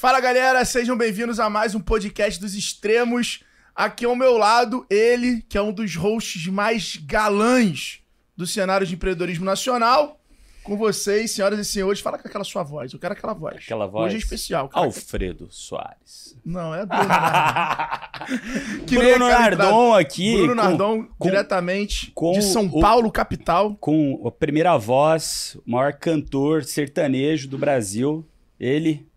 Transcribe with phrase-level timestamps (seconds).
[0.00, 3.40] Fala galera, sejam bem-vindos a mais um podcast dos extremos.
[3.74, 7.98] Aqui ao meu lado, ele, que é um dos hosts mais galãs
[8.36, 10.20] do cenário de empreendedorismo nacional.
[10.62, 12.92] Com vocês, senhoras e senhores, fala com aquela sua voz.
[12.92, 13.56] Eu quero aquela voz.
[13.56, 14.06] Aquela voz.
[14.06, 14.68] Hoje é especial.
[14.68, 14.86] cara.
[14.86, 16.38] Alfredo Soares.
[16.44, 17.04] Não, é Bruno.
[18.86, 20.36] Que Bruno Nardon aqui.
[20.36, 23.74] Bruno Nardon, com- diretamente com de São o- Paulo, capital.
[23.80, 28.24] Com a primeira voz, o maior cantor sertanejo do Brasil.
[28.60, 29.08] Ele,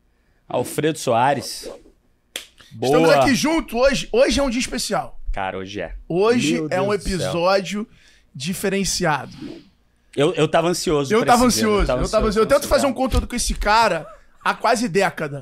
[0.51, 1.69] Alfredo Soares.
[2.73, 2.97] Boa.
[2.97, 4.09] Estamos aqui juntos hoje.
[4.11, 5.19] Hoje é um dia especial.
[5.31, 5.95] Cara, hoje é.
[6.07, 7.13] Hoje Meu é um Deus céu.
[7.13, 7.87] episódio
[8.35, 9.31] diferenciado.
[10.15, 11.13] Eu, eu tava ansioso.
[11.13, 12.39] Eu tava ansioso, eu tava ansioso.
[12.39, 14.05] Eu tento fazer um conteúdo com esse cara
[14.43, 15.41] há quase década.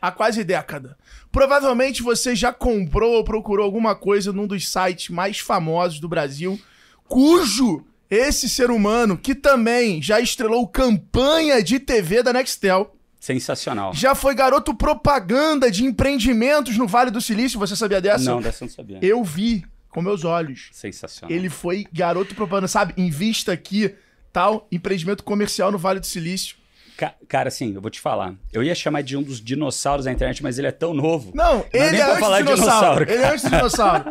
[0.00, 0.96] Há quase década.
[1.32, 6.60] Provavelmente você já comprou ou procurou alguma coisa num dos sites mais famosos do Brasil,
[7.08, 12.94] cujo esse ser humano, que também já estrelou campanha de TV da Nextel,
[13.28, 13.92] Sensacional.
[13.92, 18.30] já foi garoto propaganda de empreendimentos no Vale do Silício, você sabia dessa?
[18.30, 18.98] Não, dessa eu não sabia.
[19.02, 20.68] Eu vi com meus olhos.
[20.72, 21.34] Sensacional.
[21.34, 22.94] Ele foi garoto propaganda, sabe?
[22.96, 23.94] Invista aqui,
[24.32, 26.56] tal, empreendimento comercial no Vale do Silício.
[26.98, 28.34] Ca- Cara, assim, eu vou te falar.
[28.52, 31.30] Eu ia chamar de um dos dinossauros da internet, mas ele é tão novo.
[31.32, 33.06] Não, ele nem é antes falar dinossauro.
[33.06, 34.04] dinossauro, Ele é antes do dinossauro.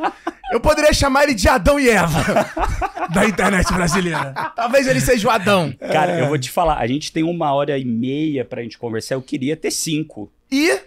[0.53, 2.23] Eu poderia chamar ele de Adão e Eva
[3.13, 4.33] da internet brasileira.
[4.55, 5.73] Talvez ele seja o Adão.
[5.91, 6.21] Cara, É.
[6.21, 6.77] eu vou te falar.
[6.77, 9.15] A gente tem uma hora e meia pra gente conversar.
[9.15, 10.31] Eu queria ter cinco.
[10.49, 10.79] E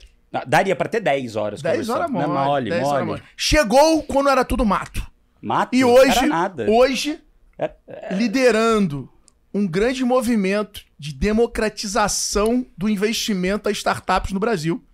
[0.47, 1.97] Daria pra ter 10 horas 10 conversando.
[1.99, 2.27] horas mole.
[2.27, 2.95] Não, mole, 10 mole.
[2.95, 3.23] horas mole.
[3.37, 5.05] Chegou quando era tudo mato.
[5.43, 5.75] Mato?
[5.77, 6.21] E hoje,
[6.69, 7.21] hoje,
[7.59, 7.71] É-
[8.15, 9.11] liderando
[9.53, 14.85] um grande movimento de democratização do investimento a startups no Brasil.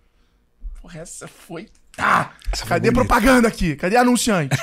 [0.81, 1.67] Porra, essa foi.
[1.97, 3.75] Ah, foi cadê propaganda aqui?
[3.75, 4.55] Cadê anunciante?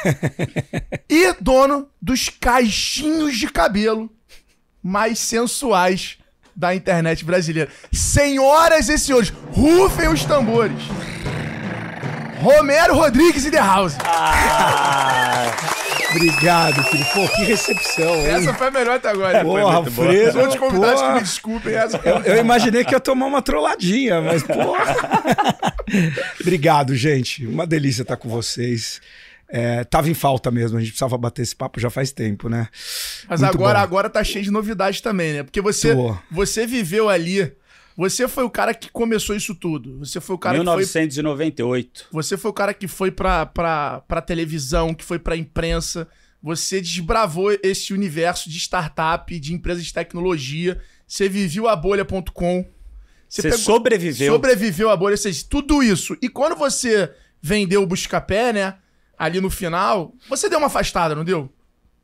[1.08, 4.10] e dono dos caixinhos de cabelo
[4.82, 6.18] mais sensuais
[6.54, 7.70] da internet brasileira.
[7.92, 10.78] Senhoras e senhores, rufem os tambores.
[12.40, 13.96] Romero Rodrigues e The House.
[16.14, 17.04] Obrigado, filho.
[17.12, 18.26] Pô, que recepção, hein?
[18.26, 19.38] Essa foi a melhor até agora.
[19.38, 19.44] hein?
[19.44, 19.74] Porra.
[19.76, 20.28] Alfredo.
[20.30, 21.74] Os outros convidados que me desculpem.
[21.74, 24.94] Essa Eu, eu imaginei que ia tomar uma trolladinha, mas porra.
[26.40, 27.46] Obrigado, gente.
[27.46, 29.00] Uma delícia estar com vocês.
[29.48, 32.66] É, tava em falta mesmo, a gente precisava bater esse papo já faz tempo, né?
[33.28, 33.84] Mas Muito agora, bom.
[33.84, 35.42] agora tá cheio de novidades também, né?
[35.42, 36.16] Porque você, Tô.
[36.30, 37.52] você viveu ali.
[37.96, 39.98] Você foi o cara que começou isso tudo.
[40.00, 40.74] Você foi o cara que foi.
[40.76, 42.06] 1998.
[42.10, 46.08] Você foi o cara que foi pra, pra, pra televisão, que foi pra imprensa.
[46.42, 50.80] Você desbravou esse universo de startup, de empresas de tecnologia.
[51.06, 52.66] Você viveu a bolha.com.
[53.28, 54.32] Você pegou- sobreviveu.
[54.32, 56.16] Sobreviveu à bolha, ou seja, tudo isso.
[56.20, 58.74] E quando você vendeu o Buscapé, né?
[59.16, 61.50] Ali no final, você deu uma afastada, não deu?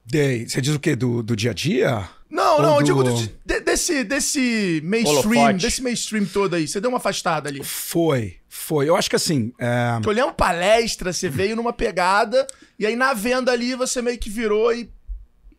[0.06, 0.48] Dei.
[0.48, 0.94] Você diz o quê?
[0.96, 2.08] Do, do dia a dia?
[2.30, 5.58] Não, Ou não, eu do- digo de- desse, desse mainstream, Holofote.
[5.58, 6.68] desse mainstream todo aí.
[6.68, 7.62] Você deu uma afastada ali.
[7.64, 8.88] Foi, foi.
[8.88, 9.52] Eu acho que assim.
[9.58, 12.46] é, Porque eu lembro palestra, você veio numa pegada,
[12.78, 14.88] e aí na venda ali você meio que virou e.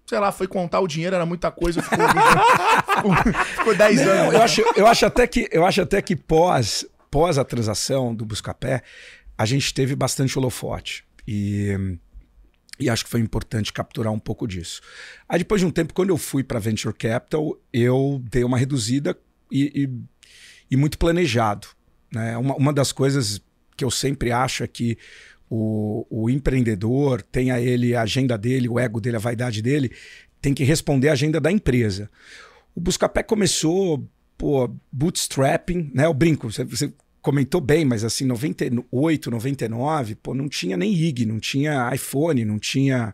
[0.07, 1.97] Sei lá, foi contar o dinheiro, era muita coisa, ficou,
[2.95, 3.15] ficou,
[3.55, 4.33] ficou 10 Não, anos.
[4.33, 8.25] eu acho, eu acho até que, eu acho até que pós, pós a transação do
[8.25, 8.81] Buscapé,
[9.37, 11.05] a gente teve bastante holofote.
[11.25, 11.77] E,
[12.81, 14.81] e acho que foi importante capturar um pouco disso.
[15.29, 19.17] Aí depois de um tempo, quando eu fui para Venture Capital, eu dei uma reduzida
[19.51, 19.89] e, e,
[20.71, 21.67] e muito planejado.
[22.11, 22.35] Né?
[22.37, 23.41] Uma, uma das coisas
[23.77, 24.97] que eu sempre acho é que
[25.49, 29.91] o, o empreendedor tenha ele a agenda dele, o ego dele, a vaidade dele,
[30.41, 32.09] tem que responder à agenda da empresa.
[32.73, 36.05] O Buscapé começou, pô, bootstrapping, né?
[36.05, 41.25] Eu brinco, você, você comentou bem, mas assim, 98, 99, pô, não tinha nem IG,
[41.25, 43.13] não tinha iPhone, não tinha.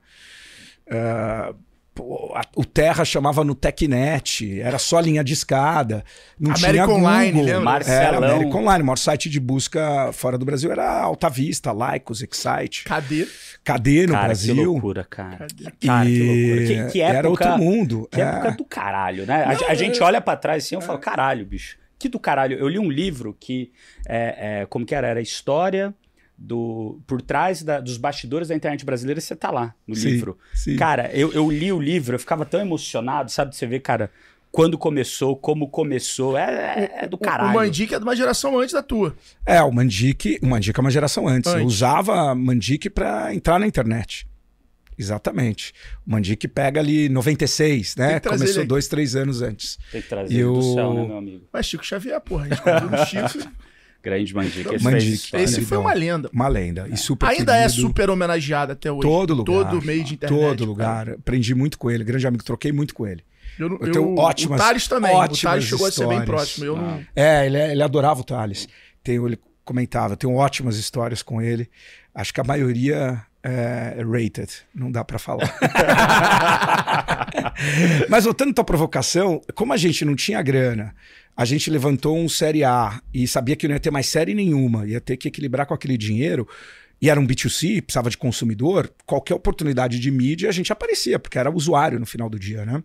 [0.90, 1.54] ah,
[1.94, 6.04] pô, a- o Terra chamava no Tecnet, era só linha de escada,
[6.40, 7.10] não tinha American Google.
[7.10, 7.52] Online, lembra?
[7.52, 8.18] Era Marcelão.
[8.24, 12.84] American Online, o maior site de busca fora do Brasil era Alta Vista, Lycos, Excite,
[12.86, 13.28] Cadê?
[13.64, 14.56] Cadê no cara, Brasil?
[14.56, 15.38] que loucura, cara.
[15.40, 15.64] Cadê?
[15.86, 16.86] Cara, que E loucura.
[16.86, 18.08] Que, que época, era outro mundo.
[18.12, 18.24] Que é.
[18.24, 19.44] época do caralho, né?
[19.44, 21.78] A, a gente olha pra trás assim e fala, caralho, bicho.
[22.00, 22.58] Que do caralho.
[22.58, 23.72] Eu li um livro que,
[24.08, 25.08] é, é, como que era?
[25.08, 25.94] Era a história
[26.38, 29.20] do por trás da- dos bastidores da internet brasileira.
[29.20, 30.38] Você tá lá no Sim, livro.
[30.54, 30.76] sim.
[30.76, 33.50] Cara, eu, eu li o livro, eu ficava tão emocionado, sabe?
[33.52, 34.12] De você ver, cara,
[34.52, 36.38] quando começou, como começou.
[36.38, 36.44] É,
[37.00, 37.50] é- é do caralho.
[37.52, 39.16] O Mandic é de uma geração antes da tua.
[39.46, 41.52] É, o Mandic, o Mandic é uma geração antes.
[41.52, 41.74] Eu Antes.
[41.74, 44.28] usava Mandic para entrar na internet.
[44.98, 45.74] Exatamente.
[46.06, 48.20] O Mandic pega ali 96, Tem né?
[48.20, 48.68] Começou ele.
[48.68, 49.78] dois, três anos antes.
[49.92, 51.48] Tem que trazer E ele do o- céu, né, meu amigo?
[51.54, 52.48] Mas Chico Xavier, porra.
[52.50, 53.52] A gente o Chico.
[54.04, 54.76] Grande Mandica.
[54.76, 55.38] Esse Mandica.
[55.38, 55.52] fez.
[55.52, 56.30] Esse foi uma lenda.
[56.32, 56.88] Uma lenda.
[56.90, 57.82] E super Ainda é querido.
[57.82, 59.02] super homenageado até hoje.
[59.02, 59.70] Todo lugar.
[59.72, 60.40] Todo meio de internet.
[60.40, 60.66] Todo cara.
[60.70, 61.10] lugar.
[61.10, 62.04] Aprendi muito com ele.
[62.04, 62.44] Grande amigo.
[62.44, 63.24] Troquei muito com ele.
[63.60, 65.12] Eu, Eu eu, tenho ótimas- o Thales também.
[65.12, 66.26] O ótimas Thales chegou a ser bem histórias.
[66.26, 66.66] próximo.
[66.66, 67.04] Eu não...
[67.16, 68.68] É, ele, ele adorava o Thales.
[69.04, 71.70] tenho, ele comentava, eu tenho ótimas histórias com ele.
[72.16, 75.58] Acho que a maioria é rated, não dá para falar.
[78.10, 80.94] Mas voltando à tua provocação, como a gente não tinha grana,
[81.36, 84.86] a gente levantou um série A e sabia que não ia ter mais série nenhuma,
[84.86, 86.48] ia ter que equilibrar com aquele dinheiro.
[87.02, 91.38] E era um B2C, precisava de consumidor, qualquer oportunidade de mídia a gente aparecia, porque
[91.38, 92.84] era usuário no final do dia, né?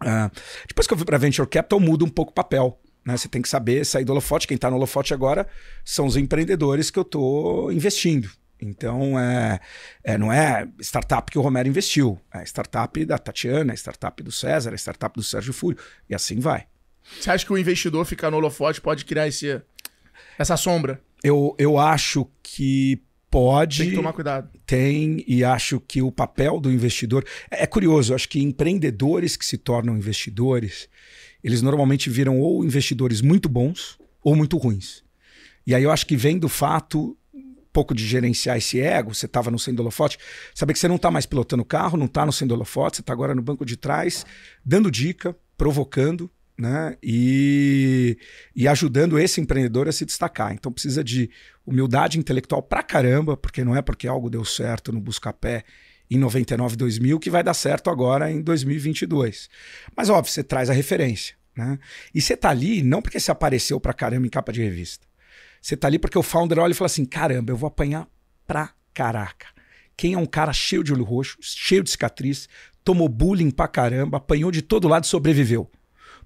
[0.00, 0.30] Uh,
[0.68, 2.80] depois que eu fui para Venture Capital, muda um pouco o papel.
[3.04, 3.16] Né?
[3.16, 4.46] Você tem que saber sair do holofote.
[4.46, 5.46] Quem está no holofote agora
[5.84, 8.30] são os empreendedores que eu estou investindo.
[8.64, 9.60] Então, é,
[10.02, 12.18] é, não é startup que o Romero investiu.
[12.32, 15.78] É startup da Tatiana, é startup do César, é startup do Sérgio Fúrio.
[16.08, 16.66] E assim vai.
[17.20, 19.60] Você acha que o investidor ficar no holofote pode criar esse,
[20.38, 21.02] essa sombra?
[21.22, 23.78] Eu, eu acho que pode.
[23.78, 24.48] Tem que tomar cuidado.
[24.64, 27.24] Tem, e acho que o papel do investidor.
[27.50, 30.88] É, é curioso, acho que empreendedores que se tornam investidores,
[31.42, 35.02] eles normalmente viram ou investidores muito bons ou muito ruins.
[35.66, 37.16] E aí eu acho que vem do fato
[37.74, 40.16] pouco de gerenciar esse ego, você estava no centro holofote,
[40.54, 43.02] saber que você não está mais pilotando o carro, não está no centro holofote, você
[43.02, 44.24] está agora no banco de trás,
[44.64, 46.96] dando dica, provocando, né?
[47.02, 48.16] E,
[48.54, 50.54] e ajudando esse empreendedor a se destacar.
[50.54, 51.28] Então precisa de
[51.66, 55.64] humildade intelectual pra caramba, porque não é porque algo deu certo no Buscapé
[56.08, 59.50] em 99, 2000 que vai dar certo agora em 2022.
[59.96, 61.76] Mas óbvio, você traz a referência, né?
[62.14, 65.04] E você tá ali não porque você apareceu pra caramba em capa de revista.
[65.64, 68.06] Você tá ali porque o founder olha e fala assim: caramba, eu vou apanhar
[68.46, 69.46] pra caraca.
[69.96, 72.50] Quem é um cara cheio de olho roxo, cheio de cicatriz,
[72.84, 75.70] tomou bullying pra caramba, apanhou de todo lado e sobreviveu.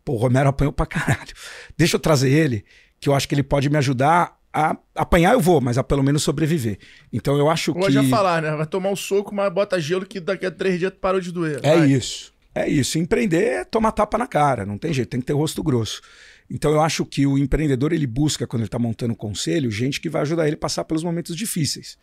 [0.05, 1.33] Pô, o Romero apanhou pra caralho.
[1.79, 2.65] Deixa eu trazer ele,
[2.99, 6.03] que eu acho que ele pode me ajudar a apanhar eu vou, mas a pelo
[6.03, 6.77] menos sobreviver.
[7.13, 7.93] Então eu acho Vou que.
[7.93, 8.51] já falar, né?
[8.57, 11.61] Vai tomar um soco, mas bota gelo que daqui a três dias parou de doer.
[11.63, 11.93] É Vai.
[11.93, 12.35] isso.
[12.53, 12.99] É isso.
[12.99, 14.67] Empreender é tomar tapa na cara.
[14.67, 16.03] Não tem jeito, tem que ter rosto grosso.
[16.51, 20.01] Então eu acho que o empreendedor ele busca, quando ele está montando um conselho, gente
[20.01, 21.99] que vai ajudar ele a passar pelos momentos difíceis.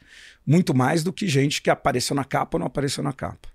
[0.45, 3.49] Muito mais do que gente que apareceu na capa ou não apareceu na capa.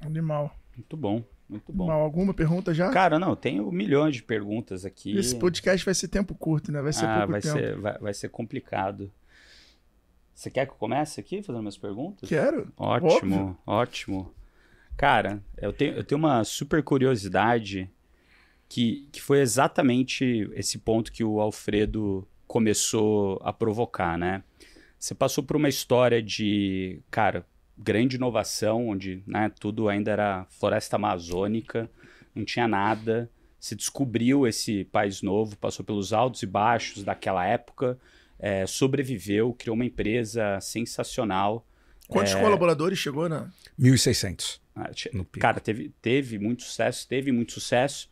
[0.00, 0.56] Animal.
[0.74, 1.84] Muito bom, muito bom.
[1.84, 2.02] Animal.
[2.02, 2.90] Alguma pergunta já?
[2.90, 5.16] Cara, não, tenho milhões de perguntas aqui.
[5.16, 6.80] Esse podcast vai ser tempo curto, né?
[6.80, 7.58] Vai ser ah, pouco vai tempo.
[7.58, 9.12] ser, vai, vai ser complicado.
[10.34, 12.28] Você quer que eu comece aqui fazendo minhas perguntas?
[12.28, 12.72] Quero.
[12.76, 13.58] Ótimo, Óbvio.
[13.66, 14.34] ótimo.
[14.96, 17.90] Cara, eu tenho, eu tenho uma super curiosidade
[18.68, 24.42] que, que foi exatamente esse ponto que o Alfredo começou a provocar, né?
[24.98, 30.96] Você passou por uma história de, cara, grande inovação, onde né, tudo ainda era floresta
[30.96, 31.88] amazônica,
[32.34, 33.30] não tinha nada.
[33.60, 37.98] Se descobriu esse país novo, passou pelos altos e baixos daquela época,
[38.38, 41.66] é, sobreviveu, criou uma empresa sensacional.
[42.08, 42.40] Quantos É.
[42.40, 43.48] colaboradores chegou na.
[43.78, 44.90] 1.600 Ah.
[45.38, 48.08] Cara, teve, teve muito sucesso, teve muito sucesso.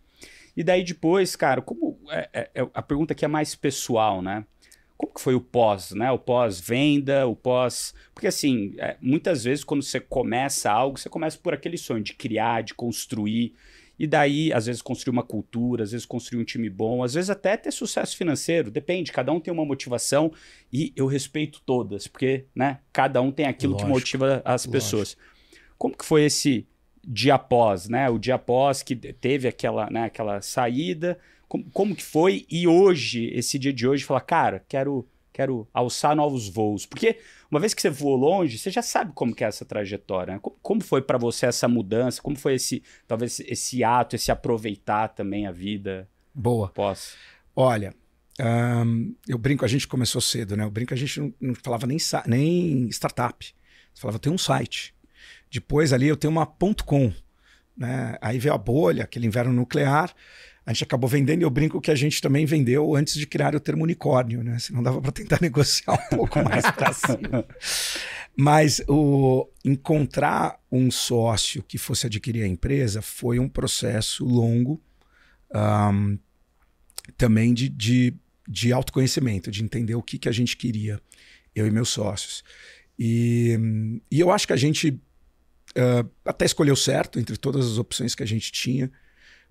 [0.56, 4.44] E daí depois, cara, como é, é- é- a pergunta aqui é mais pessoal, né?
[4.96, 6.10] Como que foi o pós, né?
[6.10, 7.94] O pós-venda, o pós...
[8.14, 12.14] Porque assim, é, muitas vezes quando você começa algo, você começa por aquele sonho de
[12.14, 13.52] criar, de construir.
[13.98, 17.30] E daí, às vezes, construir uma cultura, às vezes construir um time bom, às vezes
[17.30, 18.70] até ter sucesso financeiro.
[18.70, 20.32] Depende, cada um tem uma motivação
[20.72, 24.72] e eu respeito todas, porque, né, cada um tem aquilo que Lógico, motiva as lógico.
[24.72, 25.16] pessoas.
[25.78, 26.66] Como que foi esse
[27.06, 28.10] dia após, né?
[28.10, 31.18] O dia após que teve aquela, né, aquela saída.
[31.48, 32.44] Como, como que foi?
[32.50, 36.84] E hoje, esse dia de hoje, falar, cara, quero, quero alçar novos voos.
[36.84, 40.34] Porque uma vez que você voou longe, você já sabe como que é essa trajetória.
[40.34, 40.40] Né?
[40.42, 42.20] Como, como foi para você essa mudança?
[42.20, 46.68] Como foi esse, talvez, esse ato, esse aproveitar também a vida Boa.
[46.68, 47.14] pós?
[47.54, 47.94] Olha,
[48.40, 50.64] ahn, eu brinco, a gente começou cedo, né?
[50.64, 53.54] Eu brinco, a gente não, não falava nem, nem startup.
[53.94, 54.94] Você falava, tenho um site.
[55.56, 57.10] Depois ali eu tenho uma ponto .com.
[57.74, 58.16] Né?
[58.20, 60.14] Aí veio a bolha, aquele inverno nuclear.
[60.66, 63.54] A gente acabou vendendo e eu brinco que a gente também vendeu antes de criar
[63.54, 64.58] o termo unicórnio, né?
[64.58, 67.46] Senão dava para tentar negociar um pouco mais para cima.
[68.36, 74.82] Mas o encontrar um sócio que fosse adquirir a empresa foi um processo longo.
[75.54, 76.18] ahn,
[77.16, 78.14] também de, de,
[78.46, 81.00] de autoconhecimento, de entender o que, que a gente queria,
[81.54, 82.42] eu e meus sócios.
[82.98, 83.56] E,
[84.10, 85.00] e eu acho que a gente
[85.76, 88.90] ah, até escolheu certo entre todas as opções que a gente tinha,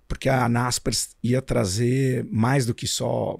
[0.08, 3.38] porque a Naspers ia trazer mais do que só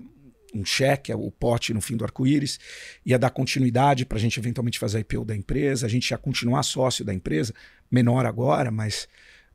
[0.55, 2.59] um cheque, o pote no fim do arco-íris,
[3.05, 6.19] ia dar continuidade para a gente eventualmente fazer a IPO da empresa, a gente ia
[6.19, 7.55] continuar sócio da empresa,
[7.90, 9.07] menor agora, mas,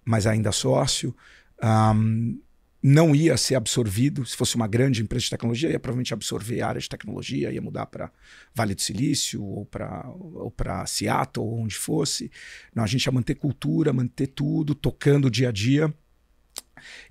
[0.05, 1.15] mas ainda sócio.
[1.61, 2.38] Ahm,
[2.81, 4.25] não ia ser absorvido.
[4.25, 7.61] Se fosse uma grande empresa de tecnologia, ia provavelmente absorver a área de tecnologia, ia
[7.61, 8.11] mudar para
[8.53, 10.53] Vale do Silício ou para ou
[10.88, 12.31] Seattle, ou onde fosse.
[12.73, 15.93] Não, a gente ia manter cultura, manter tudo, tocando o dia a dia.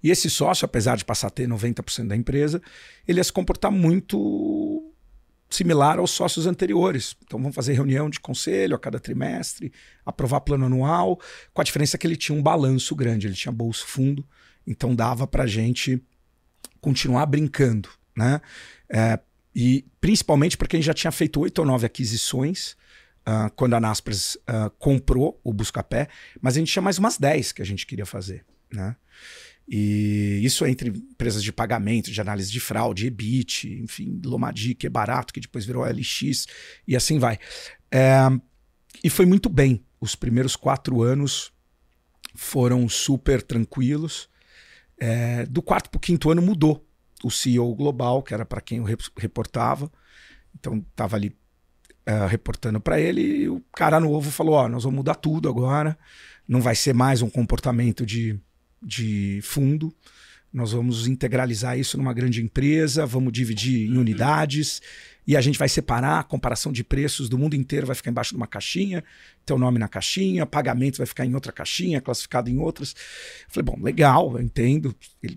[0.03, 2.61] E esse sócio, apesar de passar a ter 90% da empresa,
[3.07, 4.93] ele ia se comportar muito
[5.49, 7.17] similar aos sócios anteriores.
[7.25, 9.73] Então vamos fazer reunião de conselho a cada trimestre,
[10.05, 11.21] aprovar plano anual,
[11.53, 14.25] com a diferença que ele tinha um balanço grande, ele tinha bolso fundo,
[14.71, 16.01] então dava para gente
[16.81, 18.41] continuar brincando, né?
[18.89, 19.19] É,
[19.55, 22.77] e principalmente porque a gente já tinha feito oito ou nove aquisições
[23.27, 26.09] uh, quando a Naspers uh, comprou o Buscapé,
[26.41, 28.95] mas a gente tinha mais umas dez que a gente queria fazer, né?
[29.69, 34.91] E isso entre empresas de pagamento, de análise de fraude, EBIT, enfim, Lomadi, que é
[34.91, 36.47] barato, que depois virou LX,
[36.87, 37.39] e assim vai.
[37.91, 38.19] É,
[39.03, 39.85] e foi muito bem.
[40.01, 41.53] Os primeiros quatro anos
[42.35, 44.30] foram super tranquilos.
[45.01, 46.87] É, do quarto para o quinto ano mudou
[47.25, 48.85] o CEO global, que era para quem eu
[49.17, 49.91] reportava.
[50.55, 51.35] Então estava ali
[52.05, 55.99] é, reportando para ele e o cara novo falou: Ó, nós vamos mudar tudo agora.
[56.47, 58.39] Não vai ser mais um comportamento de
[58.83, 59.95] de fundo.
[60.53, 64.81] Nós vamos integralizar isso numa grande empresa, vamos dividir em unidades
[65.27, 68.31] e a gente vai separar a comparação de preços do mundo inteiro, vai ficar embaixo
[68.31, 69.05] de uma caixinha,
[69.45, 72.95] teu nome na caixinha, pagamento vai ficar em outra caixinha, classificado em outras.
[73.47, 74.95] Eu falei, bom, legal, eu entendo.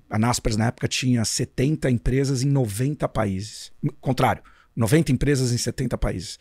[0.09, 3.71] A Naspers na época tinha 70 empresas em 90 países.
[3.99, 4.43] Contrário,
[4.75, 6.39] 90 empresas em 70 países.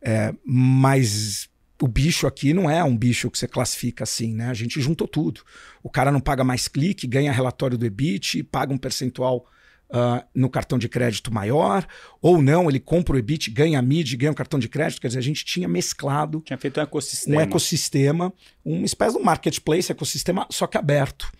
[0.00, 1.48] É, mas
[1.80, 4.48] o bicho aqui não é um bicho que você classifica assim, né?
[4.48, 5.42] A gente juntou tudo.
[5.82, 9.46] O cara não paga mais clique, ganha relatório do EBIT, paga um percentual
[9.90, 11.86] uh, no cartão de crédito maior,
[12.20, 15.00] ou não, ele compra o EBIT, ganha a MID, ganha um cartão de crédito.
[15.00, 16.40] Quer dizer, a gente tinha mesclado.
[16.40, 17.36] Tinha feito um ecossistema.
[17.36, 18.32] Um ecossistema,
[18.64, 21.30] uma espécie de marketplace, ecossistema, só que aberto.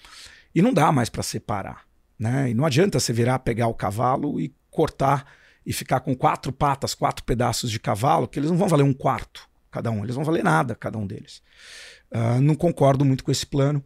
[0.54, 1.84] E não dá mais para separar.
[2.18, 2.50] Né?
[2.50, 5.26] E não adianta você virar, pegar o cavalo e cortar
[5.64, 8.94] e ficar com quatro patas, quatro pedaços de cavalo, que eles não vão valer um
[8.94, 10.02] quarto cada um.
[10.02, 11.42] Eles vão valer nada, cada um deles.
[12.10, 13.84] Uh, não concordo muito com esse plano.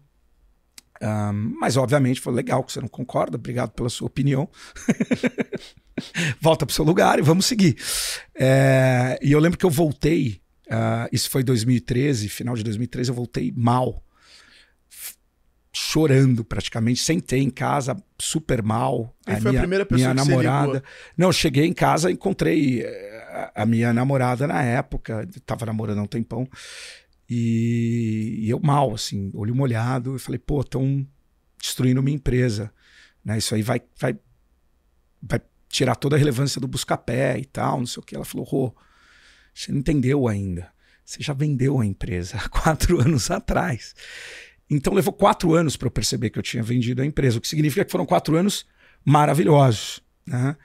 [1.03, 3.37] Uh, mas, obviamente, foi legal que você não concorda.
[3.37, 4.49] Obrigado pela sua opinião.
[6.41, 7.77] Volta para o seu lugar e vamos seguir.
[8.35, 10.41] É, e eu lembro que eu voltei.
[10.67, 14.03] Uh, isso foi 2013, final de 2013, eu voltei mal.
[15.73, 19.15] Chorando praticamente, sentei em casa super mal.
[19.25, 20.83] Quem a foi minha, a primeira pessoa minha namorada.
[21.17, 26.07] Não, cheguei em casa, encontrei eh, a, minha namorada na época, tava namorando há um
[26.07, 26.49] tempão,
[27.31, 31.07] e, e, eu mal, assim, olho molhado, eu falei, pô, estão
[31.57, 32.73] destruindo minha empresa,
[33.25, 33.39] né?
[33.39, 34.19] Isso aí vai, vai,
[35.23, 38.17] vai tirar toda a relevância do buscapé e tal, não sei o que.
[38.17, 38.75] Ela falou, Rô,
[39.55, 40.73] você não entendeu ainda.
[41.05, 43.95] Você já vendeu a empresa há quatro anos atrás.
[44.69, 47.49] Então levou quatro anos para eu perceber que eu tinha vendido a empresa, o que
[47.49, 48.67] significa que foram quatro anos
[49.05, 50.03] maravilhosos.
[50.27, 50.57] Né?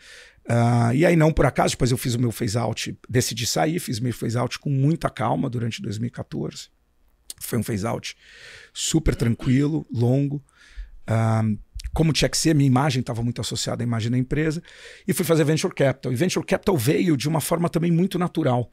[0.45, 3.79] Uh, e aí, não por acaso, depois eu fiz o meu phase out, decidi sair,
[3.79, 6.69] fiz meu phase out com muita calma durante 2014.
[7.39, 8.15] Foi um phase out
[8.73, 10.43] super tranquilo, longo.
[11.09, 11.57] Uh,
[11.93, 14.61] como tinha que ser, minha imagem estava muito associada à imagem da empresa.
[15.07, 16.11] E fui fazer Venture Capital.
[16.13, 18.71] E Venture Capital veio de uma forma também muito natural,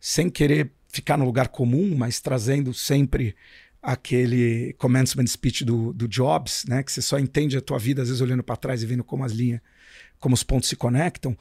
[0.00, 3.34] sem querer ficar no lugar comum, mas trazendo sempre
[3.82, 6.82] aquele commencement speech do, do Jobs, né?
[6.82, 9.24] Que você só entende a tua vida, às vezes olhando para trás e vendo como
[9.24, 9.60] as linhas
[10.24, 11.36] como os pontos se conectam,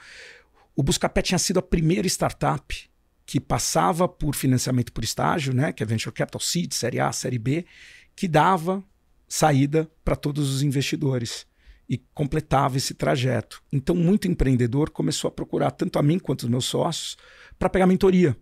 [0.76, 2.78] o Buscapé tinha sido a primeira startup
[3.26, 7.40] que passava por financiamento por estágio, né, que é Venture Capital Seed, Série A, Série
[7.40, 7.66] B,
[8.14, 8.84] que dava
[9.26, 11.48] saída para todos os investidores
[11.88, 13.64] e completava esse trajeto.
[13.72, 17.16] Então, muito empreendedor começou a procurar tanto a mim quanto os meus sócios
[17.58, 18.36] para pegar mentoria.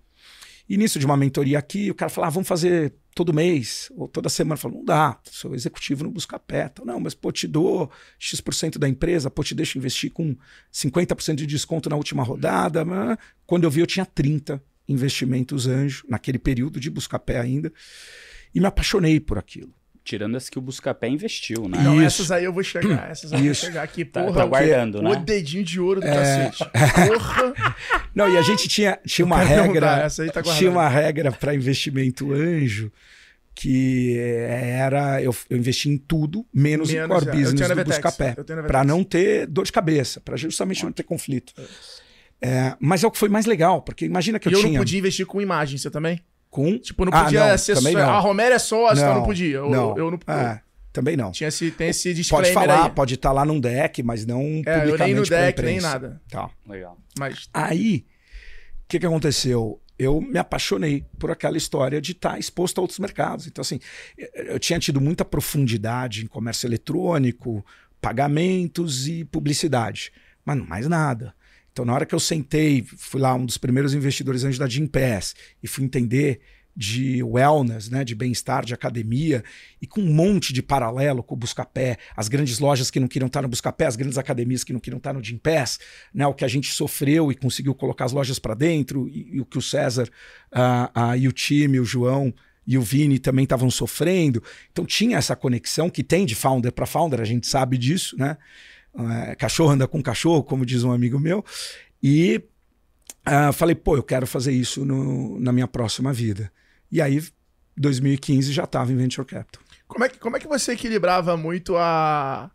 [0.67, 4.29] Início de uma mentoria aqui, o cara falava, ah, vamos fazer todo mês ou toda
[4.29, 4.57] semana.
[4.57, 6.71] Falava, não dá, sou executivo não busca pé.
[6.83, 10.35] Não, mas pô, te dou X% da empresa, pô, te deixo investir com
[10.73, 12.83] 50% de desconto na última rodada.
[12.85, 17.71] Mas, quando eu vi, eu tinha 30 investimentos anjo, naquele período de buscar pé ainda,
[18.53, 19.73] e me apaixonei por aquilo.
[20.03, 21.77] Tirando as que o Buscapé investiu, né?
[21.83, 22.05] Não, Isso.
[22.05, 23.11] essas aí eu vou chegar.
[23.11, 24.03] Essas aí eu vou chegar aqui.
[24.03, 25.11] Tá, porra, tá, tá guardando, o né?
[25.11, 26.13] O dedinho de ouro do é...
[26.13, 26.65] cacete.
[27.07, 27.75] Porra.
[28.15, 30.07] Não, e a gente tinha, tinha uma regra.
[30.33, 32.91] Tá tinha uma regra para investimento anjo
[33.53, 37.31] que era eu, eu investi em tudo menos, menos em core é.
[37.31, 41.53] business do Buscapé para não ter dor de cabeça para justamente não ter conflito
[42.41, 42.47] é.
[42.49, 44.73] é, mas é o que foi mais legal porque imagina que e eu, eu tinha
[44.73, 46.19] não podia investir com imagem você também
[46.51, 46.77] com.
[46.77, 47.89] Tipo, não podia ah, não, ser só.
[47.89, 48.09] Não.
[48.09, 49.57] A Romero é sócio, então não podia.
[49.57, 49.97] Eu não.
[49.97, 50.61] Eu, não é,
[50.93, 51.31] também não.
[51.31, 52.91] Tinha esse, tem esse disclaimer Pode falar, aí.
[52.91, 54.91] pode estar tá lá num deck, mas não é, publicamente.
[54.91, 56.21] Eu nem no deck, nem nada.
[56.29, 56.49] Tá.
[56.67, 56.97] Legal.
[57.17, 57.49] Mas...
[57.53, 58.05] Aí,
[58.83, 59.81] o que, que aconteceu?
[59.97, 63.47] Eu me apaixonei por aquela história de estar tá exposto a outros mercados.
[63.47, 63.79] Então, assim,
[64.17, 67.65] eu tinha tido muita profundidade em comércio eletrônico,
[68.01, 70.11] pagamentos e publicidade,
[70.43, 71.33] mas não mais nada.
[71.71, 75.35] Então, na hora que eu sentei, fui lá um dos primeiros investidores antes da Gimpass
[75.63, 76.41] e fui entender
[76.75, 79.43] de wellness, né, de bem-estar, de academia,
[79.81, 83.27] e com um monte de paralelo com o Buscapé, as grandes lojas que não queriam
[83.27, 85.79] estar no Buscapé, as grandes academias que não queriam estar no Gympass,
[86.13, 89.41] né, o que a gente sofreu e conseguiu colocar as lojas para dentro, e, e,
[89.41, 90.09] o que o César
[90.53, 92.33] uh, uh, e o time, o João
[92.65, 94.41] e o Vini também estavam sofrendo.
[94.71, 98.37] Então tinha essa conexão que tem de founder para founder, a gente sabe disso, né?
[98.93, 101.43] Uh, cachorro anda com cachorro, como diz um amigo meu.
[102.01, 102.41] E
[103.27, 106.51] uh, falei, pô, eu quero fazer isso no, na minha próxima vida.
[106.91, 107.23] E aí,
[107.77, 109.63] 2015, já estava em Venture Capital.
[109.87, 112.49] Como é, que, como é que você equilibrava muito a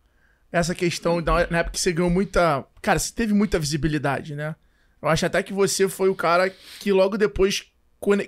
[0.51, 2.65] essa questão, na época que você ganhou muita...
[2.81, 4.55] Cara, você teve muita visibilidade, né?
[5.01, 7.65] Eu acho até que você foi o cara que logo depois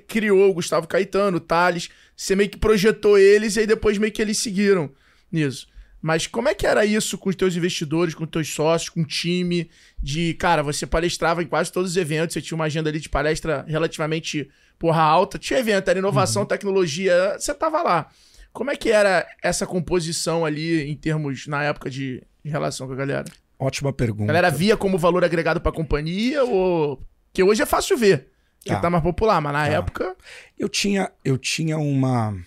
[0.08, 1.90] criou o Gustavo Caetano, o Thales.
[2.16, 4.92] Você meio que projetou eles e aí depois meio que eles seguiram
[5.32, 5.68] nisso.
[6.02, 9.02] Mas como é que era isso com os teus investidores, com os teus sócios, com
[9.02, 9.70] o time?
[10.02, 13.10] De, cara, você palestrava em quase todos os eventos, você tinha uma agenda ali de
[13.10, 15.38] palestra relativamente porra alta.
[15.38, 16.48] Tinha evento, era inovação, uhum.
[16.48, 18.10] tecnologia, você tava lá.
[18.54, 22.94] Como é que era essa composição ali em termos, na época, de, de relação com
[22.94, 23.26] a galera?
[23.60, 24.24] Ótima pergunta.
[24.24, 27.02] A galera via como valor agregado pra companhia ou.
[27.34, 28.30] Que hoje é fácil ver.
[28.62, 29.68] Que tá, tá mais popular, mas na tá.
[29.68, 30.16] época.
[30.58, 32.38] Eu tinha, eu tinha uma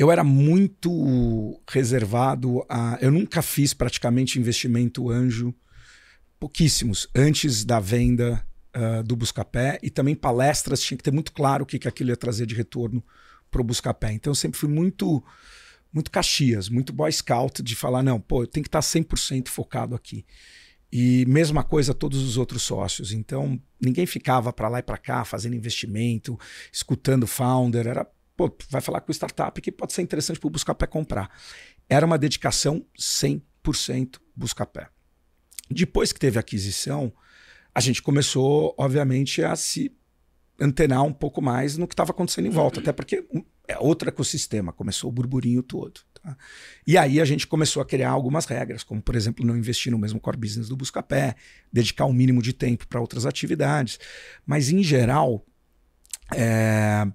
[0.00, 2.96] eu era muito reservado a.
[3.02, 5.54] Eu nunca fiz praticamente investimento anjo,
[6.38, 8.42] pouquíssimos, antes da venda
[8.74, 12.08] uh, do Buscapé e também palestras, tinha que ter muito claro o que, que aquilo
[12.08, 13.04] ia trazer de retorno
[13.50, 14.10] para o Buscapé.
[14.14, 15.22] Então eu sempre fui muito
[15.92, 19.94] muito Caxias, muito Boy Scout de falar, não, pô, eu tenho que estar 100% focado
[19.94, 20.24] aqui.
[20.90, 23.12] E mesma coisa todos os outros sócios.
[23.12, 26.38] Então, ninguém ficava para lá e para cá fazendo investimento,
[26.72, 28.06] escutando founder, era
[28.48, 31.30] pô, vai falar com startup que pode ser interessante para o Buscapé comprar.
[31.88, 34.88] Era uma dedicação 100% Buscapé.
[35.70, 37.12] Depois que teve a aquisição,
[37.74, 39.94] a gente começou, obviamente, a se
[40.58, 43.26] antenar um pouco mais no que estava acontecendo em volta, até porque
[43.68, 46.00] é outro ecossistema, começou o burburinho todo.
[46.14, 46.36] Tá?
[46.86, 49.98] E aí a gente começou a criar algumas regras, como, por exemplo, não investir no
[49.98, 51.34] mesmo core business do Buscapé,
[51.72, 53.98] dedicar um mínimo de tempo para outras atividades.
[54.44, 55.46] Mas, em geral,
[56.34, 57.06] é,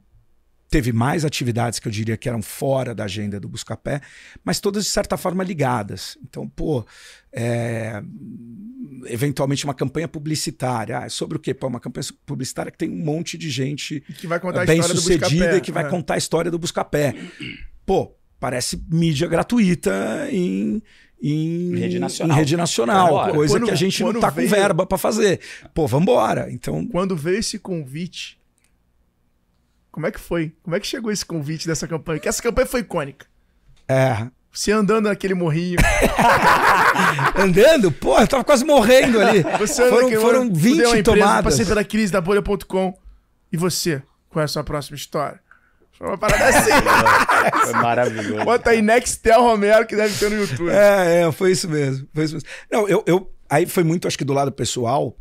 [0.76, 4.02] teve mais atividades que eu diria que eram fora da agenda do Buscapé,
[4.44, 6.18] mas todas de certa forma ligadas.
[6.22, 6.86] Então, pô,
[7.32, 8.04] é,
[9.06, 10.98] eventualmente uma campanha publicitária.
[10.98, 11.54] Ah, sobre o quê?
[11.54, 15.56] Pô, uma campanha publicitária que tem um monte de gente que vai contar bem sucedida
[15.56, 15.90] e que vai é.
[15.90, 17.16] contar a história do Buscapé.
[17.86, 20.84] Pô, parece mídia gratuita em,
[21.24, 24.50] em, rede nacional, em rede nacional coisa quando, que a gente não tá veio...
[24.50, 25.40] com verba para fazer.
[25.74, 26.52] Pô, vambora.
[26.52, 28.44] Então, quando veio esse convite
[29.96, 30.52] como é que foi?
[30.62, 32.20] Como é que chegou esse convite dessa campanha?
[32.20, 33.26] Que essa campanha foi icônica.
[33.88, 34.28] É.
[34.52, 35.78] Você andando naquele morrinho.
[37.34, 37.94] andando?
[37.94, 39.42] Pô, eu tava quase morrendo ali.
[39.58, 41.44] Você foram, naquele, foram 20 uma tomadas.
[41.46, 42.94] Passei pela crise da bolha.com.
[43.50, 44.04] E você?
[44.30, 45.40] Qual é a sua próxima história?
[45.98, 46.72] Foi uma parada assim.
[47.64, 48.44] Foi maravilhoso.
[48.44, 50.72] Bota aí Nextel Romero, que deve ter no YouTube.
[50.72, 52.06] É, é, foi isso mesmo.
[52.14, 52.50] Foi isso mesmo.
[52.70, 53.32] Não, eu, eu.
[53.50, 55.16] Aí foi muito, acho que do lado pessoal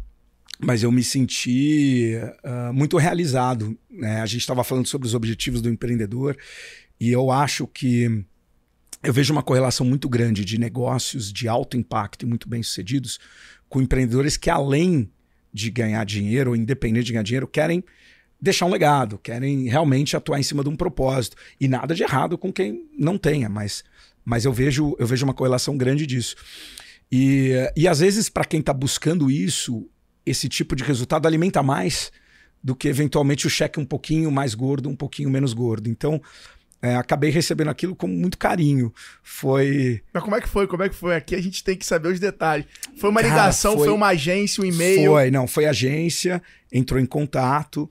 [0.65, 3.77] mas eu me senti uh, muito realizado.
[3.91, 4.21] Né?
[4.21, 6.37] A gente estava falando sobre os objetivos do empreendedor
[6.99, 8.25] e eu acho que
[9.03, 13.19] eu vejo uma correlação muito grande de negócios de alto impacto e muito bem sucedidos
[13.69, 15.11] com empreendedores que, além
[15.53, 17.85] de ganhar dinheiro, ou independente de ganhar dinheiro, querem
[18.41, 21.37] deixar um legado, querem realmente atuar em cima de um propósito.
[21.61, 23.85] E nada de errado com quem não tenha, mas,
[24.25, 26.37] mas eu, vejo, eu vejo uma correlação grande disso.
[27.13, 29.89] E, e às vezes, para quem está buscando isso,
[30.25, 32.11] esse tipo de resultado alimenta mais
[32.63, 35.89] do que eventualmente o cheque um pouquinho mais gordo, um pouquinho menos gordo.
[35.89, 36.21] Então,
[36.81, 38.93] é, acabei recebendo aquilo com muito carinho.
[39.23, 40.03] Foi.
[40.13, 40.67] Mas como é que foi?
[40.67, 41.15] Como é que foi?
[41.15, 42.67] Aqui a gente tem que saber os detalhes.
[42.99, 43.87] Foi uma Cara, ligação, foi...
[43.87, 45.13] foi, uma agência, um e-mail?
[45.13, 47.91] Foi, não, foi agência, entrou em contato.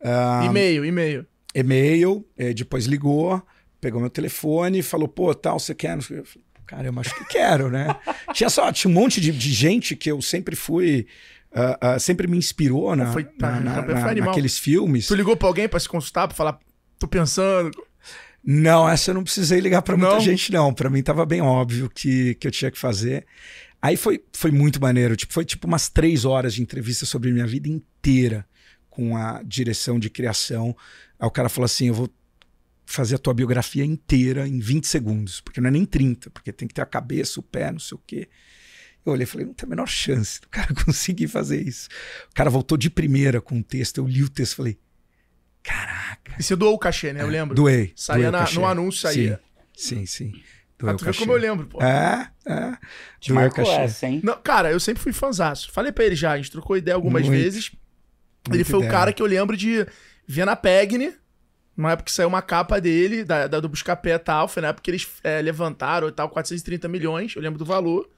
[0.00, 1.26] Uh, e-mail, e-mail.
[1.54, 3.42] E-mail, é, depois ligou,
[3.80, 5.96] pegou meu telefone, falou, pô, tal, você quer?
[5.96, 6.24] Eu falei,
[6.68, 7.96] Cara, acho que quero, né?
[8.34, 11.06] tinha só tinha um monte de, de gente que eu sempre fui
[11.52, 15.06] uh, uh, sempre me inspirou na, foi, tá, na, na, naqueles filmes.
[15.06, 16.58] Tu ligou pra alguém pra se consultar, pra falar,
[16.98, 17.70] tô pensando.
[18.44, 20.72] Não, essa eu não precisei ligar para muita gente, não.
[20.72, 23.26] Para mim tava bem óbvio que, que eu tinha que fazer.
[23.80, 25.16] Aí foi, foi muito maneiro.
[25.16, 28.46] Tipo, foi tipo umas três horas de entrevista sobre minha vida inteira
[28.88, 30.74] com a direção de criação.
[31.18, 32.08] Aí o cara falou assim: eu vou
[32.86, 36.66] fazer a tua biografia inteira em 20 segundos, porque não é nem 30, porque tem
[36.66, 38.28] que ter a cabeça, o pé, não sei o quê.
[39.08, 41.88] Eu olhei e falei, não tem a menor chance do cara conseguir fazer isso.
[42.30, 44.78] O cara voltou de primeira com o texto, eu li o texto e falei,
[45.62, 46.34] caraca.
[46.38, 47.22] E você doou o cachê, né?
[47.22, 47.54] Eu lembro.
[47.54, 47.92] Doei.
[47.96, 49.40] Saía doei na, no anúncio, saía.
[49.74, 50.32] Sim, sim.
[50.32, 50.42] sim.
[50.78, 51.82] Doei ah, tu vê como eu lembro, pô.
[51.82, 52.78] É, é.
[53.18, 54.20] Te marcou essa, hein?
[54.22, 55.72] Não, cara, eu sempre fui fanzaço.
[55.72, 57.36] Falei pra ele já, a gente trocou ideia algumas Muito.
[57.36, 57.70] vezes.
[57.70, 58.90] Muito ele foi ideia.
[58.90, 59.84] o cara que eu lembro de
[60.26, 61.12] Via na Pegni,
[61.76, 64.68] na época que saiu uma capa dele, da, da do Buscapé e tal, foi na
[64.68, 68.08] época que eles é, levantaram e tal, 430 milhões, eu lembro do valor.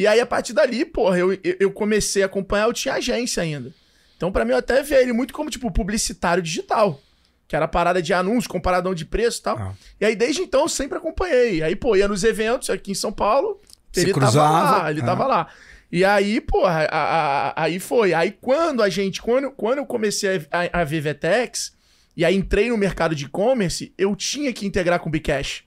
[0.00, 3.70] E aí, a partir dali, porra, eu, eu- comecei a acompanhar, eu tinha agência ainda.
[4.16, 6.98] Então, pra mim, eu até vi ele muito como, tipo, publicitário digital.
[7.46, 9.58] Que era parada de anúncio, comparadão de preço e tal.
[9.58, 9.74] Ah.
[10.00, 11.62] E aí, desde então, eu sempre acompanhei.
[11.62, 13.60] Aí, pô, ia nos eventos aqui em São Paulo,
[13.92, 15.04] Se ele tava cruzava, lá, ele ah.
[15.04, 15.48] tava lá.
[15.92, 18.14] E aí, porra, a- a- aí foi.
[18.14, 21.72] Aí quando a gente, quando, quando eu comecei a, a, a ver Vetex,
[22.16, 25.64] e aí entrei no mercado de e-commerce, eu tinha que integrar com o Bcash.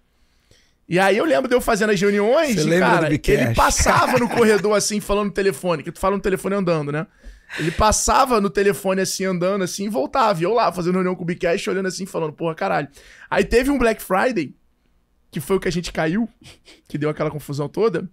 [0.88, 4.76] E aí eu lembro de eu fazendo as reuniões, Você cara, ele passava no corredor
[4.76, 7.08] assim, falando no telefone, que tu fala no telefone andando, né?
[7.58, 10.40] Ele passava no telefone assim, andando assim, e voltava.
[10.40, 12.88] E eu lá, fazendo reunião com o Bcash, olhando assim, falando, porra, caralho.
[13.30, 14.56] Aí teve um Black Friday,
[15.32, 16.28] que foi o que a gente caiu,
[16.88, 18.10] que deu aquela confusão toda,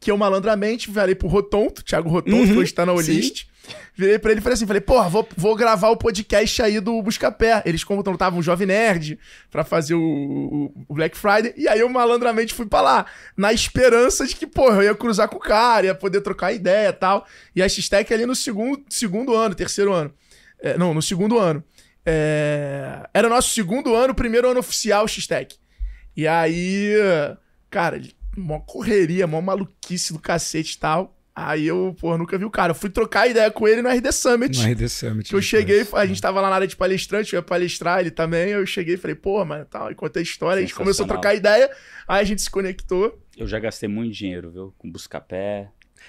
[0.00, 3.46] que eu malandramente virei pro Rotonto, Thiago Rotonto, Uhum, que hoje tá na Olist.
[3.94, 7.00] Virei pra ele e falei assim, falei, porra, vou, vou gravar o podcast aí do
[7.02, 7.62] Buscapé.
[7.66, 9.18] Eles contratavam um Jovem Nerd
[9.50, 11.52] pra fazer o, o- Black Friday.
[11.56, 15.28] E aí eu malandramente fui pra lá, na esperança de que, porra, eu ia cruzar
[15.28, 17.26] com o cara, ia poder trocar ideia e tal.
[17.54, 20.12] E a X-Tech ali no segundo, segundo ano, terceiro ano.
[20.60, 21.62] É, não, no segundo ano.
[22.04, 25.54] É, Era o nosso segundo ano, primeiro ano oficial X-Tech.
[26.16, 26.94] E aí,
[27.70, 28.00] cara,
[28.40, 31.16] mó correria, mó maluquice do cacete e tal.
[31.34, 32.72] Aí eu, porra, nunca vi o cara.
[32.72, 34.58] Eu fui trocar ideia com ele no RD Summit.
[34.58, 35.28] No RD Summit.
[35.28, 35.44] Que eu depois.
[35.44, 38.50] cheguei, a gente tava lá na área de palestrante, eu ia palestrar ele também.
[38.50, 41.08] Eu cheguei e falei, pô, mano, tal, e contei a história, a gente começou a
[41.08, 41.70] trocar ideia,
[42.06, 43.18] aí a gente se conectou.
[43.36, 44.74] Eu já gastei muito dinheiro, viu?
[44.76, 45.68] Com Buscapé.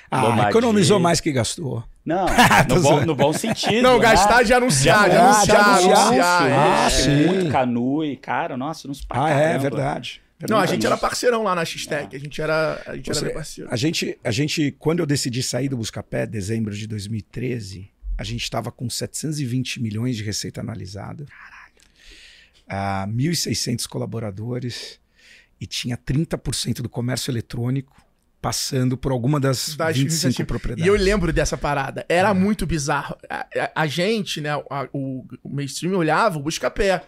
[0.10, 1.84] Ah, economizou mais que gastou.
[2.04, 2.26] Não,
[2.68, 3.84] no, bom, no bom sentido.
[3.84, 4.04] Não, né?
[4.04, 5.98] gastar de anunciar, de Ah, anunciar, de anunciar.
[6.08, 6.50] anunciar.
[6.50, 6.54] é.
[6.56, 7.28] Ah, é, sim.
[7.28, 10.02] Muito canu e, cara, nossa, nos pra Ah, é, caramba.
[10.50, 13.26] Não, a gente era parceirão lá na X-Tech, a gente era, a gente era Você-
[13.26, 13.70] bem parceiro.
[13.72, 18.44] A gente, a gente, quando eu decidi sair do Buscapé, dezembro de 2013, a gente
[18.44, 21.26] estava com 720 milhões de receita analisada.
[21.26, 23.12] Caralho.
[23.12, 25.00] 1.600 colaboradores
[25.60, 28.02] e tinha 30% do comércio eletrônico
[28.42, 30.48] passando por alguma das, Das 25 iniciativas.
[30.48, 30.86] propriedades.
[30.86, 32.04] E eu lembro dessa parada.
[32.10, 33.16] Era muito bizarro.
[33.30, 37.04] A, a- a gente, né, a- o, o mainstream olhava o Buscapé.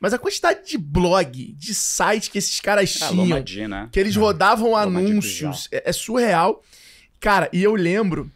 [0.00, 3.88] Mas a quantidade de blog, de site que esses caras Ah, tinham, Lomadi, né?
[3.92, 6.64] que eles rodavam Lomadi anúncios, é, é surreal.
[7.20, 8.30] Cara, e eu lembro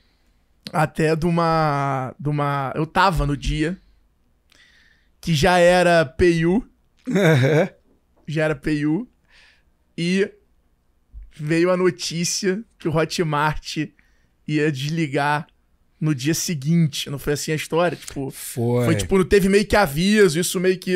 [0.71, 2.71] até de uma, de uma.
[2.77, 3.79] Eu tava no dia
[5.23, 6.63] que já era PU,
[8.29, 9.09] já era PU,
[9.97, 10.31] e
[11.35, 13.79] veio a notícia que o Hotmart
[14.47, 15.47] ia desligar
[15.99, 17.09] no dia seguinte.
[17.09, 17.97] Não foi assim a história?
[17.97, 18.85] Tipo, Foi.
[18.85, 20.95] foi tipo, não teve meio que aviso, isso meio que.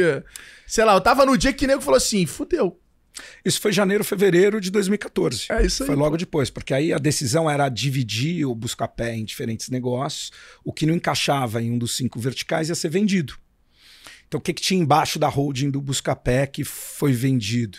[0.69, 2.79] Sei lá, eu tava no dia que o nego falou assim: fudeu.
[3.45, 5.47] Isso foi janeiro, fevereiro de 2014.
[5.51, 5.87] É isso aí.
[5.89, 10.31] Foi logo depois, porque aí a decisão era dividir o Buscapé em diferentes negócios.
[10.63, 13.35] O que não encaixava em um dos cinco verticais ia ser vendido.
[14.29, 17.79] Então, o que, que tinha embaixo da holding do Buscapé que foi vendido?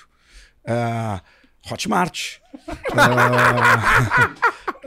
[0.66, 1.22] Ah,
[1.70, 2.38] Hotmart.
[2.92, 4.36] Ah,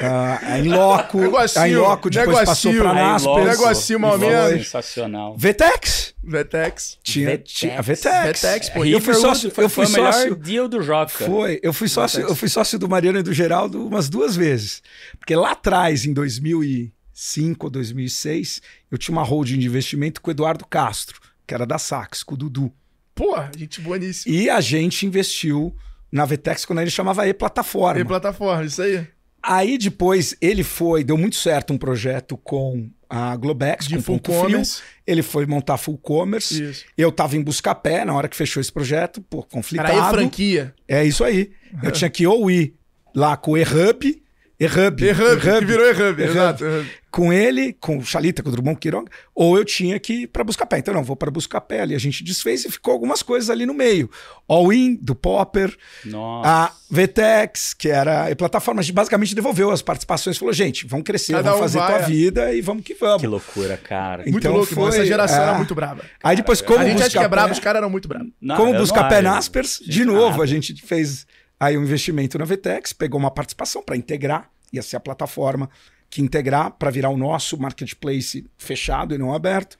[0.07, 1.19] a Inloco.
[1.21, 3.25] Negocinho, a Inloco depois passou negocinho, Aí, Naspers.
[3.25, 4.67] logo, negocinho, mal menos.
[4.67, 5.37] Sensacional.
[5.37, 6.15] Vetex.
[6.23, 6.99] Vetex.
[7.03, 7.53] Tinha, Vetex.
[7.53, 8.43] tinha a Vetex.
[8.43, 8.85] Vetex, pô.
[8.85, 11.09] Eu fui sócio, foi, eu fui foi o melhor sócio, deal do Joca.
[11.25, 14.83] Foi, eu fui sócio, eu fui sócio do Mariano e do Geraldo umas duas vezes.
[15.19, 20.33] Porque lá atrás, em 2005 ou 2006, eu tinha uma holding de investimento com o
[20.33, 22.73] Eduardo Castro, que era da Sax, com o Dudu.
[23.15, 24.35] Porra, gente boníssima.
[24.35, 25.75] E a gente investiu
[26.11, 27.95] na Vetex quando ele chamava E-Plataforma.
[27.97, 29.07] Tem plataforma, isso aí.
[29.42, 34.14] Aí depois ele foi, deu muito certo um projeto com a Globex, De com full
[34.16, 34.42] Ponto Frio.
[34.44, 34.83] commerce.
[35.07, 36.62] Ele foi montar full commerce.
[36.62, 36.85] Isso.
[36.96, 39.90] Eu tava em Buscapé na hora que fechou esse projeto, pô, conflitado.
[39.92, 40.74] Era franquia.
[40.87, 41.50] É isso aí.
[41.83, 42.74] Eu tinha que ou ir
[43.14, 44.21] lá com o E-Hub,
[44.64, 46.22] E-Hub, E-Hub, que virou E-Hub, E-Hub.
[46.22, 46.64] exato.
[47.11, 50.42] Com ele, com o Chalita, com o Drummond Quiroga, ou eu tinha que ir para
[50.42, 50.79] Buscapé.
[50.79, 51.94] Então, não, vou para Buscapé ali.
[51.94, 54.11] A gente desfez e ficou algumas coisas ali no meio.
[54.48, 56.48] All-in, do Popper, Nossa.
[56.48, 61.05] a Vetex, que era a plataforma, a gente basicamente devolveu as participações falou, gente, vamos
[61.05, 62.07] crescer, Cada vamos um fazer vai, tua é.
[62.09, 63.20] vida e vamos que vamos.
[63.20, 64.22] Que loucura, cara.
[64.22, 64.88] Muito Então louco, irmão.
[64.88, 65.42] Essa foi- geração é.
[65.48, 66.03] era muito brava.
[66.22, 68.29] Aí depois, como a gente acha que é brabo, os caras eram muito bravos.
[68.40, 70.42] Não, Como Buscapé não- Naspers, de novo, nada.
[70.44, 71.27] a gente fez
[71.61, 75.68] aí um investimento na Vetex, pegou uma participação para integrar, ia ser a plataforma
[76.08, 79.76] que integrar para virar o nosso marketplace fechado e não aberto.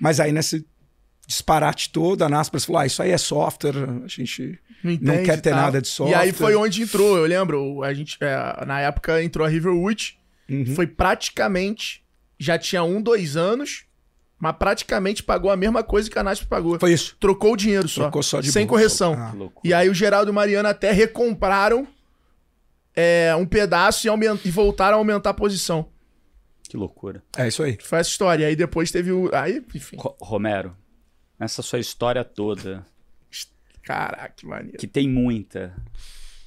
[0.00, 0.66] Mas aí nesse
[1.26, 5.40] disparate todo, a Naspers falou: ah, isso aí é software, a gente Não, não quer
[5.40, 5.60] ter tal.
[5.60, 6.16] nada de software.
[6.16, 10.18] E aí foi onde entrou, eu lembro, a gente, é, na época entrou a Riverwood,
[10.48, 10.74] Uhum.
[10.76, 12.04] foi praticamente,
[12.38, 13.84] já tinha um, dois anos,
[14.38, 16.78] mas praticamente pagou a mesma coisa que a Nasp pagou.
[16.78, 17.16] Foi isso.
[17.18, 18.68] Trocou o dinheiro só, Trocou só de sem bolsa.
[18.78, 19.14] correção.
[19.14, 19.34] Ah.
[19.64, 21.84] E aí o Geraldo e o Mariano até recompraram
[22.96, 25.88] é, um pedaço e, aument- e voltaram a aumentar a posição.
[26.68, 27.22] Que loucura.
[27.36, 27.78] É isso aí.
[27.80, 28.42] Foi essa história.
[28.42, 29.30] E aí depois teve o...
[29.32, 29.96] Aí, enfim.
[29.96, 30.76] Ro- Romero,
[31.38, 32.84] nessa sua história toda,
[33.82, 34.78] Caraca, que maneiro.
[34.78, 35.72] que tem muita,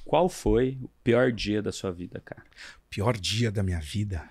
[0.04, 2.42] qual foi o pior dia da sua vida, cara?
[2.90, 4.22] Pior dia da minha vida.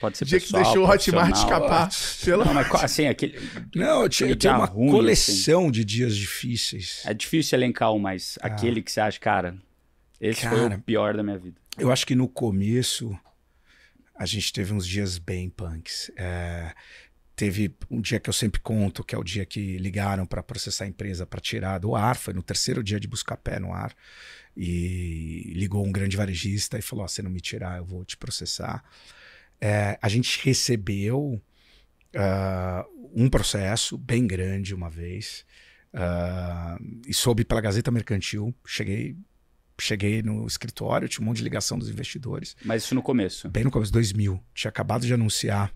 [0.00, 1.88] Pode ser O dia que pessoal, deixou o Hotmart escapar.
[2.24, 2.44] Pelo...
[2.44, 3.38] Não, mas assim, aquele,
[3.74, 7.02] Não, eu tinha, eu uma ruim, coleção de dias difíceis.
[7.06, 9.56] é difícil elencar um, mas aquele que você acha, cara,
[10.22, 10.76] esse foi Cara.
[10.76, 11.60] o pior da minha vida.
[11.76, 13.18] Eu acho que no começo
[14.14, 16.12] a gente teve uns dias bem punks.
[16.16, 16.72] É,
[17.34, 20.84] teve um dia que eu sempre conto, que é o dia que ligaram para processar
[20.84, 22.16] a empresa para tirar do ar.
[22.16, 23.92] Foi no terceiro dia de buscar pé no ar.
[24.56, 28.16] E ligou um grande varejista e falou: "Ó, se não me tirar, eu vou te
[28.16, 28.84] processar.
[29.60, 31.40] É, a gente recebeu
[32.14, 35.44] ah, um processo bem grande uma vez.
[35.94, 38.54] ah, e soube pela Gazeta Mercantil.
[38.66, 39.16] Cheguei,
[39.82, 42.56] cheguei no escritório, tinha um monte de ligação dos investidores.
[42.64, 43.48] Mas isso no começo.
[43.48, 44.40] Bem no começo, 2000.
[44.54, 45.74] Tinha acabado de anunciar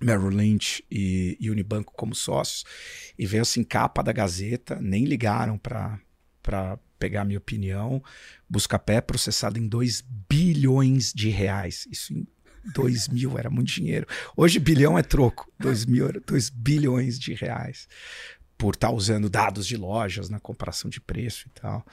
[0.00, 2.64] Merrill Lynch e, e Unibanco como sócios.
[3.18, 5.98] E veio assim, capa da Gazeta, nem ligaram para
[6.98, 8.02] pegar a minha opinião.
[8.48, 11.86] Buscapé processado em 2 bilhões de reais.
[11.90, 12.26] Isso em
[12.74, 14.06] 2000 era muito dinheiro.
[14.36, 15.50] Hoje bilhão é troco.
[15.58, 17.88] 2000 era 2 bilhões de reais.
[18.58, 21.84] Por estar usando dados de lojas na comparação de preço e tal.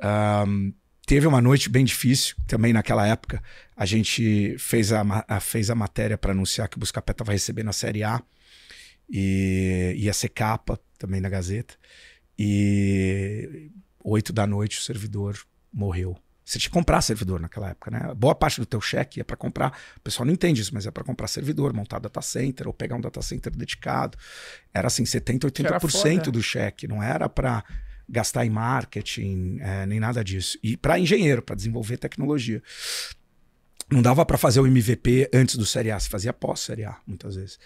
[0.00, 0.72] Ahn,
[1.06, 3.42] teve uma noite bem difícil também naquela época.
[3.76, 7.68] A gente fez a, a- fez a matéria para anunciar que o Buscapé estava recebendo
[7.68, 8.22] a Série A
[9.08, 11.74] e ia ser capa também na Gazeta.
[12.38, 13.70] E
[14.04, 15.38] oito da noite o servidor
[15.72, 16.16] morreu.
[16.44, 18.14] Você tinha que comprar servidor naquela época, né?
[18.14, 19.76] Boa parte do teu cheque é para comprar.
[19.96, 22.94] O pessoal não entende isso, mas é para comprar servidor, montar data center ou pegar
[22.94, 24.16] um data center dedicado.
[24.72, 26.30] Era assim, 70, era 80% foda.
[26.30, 26.86] do cheque.
[26.86, 27.64] Não era para
[28.08, 30.58] gastar em marketing, é, nem nada disso.
[30.62, 32.62] E para engenheiro, para desenvolver tecnologia.
[33.88, 36.98] Não dava para fazer o MVP antes do Série A, se fazia pós Série A,
[37.06, 37.56] muitas vezes.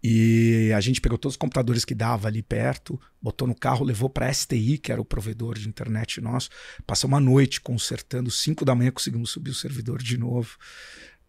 [0.00, 4.08] E a gente pegou todos os computadores que dava ali perto, botou no carro, levou
[4.08, 6.48] para STI, que era o provedor de internet nosso.
[6.86, 10.56] Passou uma noite consertando, 5 da manhã conseguimos subir o servidor de novo.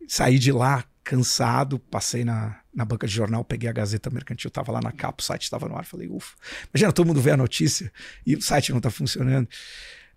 [0.07, 4.71] Saí de lá cansado, passei na, na banca de jornal, peguei a Gazeta Mercantil, tava
[4.71, 6.35] lá na capa, o site estava no ar, falei, ufa.
[6.73, 7.93] Imagina, todo mundo vê a notícia
[8.25, 9.47] e o site não tá funcionando.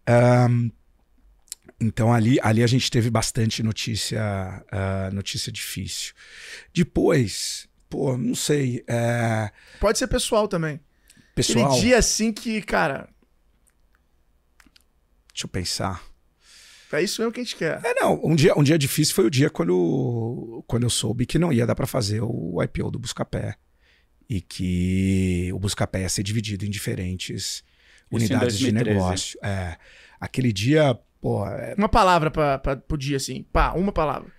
[0.07, 0.71] Ahn,
[1.79, 4.21] então ali, ali a gente teve bastante notícia,
[4.73, 6.15] ah, notícia difícil.
[6.73, 10.81] Depois, pô, não sei, é, Pode ser pessoal também.
[11.35, 13.11] pessoal, Aquele dia assim que, cara,
[15.35, 16.03] deixa eu pensar.
[16.93, 17.81] É isso mesmo que a gente quer.
[17.85, 21.39] É, não, um dia, um dia difícil foi o dia quando, quando eu soube que
[21.39, 23.57] não ia dar para fazer o IPO do Buscapé.
[24.29, 27.65] E que o Buscapé ia ser dividido em diferentes
[28.11, 28.95] em unidades de 2013.
[28.95, 29.41] negócio.
[29.43, 29.77] É,
[30.21, 33.43] aquele dia, pô, é, Uma palavra pra, pra, pro dia, assim.
[33.53, 34.31] Pá, uma palavra.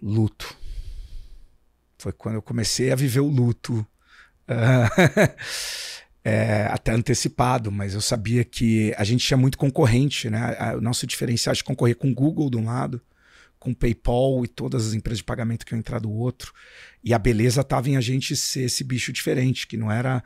[0.00, 0.56] luto.
[1.98, 3.86] Foi quando eu comecei a viver o luto.
[4.50, 4.88] Ah,
[6.24, 10.56] é, até antecipado, mas eu sabia que a gente tinha muito concorrente, né?
[10.58, 13.00] A- O nosso diferencial de concorrer com o Google de um lado,
[13.58, 16.52] com o PayPal e todas as empresas de pagamento que iam entrar do outro.
[17.02, 20.22] E a beleza estava em a gente ser esse bicho diferente, que não era.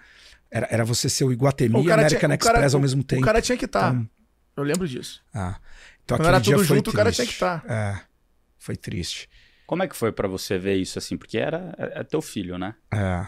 [0.51, 3.03] Era, era você ser o Iguatemi O e cara American tinha- Express cara- ao mesmo
[3.03, 3.23] tempo.
[3.23, 3.95] O cara tinha que estar.
[3.95, 4.09] Então-
[4.55, 5.23] Eu lembro disso.
[5.33, 5.59] Ah,
[6.05, 7.39] então Quando era dia tudo foi junto, o cara tinha triste.
[7.39, 7.65] que estar.
[7.67, 8.01] É,
[8.59, 9.31] foi triste.
[9.67, 11.17] Como é que foi pra você ver isso assim?
[11.17, 12.75] Porque era é, é teu filho, né?
[12.93, 13.27] É.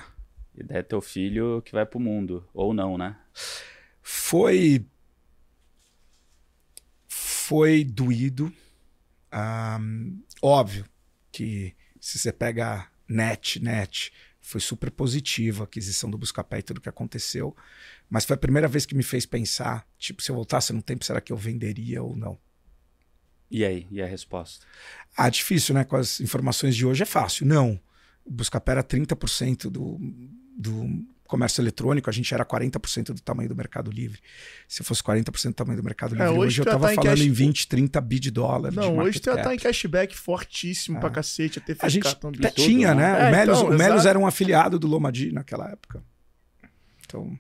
[0.57, 2.49] E daí é teu filho que vai pro mundo.
[2.53, 3.17] Ou não, né?
[4.03, 4.87] Foi.
[7.09, 8.53] Foi doído.
[9.31, 10.85] Ahn, óbvio
[11.33, 16.81] que se você pega net, net, foi super positivo a aquisição do Buscapé e tudo
[16.81, 17.57] que aconteceu.
[18.09, 21.05] Mas foi a primeira vez que me fez pensar: tipo, se eu voltasse no tempo,
[21.05, 22.39] será que eu venderia ou não?
[23.51, 23.87] E aí?
[23.91, 24.67] E a resposta?
[25.17, 25.85] Ah, difícil, né?
[25.85, 27.47] Com as informações de hoje é fácil.
[27.47, 27.81] Não.
[28.25, 29.99] O Buscapé era 30% do,
[30.57, 34.21] do comércio eletrônico, a gente era 40% do tamanho do Mercado Livre.
[34.69, 36.97] Se fosse 40% do tamanho do Mercado É, Livre, hoje hoje, eu tava tá em
[36.97, 38.71] falando cash- em 20, 30 bi de dólar.
[38.71, 41.59] de Não, hoje tu já tá em cashback fortíssimo pra cacete.
[41.59, 43.13] Até A gente até tudo, tinha, né?
[43.13, 43.27] né?
[43.27, 44.09] É, o Melos, então, o Melos exato.
[44.09, 46.05] era um afiliado do Lomadi naquela época.
[47.07, 47.37] Então,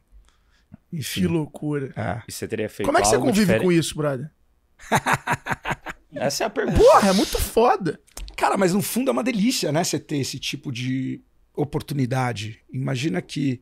[0.90, 1.26] Que enfim.
[1.26, 1.92] loucura.
[1.94, 2.22] É.
[2.26, 3.62] E você teria feito Como é que você convive diferente?
[3.64, 4.30] com isso, brother?
[6.12, 6.78] Essa é a pergunta.
[6.78, 8.00] Porra, é muito foda.
[8.36, 9.82] Cara, mas no fundo é uma delícia, né?
[9.84, 11.20] Você ter esse tipo de
[11.54, 12.60] oportunidade.
[12.72, 13.60] Imagina que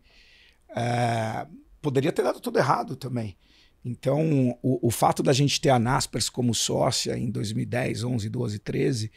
[0.74, 1.46] é,
[1.80, 3.36] poderia ter dado tudo errado também.
[3.84, 8.58] Então, o, o fato da gente ter a Naspers como sócia em 2010, 11, 12,
[8.60, 9.10] 13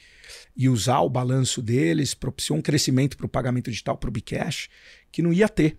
[0.58, 4.68] e usar o balanço deles propiciou um crescimento para o pagamento digital para o Bcash
[5.12, 5.78] que não ia ter.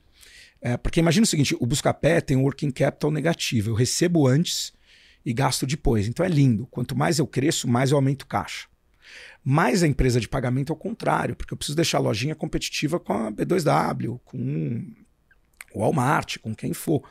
[0.61, 3.71] É, porque imagina o seguinte: o Buscapé tem um working capital negativo.
[3.71, 4.73] Eu recebo antes
[5.25, 6.07] e gasto depois.
[6.07, 6.67] Então é lindo.
[6.71, 8.69] Quanto mais eu cresço, mais eu aumento caixa.
[9.45, 12.99] Mas a empresa de pagamento é o contrário, porque eu preciso deixar a lojinha competitiva
[12.99, 14.85] com a B2W, com
[15.75, 17.03] o Walmart, com quem for.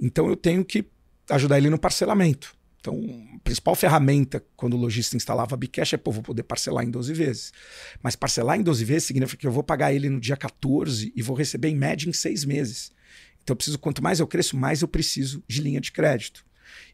[0.00, 0.86] Então eu tenho que
[1.30, 2.54] ajudar ele no parcelamento.
[2.84, 3.00] Então,
[3.34, 7.14] a principal ferramenta quando o lojista instalava Bcash é, pô, vou poder parcelar em 12
[7.14, 7.52] vezes.
[8.02, 11.22] Mas parcelar em 12 vezes significa que eu vou pagar ele no dia 14 e
[11.22, 12.92] vou receber em média em seis meses.
[13.42, 16.44] Então, eu preciso, quanto mais eu cresço, mais eu preciso de linha de crédito.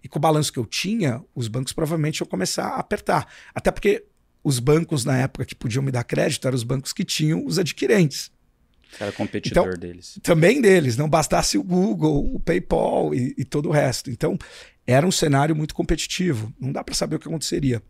[0.03, 3.27] E com o balanço que eu tinha, os bancos provavelmente iam começar a apertar.
[3.53, 4.05] Até porque
[4.43, 7.59] os bancos, na época, que podiam me dar crédito, eram os bancos que tinham os
[7.59, 8.31] adquirentes.
[8.99, 10.19] Era competidor então, deles.
[10.23, 14.11] Também deles, não bastasse o Google, o PayPal e, e todo o resto.
[14.11, 14.37] Então,
[14.87, 16.53] era um cenário muito competitivo.
[16.59, 17.83] Não dá para saber o que aconteceria.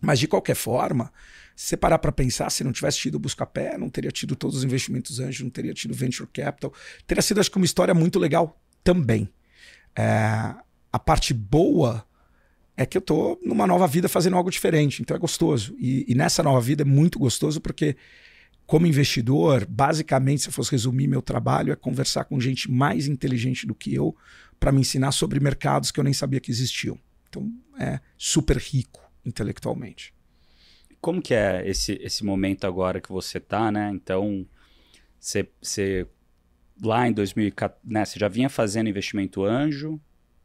[0.00, 1.12] Mas, de qualquer forma,
[1.56, 4.58] se você parar para pensar, se não tivesse tido o Buscapé, não teria tido todos
[4.58, 6.72] os investimentos anjos, não teria tido Venture Capital.
[7.06, 9.28] Teria sido, acho que, uma história muito legal também.
[9.96, 10.54] É,
[10.92, 12.06] a parte boa
[12.78, 15.74] é que eu tô numa nova vida fazendo algo diferente, então é gostoso.
[15.80, 17.96] E, e nessa nova vida é muito gostoso porque
[18.64, 23.66] como investidor, basicamente, se eu fosse resumir meu trabalho, é conversar com gente mais inteligente
[23.66, 24.14] do que eu
[24.60, 26.96] para me ensinar sobre mercados que eu nem sabia que existiam.
[27.28, 30.14] Então, é super rico intelectualmente.
[31.00, 33.90] Como que é esse, esse momento agora que você tá, né?
[33.92, 34.46] Então,
[35.18, 36.06] você,
[36.80, 40.00] lá em 2014, né, você já vinha fazendo investimento anjo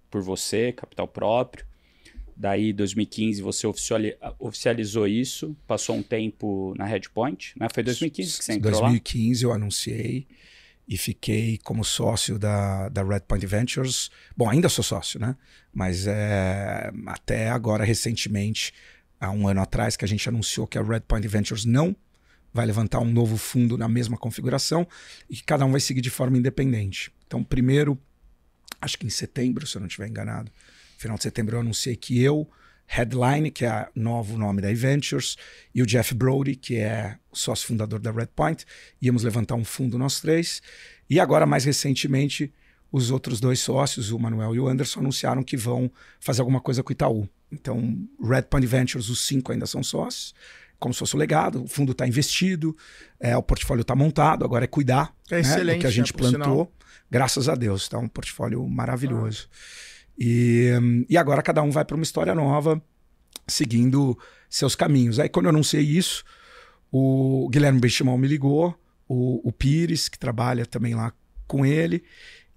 [0.09, 1.72] por você, capital próprio.
[2.35, 3.67] Daí, 2015, você
[4.39, 7.67] oficializou isso, passou um tempo na Redpoint, né?
[7.73, 9.51] Foi 2015 que você entrou 2015 lá?
[9.51, 10.27] eu anunciei
[10.87, 14.09] e fiquei como sócio da, da Redpoint Ventures.
[14.35, 15.35] Bom, ainda sou sócio, né?
[15.73, 18.73] Mas é, até agora, recentemente,
[19.19, 21.95] há um ano atrás, que a gente anunciou que a Redpoint Ventures não
[22.53, 24.87] vai levantar um novo fundo na mesma configuração
[25.29, 27.11] e que cada um vai seguir de forma independente.
[27.25, 27.99] Então, primeiro,
[28.79, 30.51] acho que em setembro, se eu não estiver enganado,
[30.97, 32.49] final de setembro eu anunciei que eu,
[32.87, 35.35] Headline, que é o novo nome da Ventures,
[35.73, 38.65] e o Jeff Brody, que é o sócio fundador da Redpoint,
[39.01, 40.61] íamos levantar um fundo nós três.
[41.09, 42.53] E agora, mais recentemente,
[42.91, 46.83] os outros dois sócios, o Manuel e o Anderson, anunciaram que vão fazer alguma coisa
[46.83, 47.27] com o Itaú.
[47.51, 50.33] Então, Redpoint Ventures, os cinco ainda são sócios,
[50.79, 52.75] como se fosse o legado, o fundo está investido,
[53.19, 56.17] é, o portfólio está montado, agora é cuidar é né, do que a gente né,
[56.17, 56.71] plantou.
[57.09, 59.47] Graças a Deus, está um portfólio maravilhoso.
[59.49, 59.92] Ah.
[60.17, 60.71] E,
[61.09, 62.81] e agora cada um vai para uma história nova,
[63.47, 64.17] seguindo
[64.49, 65.19] seus caminhos.
[65.19, 66.23] Aí quando eu anunciei isso,
[66.91, 71.11] o Guilherme Benchimol me ligou, o, o Pires, que trabalha também lá
[71.47, 72.03] com ele,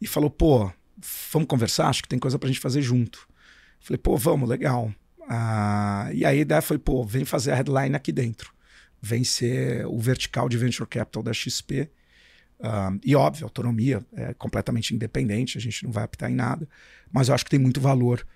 [0.00, 0.70] e falou: pô,
[1.32, 1.88] vamos conversar?
[1.88, 3.26] Acho que tem coisa para a gente fazer junto.
[3.80, 4.92] Falei: pô, vamos, legal.
[5.28, 8.52] Ah, e aí a ideia foi: pô, vem fazer a headline aqui dentro.
[9.00, 11.90] Vem ser o vertical de Venture Capital da XP.
[13.04, 16.68] E óbvio, autonomia é completamente independente, a gente não vai apitar em nada,
[17.12, 18.26] mas eu acho que tem muito valor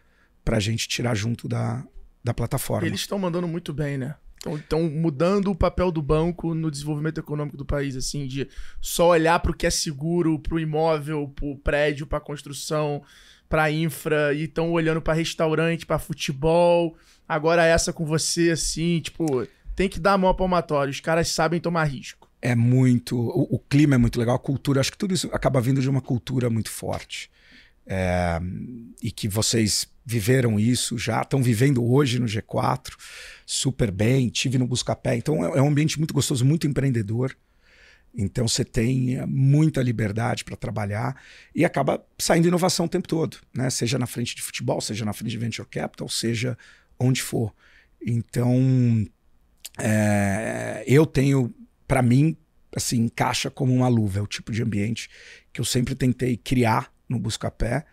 [0.44, 1.84] para a gente tirar junto da,
[2.22, 2.86] da plataforma.
[2.86, 4.14] Eles estão mandando muito bem, né?
[4.54, 8.48] Estão mudando o papel do banco no desenvolvimento econômico do país, assim, de
[8.80, 12.22] só olhar para o que é seguro, para o imóvel, para o prédio, para a
[12.22, 13.02] construção,
[13.50, 16.96] para infra, e estão olhando para restaurante, para futebol.
[17.28, 20.90] Agora essa com você, assim, tipo, tem que dar a mão palmatória.
[20.90, 23.18] Os caras sabem tomar risco é muito.
[23.18, 25.88] O, o, clima é muito legal, a cultura, acho que tudo isso acaba vindo de
[25.88, 27.30] uma cultura muito forte.
[27.86, 28.40] É,
[29.02, 32.94] e que vocês viveram isso já, estão vivendo hoje no G4
[33.44, 35.16] super bem, tive no Buscapé.
[35.16, 37.36] Então é, é um ambiente muito gostoso, muito empreendedor.
[38.14, 41.20] Então você tem é, muita liberdade para trabalhar
[41.54, 43.70] e acaba saindo inovação o tempo todo, né?
[43.70, 46.56] Seja na frente de futebol, seja na frente de venture capital, seja
[46.98, 47.52] onde for.
[48.04, 49.06] Então
[49.78, 51.54] é, eu tenho
[51.90, 52.36] para mim,
[52.76, 54.20] assim, encaixa como uma luva.
[54.20, 55.10] É o tipo de ambiente
[55.52, 57.84] que eu sempre tentei criar no Buscapé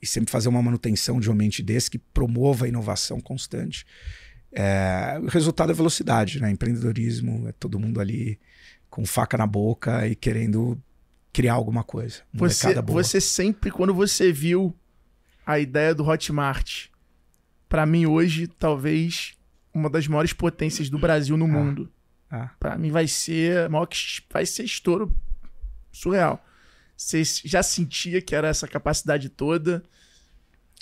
[0.00, 3.84] e sempre fazer uma manutenção de um ambiente desse que promova a inovação constante.
[4.52, 6.48] É, o resultado é velocidade, né?
[6.48, 8.38] Empreendedorismo, é todo mundo ali
[8.88, 10.80] com faca na boca e querendo
[11.32, 12.22] criar alguma coisa.
[12.32, 14.72] Você, você sempre, quando você viu
[15.44, 16.86] a ideia do Hotmart,
[17.68, 19.32] para mim hoje, talvez
[19.74, 21.48] uma das maiores potências do Brasil no ah.
[21.48, 21.92] mundo.
[22.30, 22.50] Ah.
[22.60, 23.98] Pra mim vai ser maior que
[24.30, 25.14] vai ser estouro
[25.90, 26.44] surreal.
[26.96, 29.82] Você já sentia que era essa capacidade toda?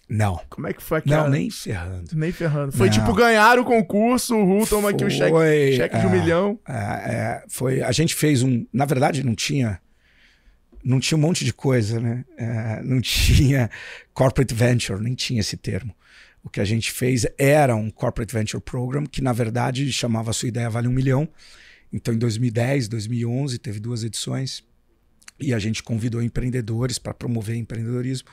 [0.08, 0.40] Não.
[0.48, 1.24] Como é que foi aquela?
[1.24, 2.10] Não, nem ferrando.
[2.14, 2.72] Nem ferrando.
[2.72, 2.94] Foi não.
[2.94, 6.20] tipo ganhar o concurso, o Ru toma aqui o cheque, cheque é, de um é,
[6.20, 6.58] milhão.
[6.66, 8.66] É, é, foi, a gente fez um.
[8.72, 9.80] Na verdade, não tinha.
[10.82, 12.24] Não tinha um monte de coisa, né?
[12.38, 13.70] É, não tinha
[14.14, 15.94] corporate venture, nem tinha esse termo.
[16.42, 20.48] O que a gente fez era um Corporate Venture Program, que na verdade chamava Sua
[20.48, 21.28] Ideia Vale um Milhão.
[21.92, 24.62] Então, em 2010, 2011, teve duas edições
[25.40, 28.28] e a gente convidou empreendedores para promover empreendedorismo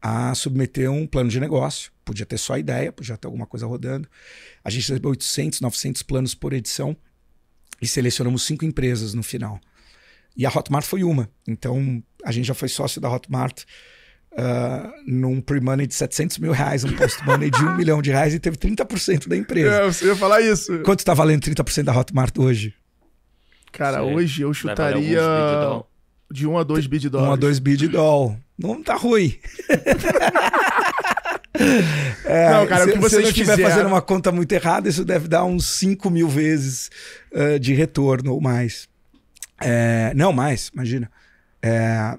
[0.00, 1.90] a submeter um plano de negócio.
[2.04, 4.08] Podia ter só ideia, podia ter alguma coisa rodando.
[4.62, 6.96] A gente recebeu 800, 900 planos por edição
[7.80, 9.60] e selecionamos cinco empresas no final.
[10.36, 11.28] E a Hotmart foi uma.
[11.46, 13.64] Então, a gente já foi sócio da Hotmart
[14.32, 18.38] uh, num pre-money de 700 mil reais, um post-money de um milhão de reais e
[18.38, 19.70] teve 30% da empresa.
[19.70, 20.78] É, você ia falar isso.
[20.80, 22.74] Quanto está valendo 30% da Hotmart hoje?
[23.72, 24.14] Cara, Sei.
[24.14, 25.20] hoje eu chutaria
[26.30, 27.28] de 1 um a 2 bid dólares.
[27.28, 28.36] 1 um a 2 bid doll.
[28.58, 29.38] Não tá ruim.
[32.24, 35.26] É, não, cara, se, o que você estiver fazendo uma conta muito errada, isso deve
[35.26, 36.90] dar uns 5 mil vezes
[37.32, 38.88] uh, de retorno ou mais.
[39.60, 41.10] É, não, mais, imagina.
[41.60, 42.16] É,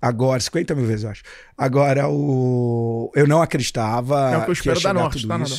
[0.00, 1.22] agora, 50 mil vezes, eu acho.
[1.56, 4.30] Agora, o, eu não acreditava.
[4.30, 5.54] É o que eu espero que da Norte, tá, nada.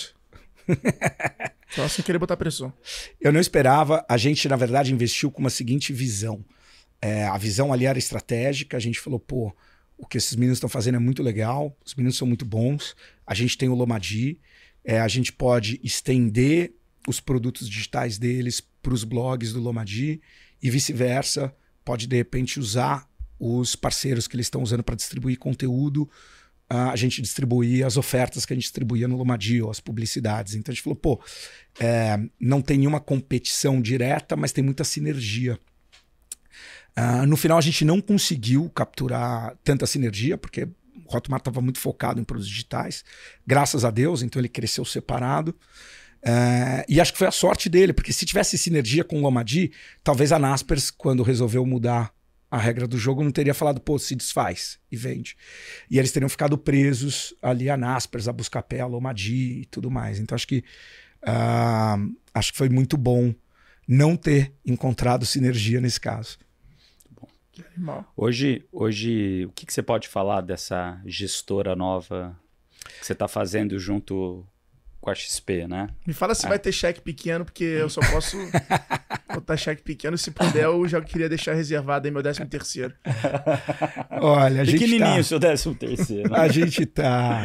[1.70, 2.74] Só sem querer botar pressão.
[3.20, 4.06] Eu não esperava.
[4.10, 6.44] A gente, na verdade, investiu com uma seguinte visão.
[7.02, 8.76] É, a visão ali era estratégica.
[8.76, 9.56] A gente falou, pô,
[9.98, 11.76] o que esses meninos estão fazendo é muito legal.
[11.86, 12.96] Os meninos são muito bons.
[13.26, 14.39] A gente tem o Lomadi.
[14.84, 16.74] É, a gente pode estender
[17.08, 20.22] os produtos digitais deles para os blogs do Lomadi
[20.62, 21.56] e vice-versa.
[21.86, 23.08] Pode, de repente, usar
[23.44, 26.08] os parceiros que eles estão usando para distribuir conteúdo
[26.74, 30.56] a gente distribuir as ofertas que a gente distribuía no Lomadio, as publicidades.
[30.56, 31.22] Então a gente falou, pô,
[31.78, 35.60] é, não tem nenhuma competição direta, mas tem muita sinergia.
[36.98, 41.80] Uh, no final a gente não conseguiu capturar tanta sinergia, porque o Hotmart estava muito
[41.80, 43.04] focado em produtos digitais,
[43.46, 45.54] graças a Deus, então ele cresceu separado.
[46.24, 49.74] Uh, e acho que foi a sorte dele, porque se tivesse sinergia com o Lomadi,
[50.04, 52.14] talvez a Naspers, quando resolveu mudar
[52.52, 55.38] a regra do jogo não teria falado, pô, se desfaz e vende.
[55.89, 60.20] E eles teriam ficado presos ali a Naspers, a Buscapé, a Lomadi e tudo mais.
[60.20, 60.62] Então acho que
[61.24, 63.34] uh, acho que foi muito bom
[63.88, 66.38] não ter encontrado sinergia nesse caso.
[68.18, 72.38] Hoje, hoje, o que, que você pode falar dessa gestora nova
[72.99, 74.45] que você está fazendo junto
[75.02, 75.89] com a XP, né?
[76.06, 76.49] Me fala se é.
[76.49, 78.38] vai ter cheque pequeno, porque eu só posso
[79.34, 80.16] botar cheque pequeno.
[80.16, 82.93] Se puder, eu já queria deixar reservado aí meu décimo terceiro.
[84.22, 85.24] Olha, a gente Pequenininho tá...
[85.24, 86.30] seu décimo terceiro.
[86.30, 86.38] Né?
[86.39, 87.43] A gente tá...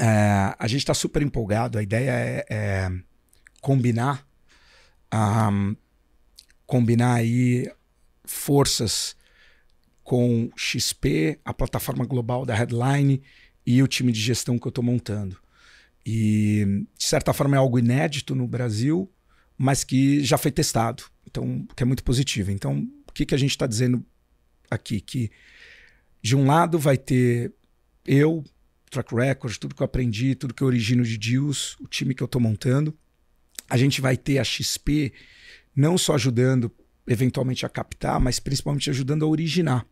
[0.00, 1.76] É, a gente tá super empolgado.
[1.76, 2.90] A ideia é, é
[3.60, 4.24] combinar
[5.12, 5.74] um,
[6.64, 7.68] combinar aí
[8.24, 9.16] forças
[10.04, 13.20] com XP, a plataforma global da Headline
[13.66, 15.36] e o time de gestão que eu estou montando.
[16.10, 19.12] E, de certa forma, é algo inédito no Brasil,
[19.58, 22.50] mas que já foi testado, então, que é muito positivo.
[22.50, 24.02] Então, o que, que a gente está dizendo
[24.70, 25.02] aqui?
[25.02, 25.30] Que,
[26.22, 27.52] de um lado, vai ter
[28.06, 28.42] eu,
[28.90, 32.22] track record, tudo que eu aprendi, tudo que eu origino de deals, o time que
[32.22, 32.96] eu estou montando.
[33.68, 35.12] A gente vai ter a XP
[35.76, 36.72] não só ajudando
[37.06, 39.86] eventualmente a captar, mas principalmente ajudando a originar.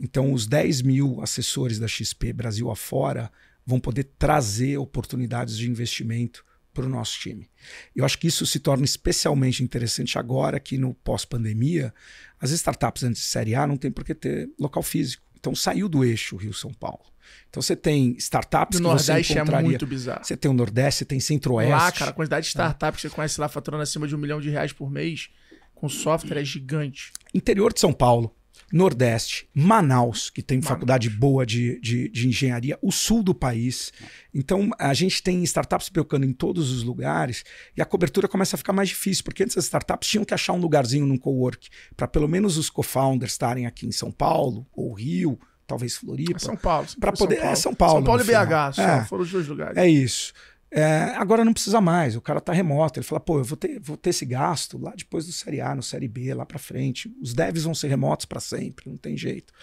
[0.00, 3.30] Então, os 10 mil assessores da XP Brasil afora
[3.66, 7.50] vão poder trazer oportunidades de investimento para o nosso time.
[7.94, 11.92] Eu acho que isso se torna especialmente interessante agora que no pós-pandemia,
[12.38, 15.24] as startups antes de série A não tem por que ter local físico.
[15.38, 17.04] Então saiu do eixo Rio-São Paulo.
[17.48, 19.66] Então você tem startups o que Nordeste você encontraria...
[19.66, 20.24] é muito bizarro.
[20.24, 21.72] Você tem o Nordeste, você tem Centro-Oeste.
[21.72, 24.40] Lá, cara, a quantidade de startups que você conhece lá faturando acima de um milhão
[24.40, 25.30] de reais por mês
[25.74, 27.12] com software é gigante.
[27.32, 28.35] Interior de São Paulo.
[28.72, 30.68] Nordeste, Manaus, que tem Manaus.
[30.68, 33.92] faculdade boa de, de, de, engenharia, o sul do país.
[34.34, 37.44] Então, a gente tem startups pipocando em todos os lugares
[37.76, 40.52] e a cobertura começa a ficar mais difícil, porque antes as startups tinham que achar
[40.52, 44.92] um lugarzinho num cowork para pelo menos os co-founders estarem aqui em São Paulo ou
[44.92, 46.36] Rio, talvez Floripa.
[46.36, 46.86] É São Paulo.
[46.98, 47.52] Para poder, São Paulo.
[47.52, 47.96] É São Paulo.
[47.96, 49.04] São Paulo e BH, só é.
[49.04, 49.76] foram os dois lugares.
[49.76, 50.32] É isso.
[50.78, 52.98] É, agora não precisa mais, o cara tá remoto.
[52.98, 55.74] Ele fala, pô, eu vou ter, vou ter esse gasto lá depois do Série A,
[55.74, 57.10] no Série B, lá para frente.
[57.18, 59.54] Os devs vão ser remotos para sempre, não tem jeito.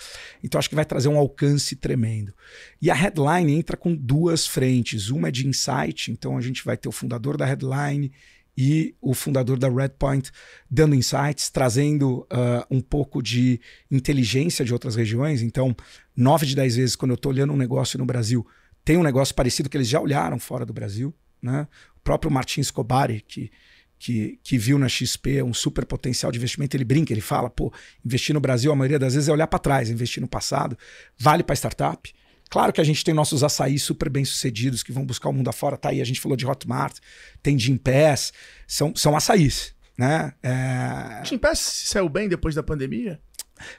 [0.43, 2.33] Então acho que vai trazer um alcance tremendo.
[2.81, 5.11] E a Headline entra com duas frentes.
[5.11, 8.11] Uma é de insight, então a gente vai ter o fundador da Headline
[8.57, 10.31] e o fundador da Redpoint
[10.69, 13.61] dando insights, trazendo uh, um pouco de
[13.91, 15.43] inteligência de outras regiões.
[15.43, 15.75] Então,
[16.15, 18.45] nove de dez vezes, quando eu estou olhando um negócio no Brasil
[18.83, 21.13] tem um negócio parecido que eles já olharam fora do Brasil.
[21.41, 21.67] Né?
[21.97, 23.51] O próprio Martin Scobari, que,
[23.97, 27.71] que, que viu na XP um super potencial de investimento, ele brinca, ele fala: pô,
[28.05, 30.77] investir no Brasil, a maioria das vezes é olhar para trás, investir no passado,
[31.17, 32.13] vale para startup.
[32.49, 35.47] Claro que a gente tem nossos açaís super bem sucedidos que vão buscar o mundo
[35.47, 36.01] afora, tá aí.
[36.01, 36.99] A gente falou de Hotmart,
[37.41, 38.31] tem Jim Pass,
[38.67, 39.73] são, são açaís.
[39.97, 40.33] Né?
[40.43, 41.23] É...
[41.25, 43.19] Jim Pass saiu bem depois da pandemia?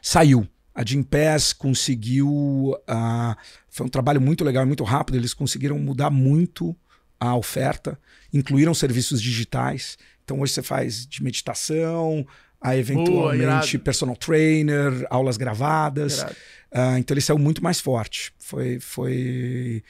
[0.03, 0.49] Saiu.
[0.75, 2.77] A Gimpass conseguiu.
[2.89, 3.37] Uh,
[3.69, 5.17] foi um trabalho muito legal e muito rápido.
[5.17, 6.77] Eles conseguiram mudar muito
[7.21, 7.99] a oferta,
[8.33, 9.97] incluíram serviços digitais.
[10.25, 12.27] Então hoje você faz de meditação,
[12.61, 13.43] a eventualmente
[13.77, 13.85] irado.
[13.85, 16.25] personal trainer, aulas gravadas.
[16.73, 18.33] Ah, então ele saiu muito mais forte.
[18.39, 19.85] Foi, foi,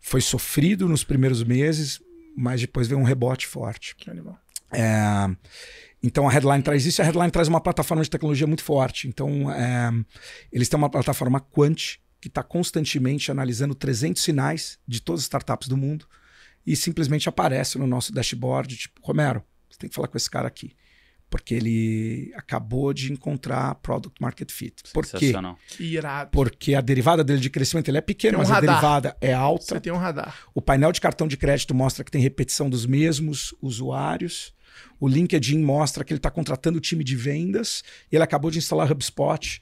[0.00, 2.00] foi sofrido nos primeiros meses,
[2.36, 3.94] mas depois veio um rebote forte.
[3.96, 4.38] Que animal.
[4.72, 5.30] É,
[6.06, 9.08] então a Headline traz isso e a Headline traz uma plataforma de tecnologia muito forte.
[9.08, 9.90] Então é,
[10.52, 15.66] eles têm uma plataforma Quant que está constantemente analisando 300 sinais de todas as startups
[15.66, 16.06] do mundo
[16.66, 20.46] e simplesmente aparece no nosso dashboard, tipo, Romero, você tem que falar com esse cara
[20.46, 20.76] aqui.
[21.30, 24.82] Porque ele acabou de encontrar product market fit.
[24.92, 25.18] Por quê?
[25.18, 25.58] Sensacional.
[25.66, 26.30] Que irado.
[26.30, 28.70] Porque a derivada dele de crescimento ele é pequeno, um mas a radar.
[28.70, 29.64] derivada é alta.
[29.64, 30.36] Você tem um radar.
[30.54, 34.53] O painel de cartão de crédito mostra que tem repetição dos mesmos usuários.
[35.00, 37.82] O LinkedIn mostra que ele está contratando o time de vendas.
[38.10, 39.60] E ele acabou de instalar HubSpot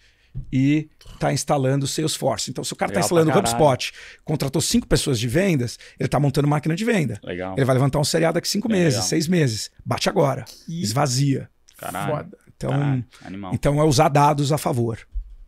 [0.53, 2.51] e está instalando o Salesforce.
[2.51, 3.39] Então, se o cara está instalando o.
[3.39, 3.93] HubSpot,
[4.25, 7.21] contratou cinco pessoas de vendas, ele está montando máquina de venda.
[7.23, 7.55] Legal.
[7.57, 9.09] Ele vai levantar um seriado daqui cinco É meses, legal.
[9.09, 9.71] seis meses.
[9.85, 10.45] Bate agora.
[10.67, 11.51] Que Esvazia.
[11.77, 12.11] Caralho.
[12.17, 12.39] foda.
[12.57, 13.05] Então, Caralho.
[13.53, 14.99] Então é usar dados a favor.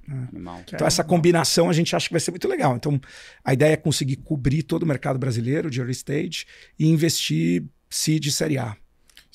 [0.07, 0.61] Animal.
[0.67, 2.77] Então, essa combinação a gente acha que vai ser muito legal.
[2.77, 3.01] Então,
[3.43, 6.45] a ideia é conseguir cobrir todo o mercado brasileiro de early stage
[6.79, 8.77] e investir seed e série A.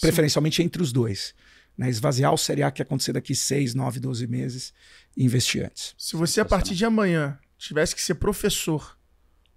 [0.02, 1.34] Preferencialmente entre os dois.
[1.78, 1.90] Né?
[1.90, 4.74] Esvaziar o série A que ia acontecer daqui 6, 9, 12 meses
[5.16, 5.94] e investir antes.
[5.98, 8.98] Se você, a partir de amanhã, tivesse que ser professor,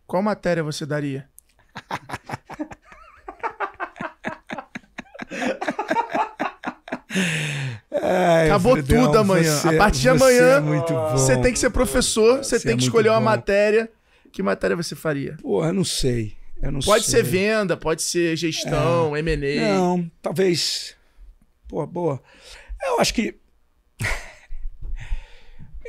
[0.06, 1.28] qual matéria você daria?
[8.46, 9.56] Acabou tudo amanhã.
[9.58, 11.10] você- a partir de você amanhã, é muito bom.
[11.12, 13.24] você tem que ser professor, você Você tem é que muito escolher uma bom.
[13.24, 13.90] matéria.
[14.32, 15.36] Que matéria você faria?
[15.42, 16.34] Porra, eu não sei.
[16.84, 17.16] Pode sei.
[17.16, 19.74] ser venda, pode ser gestão, M&A.
[19.74, 20.96] Não, talvez.
[21.66, 22.22] Pô, boa.
[22.86, 23.36] Eu acho que.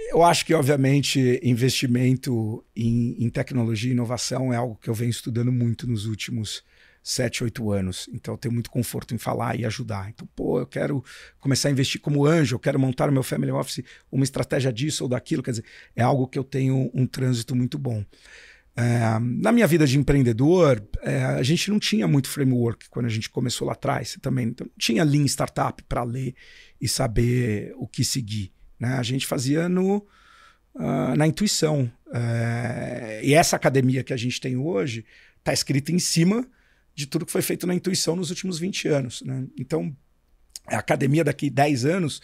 [0.09, 5.09] Eu acho que, obviamente, investimento em, em tecnologia e inovação é algo que eu venho
[5.09, 6.63] estudando muito nos últimos
[7.01, 8.07] sete, oito anos.
[8.13, 10.09] Então, eu tenho muito conforto em falar e ajudar.
[10.09, 11.03] Então, pô, eu quero
[11.39, 15.03] começar a investir como anjo, eu quero montar no meu family office uma estratégia disso
[15.03, 15.41] ou daquilo.
[15.41, 15.65] Quer dizer,
[15.95, 18.05] é algo que eu tenho um trânsito muito bom.
[18.75, 23.09] É, na minha vida de empreendedor, é, a gente não tinha muito framework quando a
[23.09, 24.17] gente começou lá atrás.
[24.21, 26.35] Também então, não tinha Lean Startup para ler
[26.81, 28.51] e saber o que seguir.
[28.79, 28.95] Né?
[28.95, 30.05] A gente fazia no,
[30.75, 31.91] ah, na intuição.
[32.11, 35.05] É, e essa academia que a gente tem hoje
[35.37, 36.47] está escrita em cima
[36.95, 39.21] de tudo que foi feito na intuição nos últimos 20 anos.
[39.21, 39.45] Né?
[39.59, 39.95] Então,
[40.67, 42.21] a academia daqui 10 anos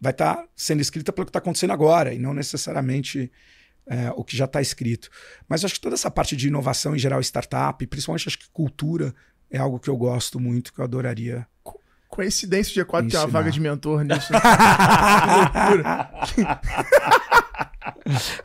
[0.00, 3.30] vai estar sendo escrita pelo que está acontecendo agora e não necessariamente
[3.86, 5.10] é, o que já está escrito.
[5.48, 9.14] Mas acho que toda essa parte de inovação em geral, startup, principalmente acho que cultura,
[9.50, 11.46] é algo que eu gosto muito, que eu adoraria.
[12.08, 14.32] Coincidência o dia 4 ter uma vaga de mentor nisso.
[14.32, 14.40] né?
[16.30, 16.62] que loucura.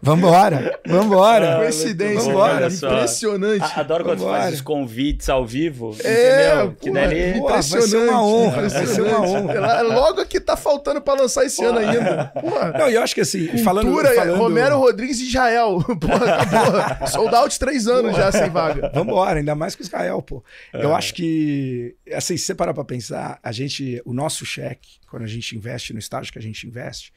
[0.02, 1.56] Vambora, vambora.
[1.56, 2.32] Ah, Coincidência,
[2.72, 2.90] só.
[2.96, 3.64] Impressionante.
[3.64, 4.42] A- Adoro quando Vambora.
[4.44, 5.96] faz os convites ao vivo.
[6.04, 6.76] É, entendeu?
[6.80, 7.40] Que pô, daí.
[7.40, 9.54] pô, vai ser uma honra, vai ser uma honra.
[9.54, 12.26] Ela- Logo aqui tá faltando pra lançar esse ano ainda.
[12.40, 12.72] Porra.
[12.78, 14.38] Não, e eu acho que assim, falando, Cultura, falando...
[14.38, 15.80] Romero Rodrigues e Israel.
[16.00, 17.08] Porra, acabou.
[17.08, 18.92] Sold out três anos já sem vaga.
[18.94, 20.44] Vambora, ainda mais com Israel, pô.
[20.74, 25.24] Eu acho que, assim, se você parar pra pensar, a gente, o nosso cheque, quando
[25.24, 27.12] a gente investe no estágio que a gente investe,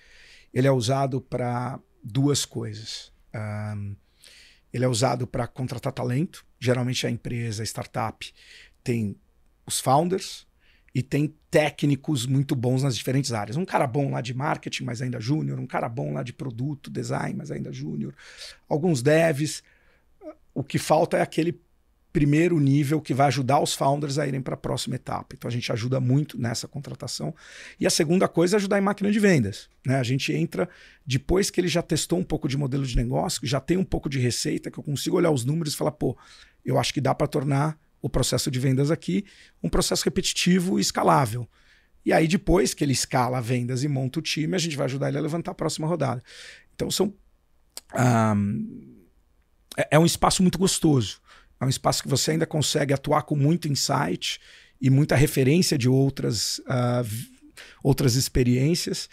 [0.52, 3.12] ele é usado para duas coisas.
[3.32, 3.94] Ahn,
[4.72, 6.44] ele é usado para contratar talento.
[6.58, 8.32] Geralmente a empresa, a startup,
[8.82, 9.16] tem
[9.66, 10.46] os founders
[10.94, 13.56] e tem técnicos muito bons nas diferentes áreas.
[13.56, 15.58] Um cara bom lá de marketing, mas ainda júnior.
[15.58, 18.14] Um cara bom lá de produto, design, mas ainda júnior.
[18.68, 19.62] Alguns devs.
[20.52, 21.60] O que falta é aquele
[22.12, 25.34] primeiro nível que vai ajudar os founders a irem para a próxima etapa.
[25.36, 27.34] Então a gente ajuda muito nessa contratação.
[27.78, 29.68] E a segunda coisa é ajudar em máquina de vendas.
[29.86, 29.96] Né?
[29.96, 30.68] A gente entra
[31.06, 34.08] depois que ele já testou um pouco de modelo de negócio, já tem um pouco
[34.08, 36.16] de receita, que eu consigo olhar os números e falar, pô,
[36.64, 39.24] eu acho que dá para tornar o processo de vendas aqui
[39.62, 41.48] um processo repetitivo e escalável.
[42.04, 45.08] E aí, depois que ele escala vendas e monta o time, a gente vai ajudar
[45.08, 46.22] ele a levantar a próxima rodada.
[46.74, 47.12] Então, são.
[47.92, 48.90] ahm,
[49.76, 51.20] é, é um espaço muito gostoso.
[51.60, 54.40] É um espaço que você ainda consegue atuar com muito insight
[54.80, 56.60] e muita referência de outras,
[57.04, 57.28] vi-
[57.82, 59.08] outras experiências.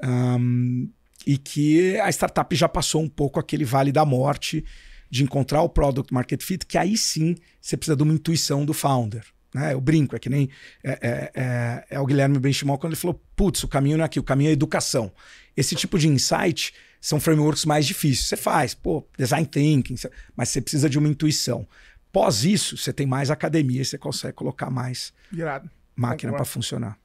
[0.00, 0.86] ahm,
[1.26, 4.64] e que a startup já passou um pouco aquele vale da morte
[5.10, 8.72] de encontrar o product market fit, que aí sim você precisa de uma intuição do
[8.72, 9.24] founder.
[9.52, 9.72] Né?
[9.74, 10.48] Eu brinco, é que nem
[10.84, 14.06] é, é- é- é o Guilherme Benchimol quando ele falou: putz, o caminho não é
[14.06, 15.10] aqui, o caminho é educação.
[15.56, 18.28] Esse tipo de insight são frameworks mais difíceis.
[18.28, 19.96] Você faz, pô, design thinking,
[20.36, 21.66] mas você precisa de uma intuição.
[22.12, 25.70] Pós isso, você tem mais academia e você consegue colocar mais Irado.
[25.94, 26.98] máquina para funcionar.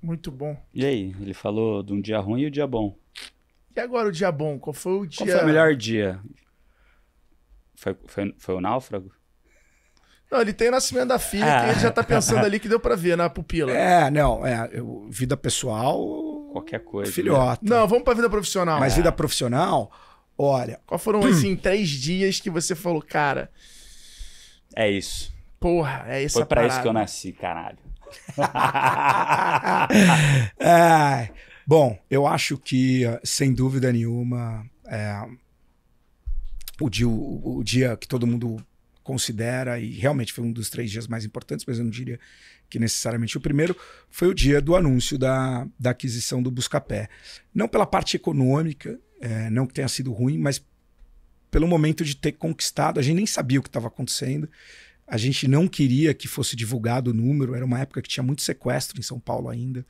[0.00, 0.56] Muito bom.
[0.72, 1.14] E aí?
[1.20, 2.96] Ele falou de um dia ruim e o dia bom.
[3.74, 4.58] E agora o dia bom?
[4.58, 5.18] Qual foi o dia...
[5.26, 6.20] Qual foi o melhor dia?
[7.74, 9.10] Foi, foi, foi o náufrago?
[10.30, 11.64] Não, ele tem o nascimento da filha, Ah.
[11.64, 13.70] que ele já tá pensando ali que deu pra ver na pupila.
[13.72, 15.98] É, não, é, eu- vida pessoal,
[16.52, 17.10] Qualquer coisa.
[17.10, 17.14] né?
[17.14, 17.60] filhota.
[17.62, 18.78] Não, vamos pra vida profissional.
[18.80, 19.90] Mas vida profissional,
[20.36, 23.50] olha, Qual foram, assim, três dias que você falou, cara,
[24.74, 25.32] É isso.
[25.60, 26.82] porra, é essa Foi pra isso parada.
[26.82, 27.78] que eu nasci, caralho.
[30.58, 31.30] É,
[31.66, 35.22] bom, eu acho que, sem dúvida nenhuma, é,
[36.80, 38.56] o, dia, o, o dia que todo mundo
[39.02, 42.18] considera, e realmente foi um dos três dias mais importantes, mas eu não diria
[42.70, 43.76] que necessariamente o primeiro,
[44.10, 47.08] foi o dia do anúncio da, da aquisição do Buscapé.
[47.54, 50.64] Não pela parte econômica, é, não que tenha sido ruim, mas
[51.54, 54.50] pelo momento de ter conquistado, a gente nem sabia o que estava acontecendo.
[55.06, 58.42] A gente não queria que fosse divulgado o número, era uma época que tinha muito
[58.42, 59.86] sequestro em São Paulo ainda.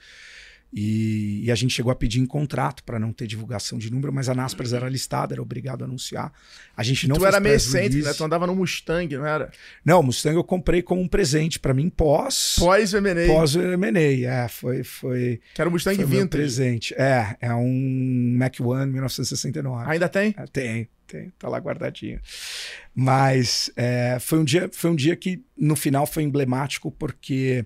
[0.77, 4.13] E, e a gente chegou a pedir em contrato para não ter divulgação de número,
[4.13, 6.33] mas a Naspers era listada, era obrigado a anunciar.
[6.77, 8.13] A gente não tu era meio excêntrico, né?
[8.13, 9.53] Tu andava no Mustang, não era?
[9.85, 13.55] Não, o Mustang eu comprei como um presente para mim pós Pós o M&A, pós
[13.55, 14.45] o M&A.
[14.45, 16.29] É, foi foi, que era o Mustang foi Vintage.
[16.29, 16.95] presente.
[16.95, 19.89] É, é um Mac One 1969.
[19.89, 20.35] Ainda tem?
[20.37, 22.21] É, Tem, tem, tá lá guardadinho.
[22.93, 27.65] Mas é, foi, um dia, foi um dia que no final foi emblemático porque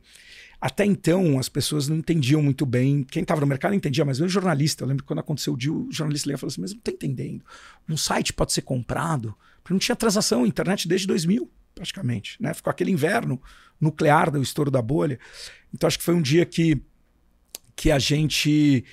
[0.61, 3.05] até então as pessoas não entendiam muito bem.
[3.05, 5.73] Quem estava no mercado entendia, mas o jornalista, eu lembro que quando aconteceu o dia,
[5.73, 7.45] o jornalista ligou e falou assim: Mas não tá entendendo.
[7.89, 9.35] Um site pode ser comprado?
[9.63, 12.37] Porque não tinha transação internet desde 2000, praticamente.
[12.41, 12.53] Né?
[12.55, 13.41] Ficou aquele inverno
[13.81, 15.19] nuclear do estouro da bolha.
[15.73, 16.83] Então acho que foi um dia que,
[17.77, 18.85] que a gente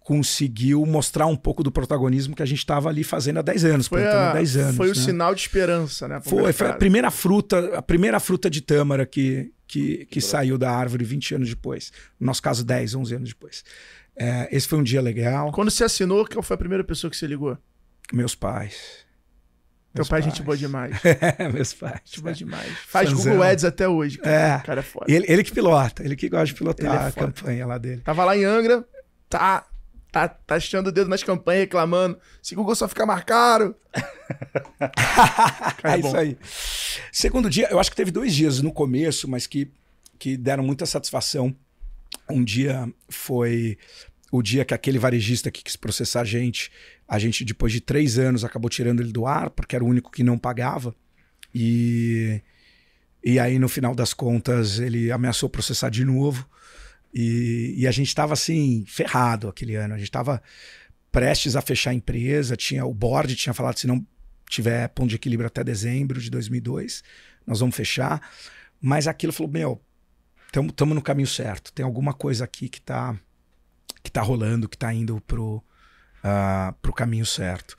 [0.00, 3.88] conseguiu mostrar um pouco do protagonismo que a gente estava ali fazendo há 10 anos,
[3.88, 4.76] Foi, plantando há a, 10 anos.
[4.76, 5.00] foi o né?
[5.00, 6.20] sinal de esperança, né?
[6.20, 10.70] Foi, foi a primeira fruta, a primeira fruta de tâmara que, que, que saiu da
[10.70, 11.92] árvore 20 anos depois.
[12.18, 13.64] No nosso caso, 10, 11 anos depois.
[14.16, 15.50] É, esse foi um dia legal.
[15.52, 17.58] Quando você assinou, qual foi a primeira pessoa que você ligou?
[18.12, 19.04] Meus pais.
[19.92, 20.34] Teu Meus pai é pais.
[20.34, 20.96] gente boa demais.
[21.38, 22.00] É, meus pais.
[22.04, 22.68] Gente boa demais.
[22.86, 23.32] Faz Fãzão.
[23.32, 24.18] Google Ads até hoje.
[24.18, 24.36] Cara.
[24.36, 24.56] É.
[24.56, 25.06] O cara é foda.
[25.08, 28.00] Ele, ele que pilota, ele que gosta de pilotar é a campanha lá dele.
[28.02, 28.84] Tava lá em Angra,
[29.28, 29.64] tá,
[30.14, 32.16] tá, tá achando o dedo nas campanhas, reclamando.
[32.40, 33.74] Se Google só fica mais caro.
[35.82, 36.08] É bom.
[36.08, 36.38] isso aí.
[37.12, 39.70] Segundo dia, eu acho que teve dois dias no começo, mas que,
[40.18, 41.54] que deram muita satisfação.
[42.30, 43.76] Um dia foi
[44.32, 46.72] o dia que aquele varejista que quis processar a gente,
[47.06, 50.10] a gente, depois de três anos, acabou tirando ele do ar, porque era o único
[50.10, 50.94] que não pagava.
[51.54, 52.40] E,
[53.22, 56.48] e aí, no final das contas, ele ameaçou processar de novo.
[57.14, 59.94] E, e a gente estava assim, ferrado aquele ano.
[59.94, 60.42] A gente estava
[61.12, 64.04] prestes a fechar a empresa, tinha o board tinha falado se não
[64.48, 67.02] tiver ponto de equilíbrio até dezembro de 2002,
[67.46, 68.20] nós vamos fechar.
[68.80, 69.80] Mas aquilo falou, meu,
[70.46, 71.72] estamos no caminho certo.
[71.72, 73.16] Tem alguma coisa aqui que está
[74.02, 75.64] que tá rolando, que está indo pro,
[76.22, 77.74] ah, pro caminho certo.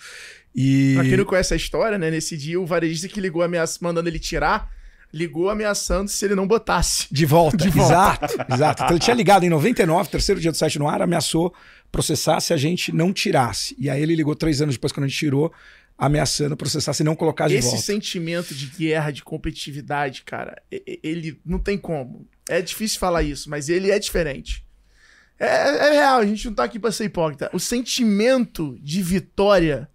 [0.56, 2.10] E Pra quem não conhece a história, né?
[2.10, 4.72] Nesse dia, o varejista que ligou ameaça, mandando ele tirar,
[5.16, 7.08] ligou ameaçando se ele não botasse.
[7.10, 7.94] De volta, De volta.
[7.94, 8.84] exato, exato.
[8.84, 11.54] Então ele tinha ligado em 99, terceiro dia do site no ar, ameaçou
[11.90, 13.74] processar se a gente não tirasse.
[13.80, 15.54] E aí ele ligou três anos depois, quando a gente tirou,
[15.98, 17.82] ameaçando processar se não colocar de Esse volta.
[17.82, 20.62] sentimento de guerra, de competitividade, cara,
[21.02, 22.28] ele não tem como.
[22.50, 24.66] É difícil falar isso, mas ele é diferente.
[25.40, 25.46] É,
[25.88, 27.50] é real, a gente não tá aqui pra ser hipócrita.
[27.54, 29.88] O sentimento de vitória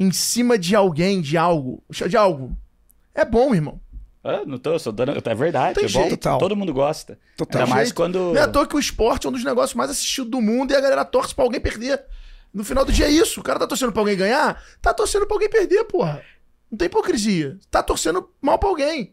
[0.00, 2.56] em cima de alguém, de algo, de algo,
[3.14, 3.78] é bom, irmão.
[4.24, 5.12] Ah, não tô, sou dando.
[5.28, 5.74] É verdade.
[5.74, 6.38] Tem é bom, jeito, tal.
[6.38, 7.18] Todo mundo gosta.
[7.36, 7.62] Total.
[7.62, 7.96] Ainda mais jeito.
[7.96, 8.18] quando.
[8.32, 10.70] Não é à toa que o esporte é um dos negócios mais assistidos do mundo
[10.72, 12.00] e a galera torce pra alguém perder.
[12.54, 13.40] No final do dia é isso.
[13.40, 16.22] O cara tá torcendo pra alguém ganhar, tá torcendo pra alguém perder, porra.
[16.70, 17.58] Não tem hipocrisia.
[17.70, 19.10] Tá torcendo mal pra alguém.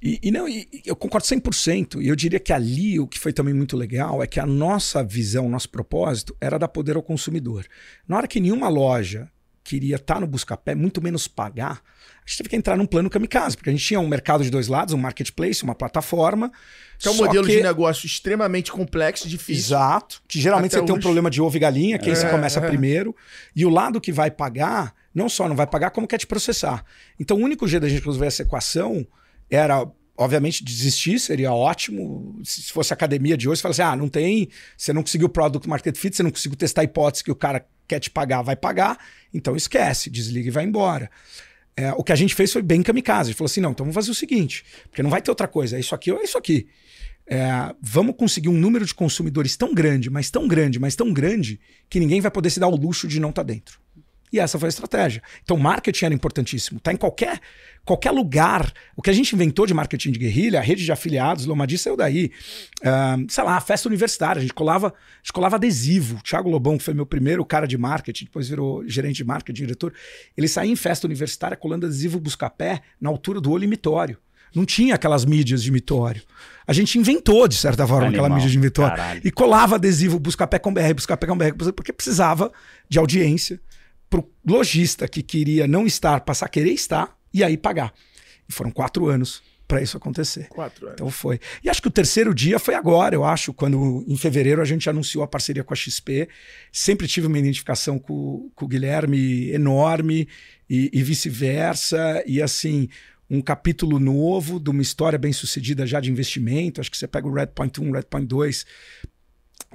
[0.00, 2.00] E, e não, e- e eu concordo 100%.
[2.00, 5.02] E eu diria que ali o que foi também muito legal é que a nossa
[5.02, 7.66] visão, nosso propósito era dar poder ao consumidor.
[8.06, 9.28] Na hora que nenhuma loja
[9.64, 11.82] queria estar no Buscapé, muito menos pagar,
[12.26, 14.50] a gente teve que entrar num plano kamikaze, porque a gente tinha um mercado de
[14.50, 16.50] dois lados, um marketplace, uma plataforma.
[16.98, 19.62] Que é um modelo que- de negócio extremamente complexo e difícil.
[19.76, 20.20] Exato.
[20.26, 21.02] Que geralmente Até você tem um hoje.
[21.02, 22.66] problema de ovo e galinha, que aí você É, começa é.
[22.66, 23.14] primeiro.
[23.54, 26.84] E o lado que vai pagar, não só não vai pagar, como quer te processar.
[27.20, 29.06] Então o único jeito da gente resolver essa equação
[29.48, 32.40] era, obviamente, desistir, seria ótimo.
[32.42, 35.26] Se se fosse academia de hoje, você fala assim: ah, não tem, você não conseguiu
[35.28, 38.10] o product market fit, você não conseguiu testar a hipótese que o cara quer te
[38.10, 38.98] pagar, vai pagar,
[39.32, 41.08] então esquece, desliga e vai embora.
[41.76, 43.28] É, o que a gente fez foi bem kamikaze.
[43.28, 45.46] A gente falou assim: não, então vamos fazer o seguinte, porque não vai ter outra
[45.46, 46.66] coisa, é isso aqui ou é isso aqui.
[47.28, 51.60] É, vamos conseguir um número de consumidores tão grande, mas tão grande, mas tão grande,
[51.90, 53.80] que ninguém vai poder se dar o luxo de não estar dentro.
[54.32, 55.22] E essa foi a estratégia.
[55.42, 56.80] Então, marketing era importantíssimo.
[56.80, 57.40] Tá em qualquer,
[57.84, 58.72] qualquer lugar.
[58.96, 61.96] O que a gente inventou de marketing de guerrilha, a rede de afiliados, Lomadi saiu
[61.96, 62.30] daí.
[62.84, 64.40] Ah, sei lá, festa universitária.
[64.40, 66.16] A gente colava, a gente colava adesivo.
[66.16, 69.62] O Thiago Lobão, que foi meu primeiro cara de marketing, depois virou gerente de marketing,
[69.62, 69.92] diretor.
[70.36, 74.18] Ele saía em festa universitária colando adesivo Buscapé na altura do olho imitório.
[74.54, 76.22] Não tinha aquelas mídias de mitório.
[76.66, 78.96] A gente inventou, de certa forma, Animal, aquela mídia de mitório.
[78.96, 79.20] caralho.
[79.22, 82.50] E colava adesivo Buscapé com BR, Buscapé com BR, porque precisava
[82.88, 83.60] de audiência
[84.16, 87.92] pro lojista que queria não estar, passar a querer estar e aí pagar.
[88.48, 90.46] E foram quatro anos para isso acontecer.
[90.48, 90.94] Quatro anos.
[90.94, 91.40] Então foi.
[91.62, 94.88] E acho que o terceiro dia foi agora, eu acho, quando em fevereiro a gente
[94.88, 96.28] anunciou a parceria com a XP.
[96.72, 100.28] Sempre tive uma identificação com, com o Guilherme enorme
[100.70, 102.22] e, e vice-versa.
[102.26, 102.88] E assim,
[103.28, 106.80] um capítulo novo de uma história bem sucedida já de investimento.
[106.80, 108.64] Acho que você pega o Redpoint 1, Redpoint 2,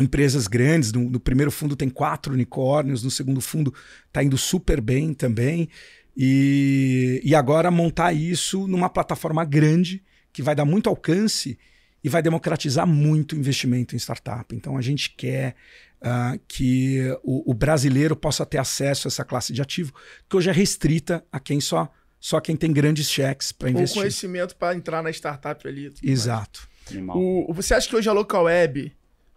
[0.01, 0.91] empresas grandes.
[0.91, 3.73] No, no primeiro fundo tem quatro unicórnios, no segundo fundo
[4.07, 5.69] está indo super bem também.
[6.15, 11.57] E, e agora montar isso numa plataforma grande que vai dar muito alcance
[12.03, 14.55] e vai democratizar muito o investimento em startup.
[14.55, 15.55] Então a gente quer
[16.01, 19.93] ah, que o, o brasileiro possa ter acesso a essa classe de ativo,
[20.29, 23.97] que hoje é restrita a quem só, só quem tem grandes cheques para Ou investir.
[24.01, 25.93] conhecimento para entrar na startup ali.
[26.03, 26.67] Exato.
[27.13, 28.91] O, o- você acha que hoje a local web.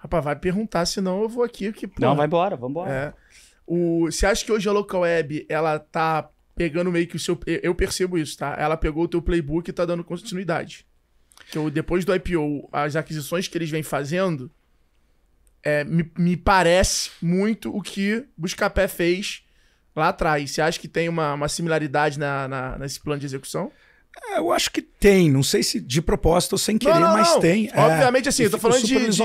[0.04, 1.72] Rapaz, vai perguntar, senão eu vou aqui.
[1.72, 2.90] Que, Não, vai embora, vambora.
[2.92, 3.12] É.
[3.66, 7.40] O, você acha que hoje a local web ela tá pegando meio que o seu.
[7.46, 8.54] eu- Eu percebo isso, tá?
[8.58, 10.86] Ela pegou o teu playbook e tá dando continuidade.
[11.50, 14.50] Que eu, depois do IPO, as aquisições que eles vêm fazendo,
[15.62, 19.42] é, me, me parece muito o que Buscapé fez
[19.96, 20.50] lá atrás.
[20.50, 23.72] Você acha que tem uma, uma similaridade na, na- nesse plano de execução?
[24.30, 27.28] É, eu acho que tem, não sei se de propósito ou sem querer, não, mas
[27.30, 27.40] não.
[27.40, 27.68] tem.
[27.72, 27.78] é.
[27.80, 29.22] Obviamente, assim, E eu tô falando de- de-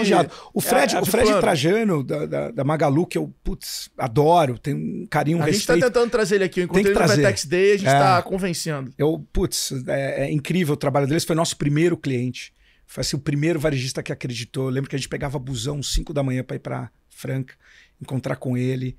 [0.53, 1.41] O Fred, é, é o Fred plano.
[1.41, 5.65] Trajano, da, da, da Magalu, que eu, putz, adoro, tenho um carinho, um a gente
[5.65, 5.93] tá respeito.
[5.93, 6.59] tentando trazer ele aqui.
[6.61, 7.21] Eu encontrei ele no trazer.
[7.21, 7.99] Vetex Day a gente É.
[7.99, 8.91] tá convencendo.
[8.97, 11.23] Eu, putz, é, é incrível o trabalho deles.
[11.23, 12.53] Foi nosso primeiro cliente.
[12.85, 14.65] Foi assim, o primeiro varejista que acreditou.
[14.65, 17.53] Eu lembro que a gente pegava busão 5 da manhã para ir para Franca,
[18.01, 18.97] encontrar com ele,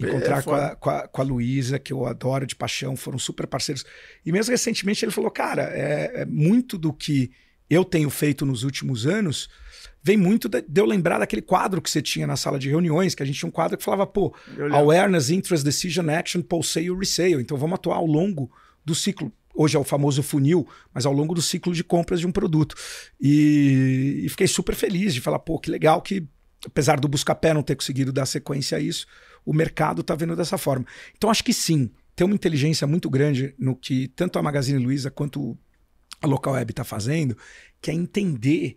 [0.00, 3.18] encontrar É, com a, com a, com a Luísa, que eu adoro de paixão, foram
[3.18, 3.84] super parceiros.
[4.24, 7.30] E mesmo recentemente ele falou: Cara, é, é muito do que
[7.68, 9.48] eu tenho feito nos últimos anos.
[10.02, 13.22] Vem muito de eu lembrar daquele quadro que você tinha na sala de reuniões, que
[13.22, 14.34] a gente tinha um quadro que falava, pô.
[14.74, 17.42] Awareness, Interest, Decision, Action, Post-Sale e Resale.
[17.42, 18.50] Então vamos atuar ao longo
[18.84, 19.32] do ciclo.
[19.54, 22.74] Hoje é o famoso funil, mas ao longo do ciclo de compras de um produto.
[23.20, 26.26] E, e fiquei super feliz de falar, pô, que legal que,
[26.66, 29.06] apesar do Buscapé não ter conseguido dar sequência a isso,
[29.44, 30.86] o mercado está vendo dessa forma.
[31.16, 35.10] Então acho que sim, tem uma inteligência muito grande no que tanto a Magazine Luiza
[35.10, 35.58] quanto
[36.20, 37.36] a Local Web está fazendo,
[37.80, 38.76] que é entender,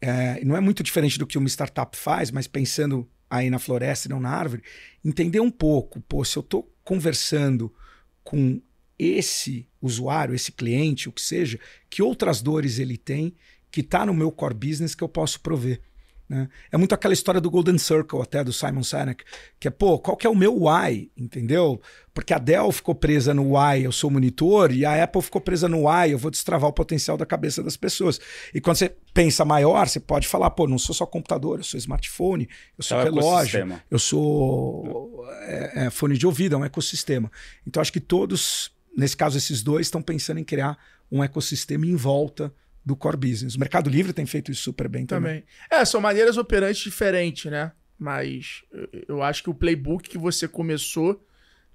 [0.00, 4.06] é, não é muito diferente do que uma startup faz, mas pensando aí na floresta
[4.06, 4.62] e não na árvore,
[5.04, 7.74] entender um pouco, pô, se eu estou conversando
[8.22, 8.60] com
[8.98, 11.58] esse usuário, esse cliente, o que seja,
[11.90, 13.34] que outras dores ele tem
[13.70, 15.80] que está no meu core business que eu posso prover.
[16.28, 16.48] Né?
[16.72, 19.24] É muito aquela história do Golden Circle, até do Simon Sinek,
[19.60, 21.80] que é, pô, qual que é o meu why, entendeu?
[22.14, 25.68] Porque a Dell ficou presa no why, eu sou monitor, e a Apple ficou presa
[25.68, 28.18] no why, eu vou destravar o potencial da cabeça das pessoas.
[28.54, 31.76] E quando você pensa maior, você pode falar, pô, não sou só computador, eu sou
[31.76, 32.48] smartphone,
[32.78, 37.30] eu sou É relógio, eu sou é, é, fone de ouvido, é um ecossistema.
[37.66, 40.78] Então acho que todos, nesse caso esses dois, estão pensando em criar
[41.12, 42.52] um ecossistema em volta
[42.84, 43.54] do core business.
[43.54, 45.40] O Mercado Livre tem feito isso super bem também.
[45.40, 45.44] Também.
[45.70, 47.72] É, são maneiras operantes diferentes, né?
[47.98, 48.62] Mas
[49.08, 51.24] eu- acho que o playbook que você começou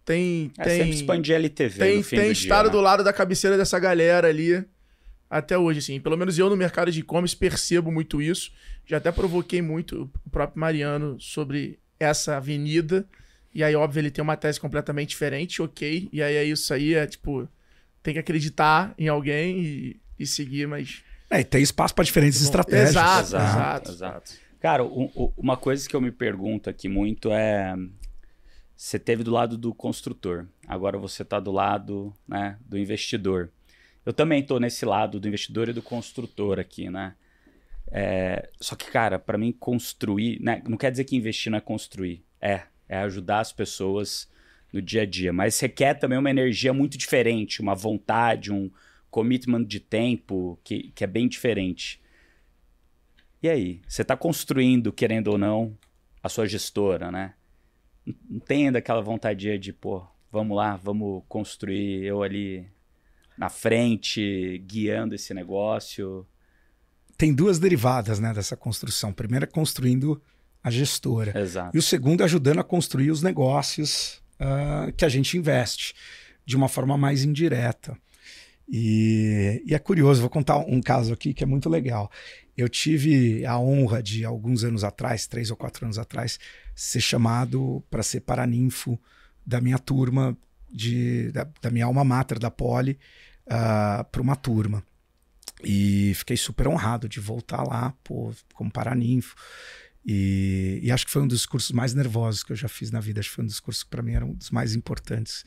[0.06, 0.52] tem.
[0.58, 2.84] É tem sempre expandir LTV tem, no fim tem do estado dia, do né?
[2.84, 4.64] lado da cabeceira dessa galera ali
[5.30, 6.00] até hoje, assim.
[6.00, 8.52] Pelo menos eu no mercado de e-commerce percebo muito isso.
[8.86, 13.08] Já até provoquei muito o próprio Mariano sobre essa avenida.
[13.54, 16.10] E aí, óbvio, ele tem uma tese completamente diferente, ok.
[16.12, 17.48] E aí é isso aí, é tipo,
[18.04, 21.04] tem que acreditar em alguém e, e seguir, mas.
[21.30, 22.90] É, e tem espaço para diferentes estratégias.
[22.90, 23.92] Exato, Exato, exato.
[23.92, 24.32] exato.
[24.60, 27.76] Cara, um- um- uma coisa que eu me pergunto aqui muito é.
[28.76, 33.50] Você teve do lado do construtor, agora você está do lado né, do investidor.
[34.06, 37.14] Eu também estou nesse lado do investidor e do construtor aqui, né?
[37.92, 41.62] É, só que, cara, para mim construir, né, não quer dizer que investir não é
[41.62, 44.30] construir, é, é ajudar as pessoas
[44.72, 48.70] no dia a dia, mas requer também uma energia muito diferente, uma vontade, um
[49.10, 52.02] commitment de tempo que, que é bem diferente.
[53.42, 55.78] E aí, você está construindo, querendo ou não,
[56.22, 57.34] a sua gestora, né?
[58.06, 62.68] Não- tem ainda aquela vontade de, pô, vamos lá, vamos construir eu ali
[63.38, 66.28] na frente, guiando esse negócio.
[67.18, 69.14] Tem duas derivadas né, dessa construção.
[69.14, 70.22] Primeiro é construindo
[70.62, 71.40] a gestora.
[71.40, 71.76] Exato.
[71.76, 75.94] E o segundo é ajudando a construir os negócios ah, que a gente investe
[76.46, 77.98] de uma forma mais indireta.
[78.72, 82.12] E, e é curioso, vou contar um caso aqui que é muito legal.
[82.56, 86.40] Eu tive a honra de, alguns anos atrás, três ou quatro anos atrás,
[86.76, 89.00] ser chamado para ser paraninfo
[89.46, 90.38] da minha turma,
[90.72, 93.00] de, da, da minha alma mater, da Poli,
[93.46, 94.84] para uma turma.
[95.64, 99.36] E fiquei super honrado de voltar lá, pô, como paraninfo.
[100.06, 103.00] E, e acho que foi um dos cursos mais nervosos que eu já fiz na
[103.00, 103.20] vida.
[103.20, 105.44] Acho que foi um dos cursos que para mim era um dos mais importantes.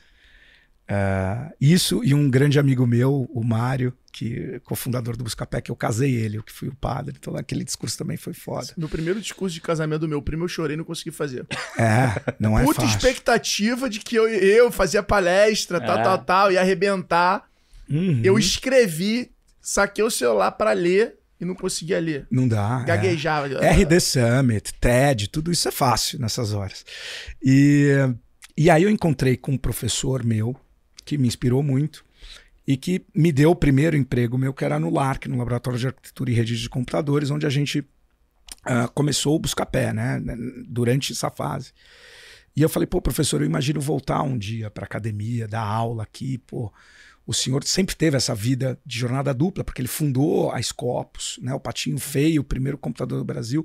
[0.90, 5.70] Uh, isso e um grande amigo meu, o Mário, que é cofundador do Buscapé, que
[5.70, 7.16] eu casei ele, eu que fui o padre.
[7.18, 8.68] Então aquele discurso também foi foda.
[8.76, 11.46] No primeiro discurso de casamento do meu primo, eu chorei e não consegui fazer.
[11.78, 12.96] É, não é Puta fácil.
[12.96, 16.02] expectativa de que eu, eu fazia palestra, tal, É.
[16.02, 17.44] tal, tal, ia arrebentar.
[17.88, 18.20] Uhum.
[18.22, 19.30] Eu escrevi,
[19.62, 22.26] saquei o celular pra ler e não conseguia ler.
[22.30, 22.80] Não dá.
[22.82, 22.86] é.
[22.86, 23.46] Gaguejava.
[23.60, 26.84] RD Summit, TED, tudo isso é fácil nessas horas.
[27.42, 27.88] E,
[28.58, 30.54] e aí eu encontrei com um professor meu
[31.04, 32.04] que me inspirou muito
[32.66, 35.86] e que me deu o primeiro emprego meu, que era no LARC, no Laboratório de
[35.88, 37.84] Arquitetura e Redes de Computadores, onde a gente
[38.64, 40.22] ah, começou o Buscapé, né,
[40.68, 41.72] durante essa fase.
[42.54, 46.38] E eu falei, pô, professor, eu imagino voltar um dia para academia, dar aula aqui,
[46.38, 46.72] pô.
[47.26, 51.54] O senhor sempre teve essa vida de jornada dupla, porque ele fundou a Scopus, né?
[51.54, 53.64] O Patinho Feio, o primeiro computador do Brasil,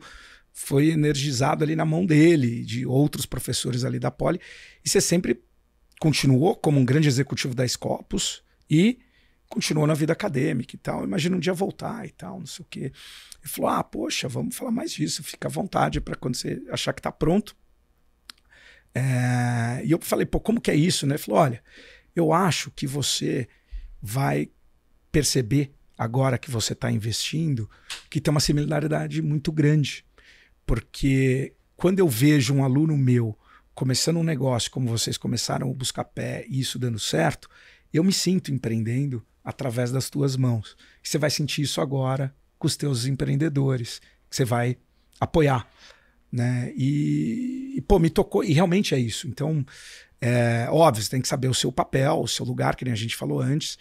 [0.53, 4.39] foi energizado ali na mão dele, de outros professores ali da Poli.
[4.85, 5.41] E você sempre
[5.99, 8.99] continuou como um grande executivo da Scopus e
[9.49, 11.03] continuou na vida acadêmica e tal.
[11.03, 12.79] Imagina um dia voltar e tal, não sei o quê.
[12.79, 12.93] Ele
[13.45, 16.99] falou: ah, poxa, vamos falar mais disso, fica à vontade para quando você achar que
[16.99, 17.55] está pronto.
[18.93, 21.15] É, E eu falei, pô, como que é isso, né?
[21.15, 21.63] Ele falou: olha,
[22.15, 23.47] eu acho que você
[24.01, 24.49] vai
[25.11, 27.69] perceber agora que você está investindo
[28.09, 30.05] que tem uma similaridade muito grande.
[30.65, 33.37] Porque quando eu vejo um aluno meu
[33.77, 37.47] começando um negócio como vocês começaram o Buscapé e isso dando certo,
[37.93, 40.75] eu me sinto empreendendo através das tuas mãos.
[41.03, 44.77] Você vai sentir isso agora com os teus empreendedores, que você vai
[45.19, 45.69] apoiar.
[46.31, 46.73] Né?
[46.75, 49.27] E, e, pô, me tocou, e realmente é isso.
[49.27, 49.63] Então,
[50.19, 52.97] é, óbvio, você tem que saber o seu papel, o seu lugar, que nem a
[52.97, 53.77] gente falou antes.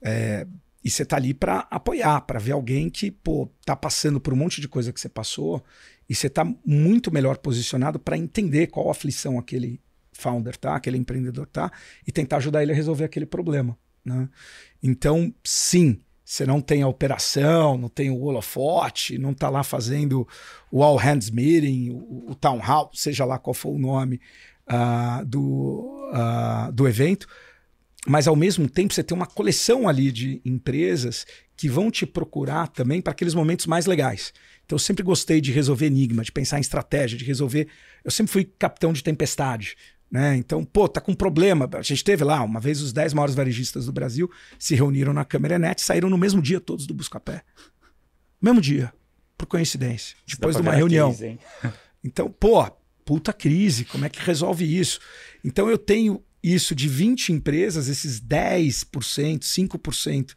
[0.00, 0.46] É,
[0.82, 4.36] e você tá ali para apoiar, para ver alguém que, pô, tá passando por um
[4.36, 5.62] monte de coisa que você passou
[6.08, 9.80] e você tá muito melhor posicionado para entender qual aflição aquele
[10.12, 11.70] founder tá, aquele empreendedor tá,
[12.06, 14.28] e tentar ajudar ele a resolver aquele problema, né?
[14.82, 20.26] Então, sim, você não tem a operação, não tem o holofote, não tá lá fazendo
[20.70, 24.20] o all hands meeting, o, o town hall, seja lá qual for o nome
[24.68, 27.26] uh, do, uh, do evento,
[28.06, 31.26] mas ao mesmo tempo você tem uma coleção ali de empresas
[31.56, 34.32] que vão te procurar também para aqueles momentos mais legais.
[34.64, 37.68] Então eu sempre gostei de resolver enigma, de pensar em estratégia, de resolver.
[38.04, 39.76] Eu sempre fui capitão de tempestade.
[40.10, 40.36] Né?
[40.36, 41.68] Então, pô, tá com um problema.
[41.74, 45.24] A gente teve lá, uma vez os 10 maiores varejistas do Brasil se reuniram na
[45.24, 47.42] câmera net, saíram no mesmo dia todos do Buscapé.
[48.40, 48.92] Mesmo dia,
[49.36, 51.12] por coincidência, depois de uma reunião.
[51.12, 51.38] Crise,
[52.04, 52.64] então, pô,
[53.04, 55.00] puta crise, como é que resolve isso?
[55.44, 60.34] Então eu tenho isso de 20 empresas, esses 10%, 5%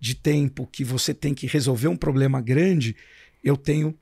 [0.00, 2.94] de tempo que você tem que resolver um problema grande,
[3.42, 3.96] eu tenho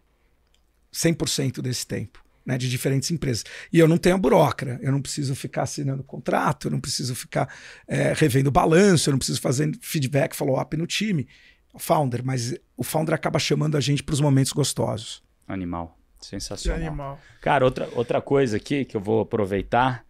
[0.93, 2.24] 100% desse tempo.
[2.45, 3.45] Né, de diferentes empresas.
[3.72, 7.12] E eu não tenho a burocra, eu não preciso ficar assinando contrato, eu não preciso
[7.12, 7.53] ficar
[7.89, 11.26] é, revendo balanço, eu não preciso fazer feedback, follow-up no time.
[11.74, 15.24] O founder, mas o founder acaba chamando a gente para os momentos gostosos.
[15.49, 15.99] Animal.
[16.20, 16.80] Que Sensacional.
[16.80, 17.20] animal.
[17.41, 20.07] Cara, outra, outra coisa aqui que eu vou aproveitar.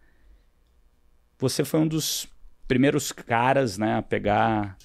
[1.39, 2.27] Você foi um dos
[2.67, 4.77] primeiros caras né, a pegar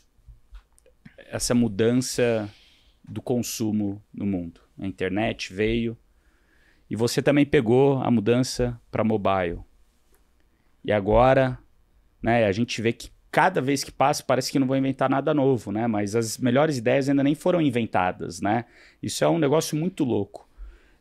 [1.30, 2.48] essa mudança
[3.08, 4.60] do consumo no mundo.
[4.78, 5.96] A internet veio
[6.88, 9.60] e você também pegou a mudança para mobile.
[10.84, 11.58] E agora,
[12.22, 15.32] né, a gente vê que cada vez que passa parece que não vão inventar nada
[15.32, 15.86] novo, né?
[15.86, 18.66] Mas as melhores ideias ainda nem foram inventadas, né?
[19.02, 20.46] Isso é um negócio muito louco.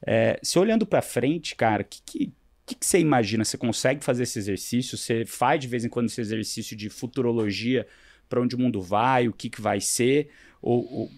[0.02, 2.34] É, se olhando para frente, cara, o que, que,
[2.66, 3.43] que, você imagina?
[3.43, 4.97] Você consegue fazer esse exercício?
[4.97, 7.86] Você faz de vez em quando esse exercício de futurologia
[8.30, 10.30] para onde o mundo vai, o que, que vai ser?
[10.62, 11.12] Ou, ou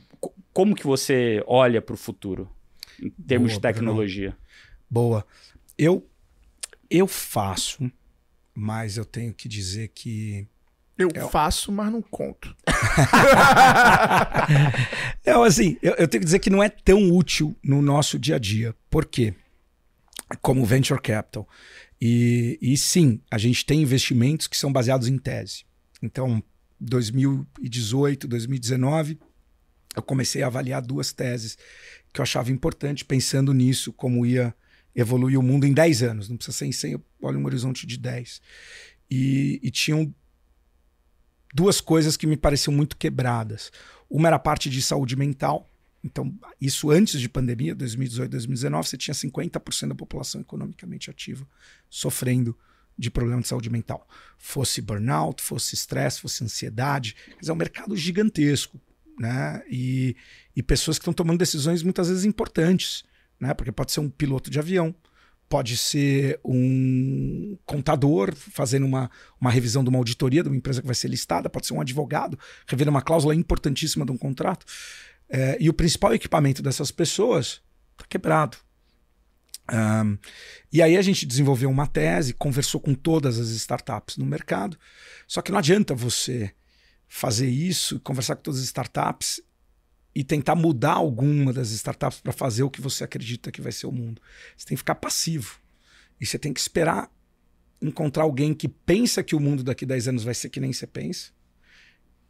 [0.53, 2.49] como que você olha para o futuro
[3.01, 4.38] em termos Boa, de tecnologia?
[4.89, 5.26] Boa.
[5.78, 6.07] Eu
[6.89, 7.91] eu faço,
[8.53, 10.47] mas eu tenho que dizer que
[10.97, 11.28] Eu É.
[11.28, 12.55] faço, mas não conto.
[15.26, 18.36] Não, assim, eu, eu tenho que dizer que não é tão útil no nosso dia
[18.36, 18.76] a dia.
[18.89, 19.34] Por quê?
[20.41, 21.47] Como venture capital.
[21.99, 25.65] E, e sim, a gente tem investimentos que são baseados em tese.
[26.01, 26.43] Então,
[26.80, 29.19] 2018, 2019,
[29.95, 31.57] eu comecei a avaliar duas teses
[32.11, 34.53] que eu achava importante, pensando nisso, como ia
[34.95, 36.29] evoluir o mundo em 10 anos.
[36.29, 38.41] Não precisa ser em 100, eu olho um horizonte de 10.
[39.09, 40.13] E, e tinham
[41.53, 43.71] duas coisas que me pareciam muito quebradas.
[44.09, 45.69] Uma era a parte de saúde mental.
[46.03, 51.47] Então, isso antes de pandemia, 2018, 2019, você tinha 50% da população economicamente ativa
[51.89, 52.57] sofrendo
[52.97, 54.07] de problema de saúde mental.
[54.37, 57.15] Fosse burnout, fosse estresse, fosse ansiedade.
[57.43, 58.79] É um mercado gigantesco.
[59.20, 59.61] Né?
[59.70, 60.16] E,
[60.55, 63.03] e pessoas que estão tomando decisões muitas vezes importantes,
[63.39, 63.53] né?
[63.53, 64.95] Porque pode ser um piloto de avião,
[65.47, 69.09] pode ser um contador fazendo uma,
[69.39, 71.82] uma revisão de uma auditoria de uma empresa que vai ser listada, pode ser um
[71.82, 74.66] advogado revendo uma cláusula importantíssima de um contrato.
[75.30, 77.61] É, e o principal equipamento dessas pessoas
[77.91, 78.57] está quebrado.
[79.72, 80.18] Um,
[80.72, 84.78] e aí a gente desenvolveu uma tese, conversou com todas as startups no mercado.
[85.28, 86.53] Só que não adianta você
[87.16, 89.39] fazer isso, conversar com todas as startups
[90.16, 93.86] e tentar mudar alguma das startups para fazer o que você acredita que vai ser
[93.86, 94.20] o mundo.
[94.57, 95.59] Você tem que ficar passivo.
[96.20, 97.11] E você tem que esperar
[97.80, 100.74] encontrar alguém que pensa que o mundo daqui a 10 anos vai ser que nem
[100.74, 101.32] você pensa,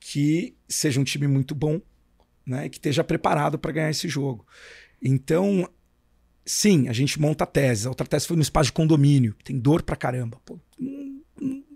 [0.02, 1.80] que seja um time muito bom,
[2.46, 4.46] né, que esteja preparado para ganhar esse jogo.
[5.02, 5.70] Então,
[6.46, 7.88] sim, a gente monta tese.
[7.88, 10.42] A outra tese foi no espaço de condomínio, tem dor pra caramba.
[10.44, 10.60] Pô,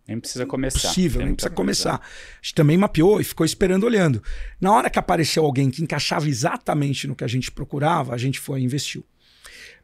[0.07, 0.87] nem precisa começar.
[0.87, 1.95] Possível, nem precisa começar.
[1.95, 4.23] A gente também mapeou e ficou esperando olhando.
[4.59, 8.39] Na hora que apareceu alguém que encaixava exatamente no que a gente procurava, a gente
[8.39, 9.03] foi e investiu.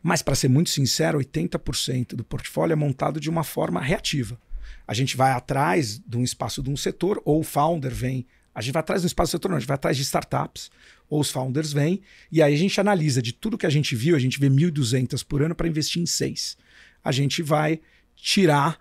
[0.02, 4.40] Mas, para ser muito sincero, 80% do portfólio é montado de uma forma reativa.
[4.88, 8.26] A gente vai atrás de um espaço de um setor, ou o founder vem.
[8.54, 10.70] A gente vai atrás do espaço do setor, não, a gente vai atrás de startups,
[11.10, 12.02] ou os founders vêm,
[12.32, 15.24] e aí a gente analisa de tudo que a gente viu, a gente vê 1.200
[15.24, 16.58] por ano para investir em seis.
[17.04, 17.80] A gente vai
[18.16, 18.80] tirar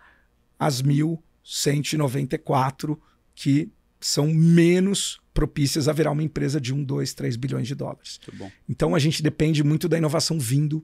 [0.59, 1.23] as mil
[1.53, 2.99] 194
[3.35, 8.19] que são menos propícias a virar uma empresa de 1, 2, 3 bilhões de dólares.
[8.67, 10.83] Então a gente depende muito da inovação vindo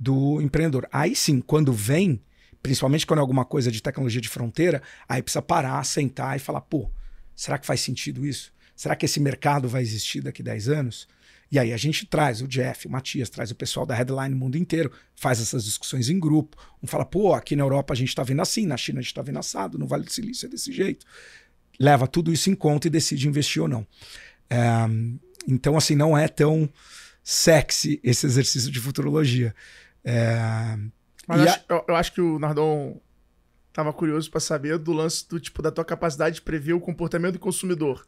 [0.00, 0.88] do empreendedor.
[0.90, 2.22] Aí sim, quando vem,
[2.62, 6.62] principalmente quando é alguma coisa de tecnologia de fronteira, aí precisa parar, sentar e falar:
[6.62, 6.90] pô,
[7.36, 8.50] será que faz sentido isso?
[8.74, 11.06] Será que esse mercado vai existir daqui a 10 anos?
[11.50, 14.36] E aí a gente traz o Jeff, o Matias, traz o pessoal da Headline no
[14.36, 16.56] mundo inteiro, faz essas discussões em grupo.
[16.82, 19.10] Um fala, pô, aqui na Europa a gente está vendo assim, na China a gente
[19.10, 21.06] está vendo assado, no Vale do Silício é desse jeito.
[21.80, 23.86] Leva tudo isso em conta e decide investir ou não.
[24.50, 24.58] É,
[25.46, 26.68] então, assim, não é tão
[27.22, 29.54] sexy esse exercício de futurologia.
[30.04, 30.76] É,
[31.26, 31.74] Mas acho, a...
[31.74, 33.00] eu, eu acho que o Nardon
[33.68, 37.34] estava curioso para saber do lance do tipo da tua capacidade de prever o comportamento
[37.34, 38.06] do consumidor.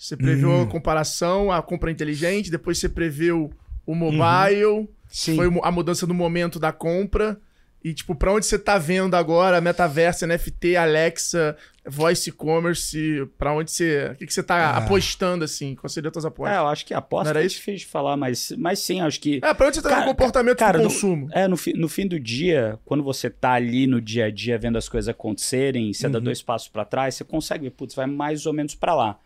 [0.00, 0.62] Você previu hum.
[0.62, 3.52] a comparação, a compra inteligente, depois você previu
[3.84, 4.88] o mobile, uhum.
[5.36, 7.38] foi a mudança do momento da compra.
[7.84, 11.54] E, tipo, pra onde você tá vendo agora, metaverso, NFT, Alexa,
[11.86, 14.10] voice commerce, pra onde você.
[14.12, 14.78] O que, que você tá ah.
[14.78, 15.74] apostando, assim?
[15.74, 16.56] Quais seriam as apostas?
[16.56, 19.38] É, eu acho que a aposta é difícil de falar, mas, mas sim, acho que.
[19.42, 21.26] É, pra onde você tá cara, no comportamento cara, do consumo?
[21.26, 24.30] No, é, no, fi, no fim do dia, quando você tá ali no dia a
[24.30, 26.12] dia vendo as coisas acontecerem, você uhum.
[26.12, 29.18] dá dois passos para trás, você consegue ver, putz, vai mais ou menos para lá.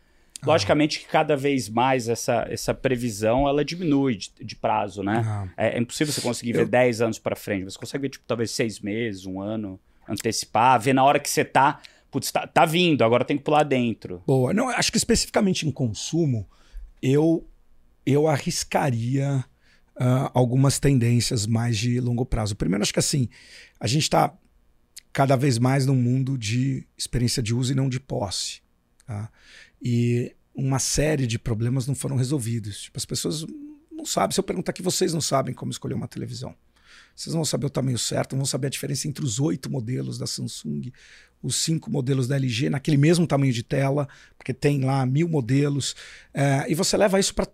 [0.47, 5.51] Logicamente que cada vez mais essa, essa previsão ela diminui de, de prazo, né?
[5.57, 7.65] É, é, impossível você conseguir ver 10 anos para frente.
[7.65, 11.45] Você consegue ver, tipo, talvez seis meses, um ano, antecipar, ver na hora que você
[11.45, 11.81] tá.
[12.11, 14.23] Putz, tá, tá vindo, agora tem que pular dentro.
[14.27, 14.53] Boa.
[14.53, 16.49] Não, acho que especificamente em consumo,
[17.03, 17.47] eu,
[18.07, 19.45] eu arriscaria
[19.97, 22.55] uh, algumas tendências mais de longo prazo.
[22.55, 23.29] Primeiro, acho que assim,
[23.81, 24.33] a gente está
[25.13, 28.63] cada vez mais num mundo de experiência de uso e não de posse.
[29.07, 29.31] Tá?
[29.85, 32.83] E uma série de problemas não foram resolvidos.
[32.83, 33.45] Tipo, as pessoas
[33.93, 34.33] não sabem.
[34.33, 36.55] Se eu perguntar aqui, vocês não sabem como escolher uma televisão.
[37.15, 39.71] Vocês não vão saber o tamanho certo, não vão saber a diferença entre os oito
[39.71, 40.93] modelos da Samsung,
[41.43, 45.95] os cinco modelos da LG, naquele mesmo tamanho de tela, porque tem lá mil modelos.
[46.33, 47.47] É, e você leva isso para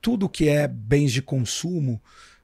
[0.00, 2.00] tudo que é bens de consumo.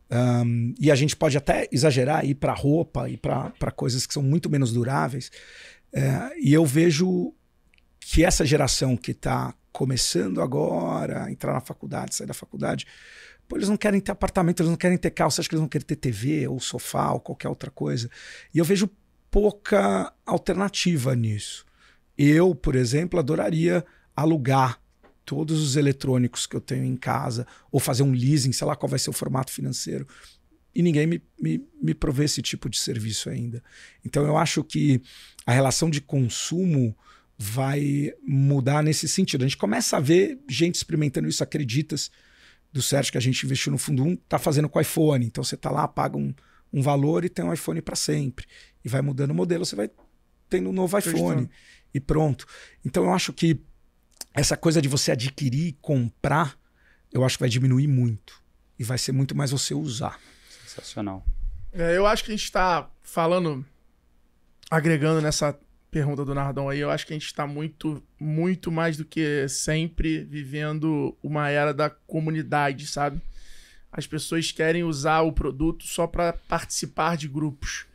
[0.08, 4.22] Um, e a gente pode até exagerar ir para roupa e para coisas que são
[4.22, 5.30] muito menos duráveis.
[5.92, 7.34] É, e eu vejo
[8.08, 12.86] que essa geração que está começando agora entrar na faculdade, sair da faculdade,
[13.48, 15.60] pô, eles não querem ter apartamento, eles não querem ter carro, você acha que eles
[15.60, 18.08] não querem ter TV ou sofá ou qualquer outra coisa?
[18.54, 18.88] E eu vejo
[19.28, 21.66] pouca alternativa nisso.
[22.16, 23.84] Eu, por exemplo, adoraria
[24.14, 24.80] alugar
[25.24, 28.88] todos os eletrônicos que eu tenho em casa ou fazer um leasing, sei lá qual
[28.88, 30.06] vai ser o formato financeiro.
[30.72, 33.60] E ninguém me, me, me provê esse tipo de serviço ainda.
[34.04, 35.02] Então eu acho que
[35.44, 36.96] a relação de consumo
[37.38, 39.44] vai mudar nesse sentido.
[39.44, 42.10] A gente começa a ver gente experimentando isso, acreditas
[42.72, 45.26] do Sérgio que a gente investiu no fundo 1, tá fazendo com o iPhone.
[45.26, 46.34] Então você tá lá, paga um,
[46.72, 48.46] um valor e tem um iPhone para sempre.
[48.84, 49.90] E vai mudando o modelo, você vai
[50.48, 51.50] tendo um novo iPhone
[51.92, 52.46] e pronto.
[52.84, 53.60] Então eu acho que
[54.34, 56.58] essa coisa de você adquirir e comprar,
[57.12, 58.42] eu acho que vai diminuir muito.
[58.78, 60.20] E vai ser muito mais você usar.
[60.62, 61.24] Sensacional.
[61.72, 63.64] É, eu acho que a gente está falando,
[64.70, 65.58] agregando nessa
[65.96, 69.48] pergunta do Nardão aí, eu acho que a gente está muito, muito mais do que
[69.48, 73.18] sempre vivendo uma era da comunidade, sabe?
[73.90, 77.86] As pessoas querem usar o produto só para participar de grupos.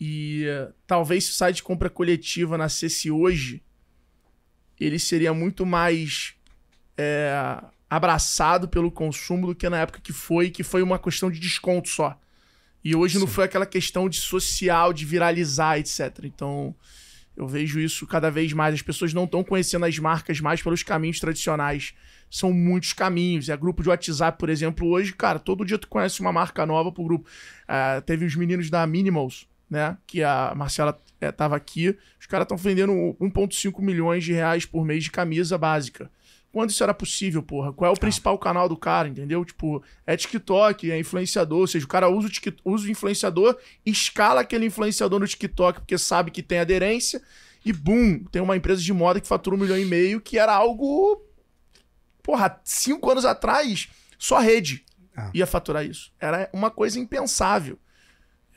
[0.00, 0.44] E
[0.88, 3.62] talvez se o site de compra coletiva nascesse hoje,
[4.80, 6.34] ele seria muito mais
[6.98, 11.38] é, abraçado pelo consumo do que na época que foi, que foi uma questão de
[11.38, 12.18] desconto só.
[12.82, 13.34] E hoje não Sim.
[13.34, 16.24] foi aquela questão de social, de viralizar, etc.
[16.24, 16.74] Então,
[17.36, 18.74] eu vejo isso cada vez mais.
[18.74, 21.94] As pessoas não estão conhecendo as marcas mais pelos caminhos tradicionais.
[22.30, 23.48] São muitos caminhos.
[23.48, 26.90] É grupo de WhatsApp, por exemplo, hoje, cara, todo dia tu conhece uma marca nova
[26.90, 27.28] pro grupo.
[27.68, 29.98] Ah, teve os meninos da Minimals, né?
[30.06, 31.96] Que a Marcela eh, tava aqui.
[32.18, 36.10] Os caras estão vendendo 1,5 milhões de reais por mês de camisa básica.
[36.56, 37.70] Quando isso era possível, porra?
[37.70, 39.44] Qual é o principal canal do cara, entendeu?
[39.44, 43.58] Tipo, é TikTok, é influenciador, ou seja, o cara usa o, Tik- usa o influenciador,
[43.84, 47.20] escala aquele influenciador no TikTok porque sabe que tem aderência,
[47.62, 50.54] e bum, tem uma empresa de moda que fatura um milhão e meio, que era
[50.54, 51.20] algo.
[52.22, 53.88] Porra, cinco anos atrás,
[54.18, 54.82] só a rede
[55.14, 55.30] Ah.
[55.34, 56.10] ia faturar isso.
[56.18, 57.78] Era uma coisa impensável.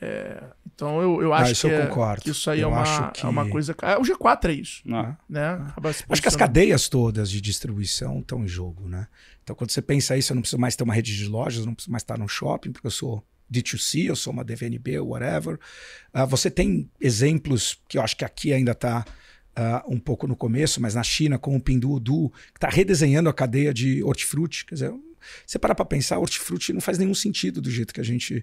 [0.02, 0.42] É,
[0.74, 2.22] então eu, eu acho isso que, eu é- concordo.
[2.22, 3.76] que isso aí é Eu uma, que- é uma coisa.
[3.82, 5.16] é, O G4 é isso, Não.
[5.28, 5.72] né?
[5.92, 9.06] Se Acho que as cadeias todas de distribuição estão em jogo, né?
[9.42, 11.66] Então, quando você pensa isso, eu não preciso mais ter uma rede de lojas, eu
[11.66, 13.22] não preciso mais estar num shopping, porque eu sou
[13.52, 15.58] D2C, eu sou uma DVNB, whatever.
[16.14, 19.04] Ah, você tem exemplos que eu acho que aqui ainda está
[19.86, 23.74] um pouco no começo, mas na China, como o Pinduoduo, que está redesenhando a cadeia
[23.74, 24.64] de hortifruti.
[24.64, 24.94] Quer dizer,
[25.46, 28.42] você parar para pensar, hortifruti não faz nenhum sentido do jeito que a gente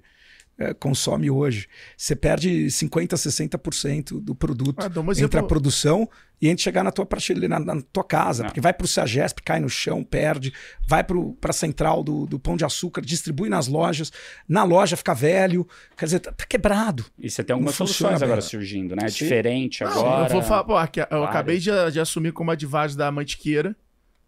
[0.60, 1.68] eh, consome hoje.
[1.96, 6.10] Você perde 50%, 60% do produto Ah, um entre a produção
[6.42, 8.50] e entre chegar na tua prateleira, na, na tua casa, Não.
[8.50, 10.54] porque vai pro Sagesp, cai no chão, perde,
[10.88, 14.12] vai pro, pra central do, do Pão de Açúcar, distribui nas lojas,
[14.48, 17.06] na loja fica velho, quer dizer, tá, tá quebrado.
[17.18, 18.50] E você tem algumas soluções agora bem.
[18.50, 19.10] surgindo, né?
[19.10, 19.26] Sim.
[19.26, 20.26] Diferente Não, agora.
[20.28, 23.76] Eu vou falar, pô, aqui, eu acabei de, de assumir como advogado da Mantiqueira,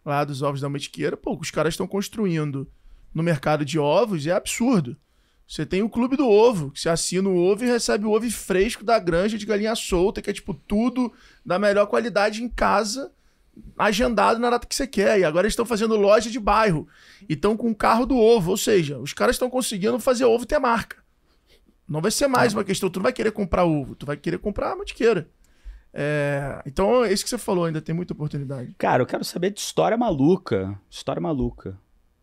[0.04, 1.16] lá dos ovos da Mantiqueira.
[1.16, 2.68] Pô, o os caras estão construindo
[3.14, 4.98] no mercado de ovos é absurdo.
[5.50, 8.30] Você tem o clube do ovo, que você assina o ovo e recebe o ovo
[8.30, 11.12] fresco da granja de galinha solta, que é tipo tudo
[11.44, 13.12] da melhor qualidade em casa,
[13.76, 15.20] agendado na data que você quer.
[15.20, 16.88] E agora eles estão fazendo loja de bairro.
[17.28, 18.52] E estão com o carro do ovo.
[18.52, 20.98] Ou seja, os caras estão conseguindo fazer ovo ter marca.
[21.88, 24.38] Não vai ser mais uma questão, tu não vai querer comprar ovo, tu vai querer
[24.38, 25.28] comprar mantiqueira.
[25.92, 28.76] É, então, é isso que você falou, ainda tem muita oportunidade.
[28.78, 30.80] Cara, eu quero saber de história maluca.
[30.92, 31.76] História maluca.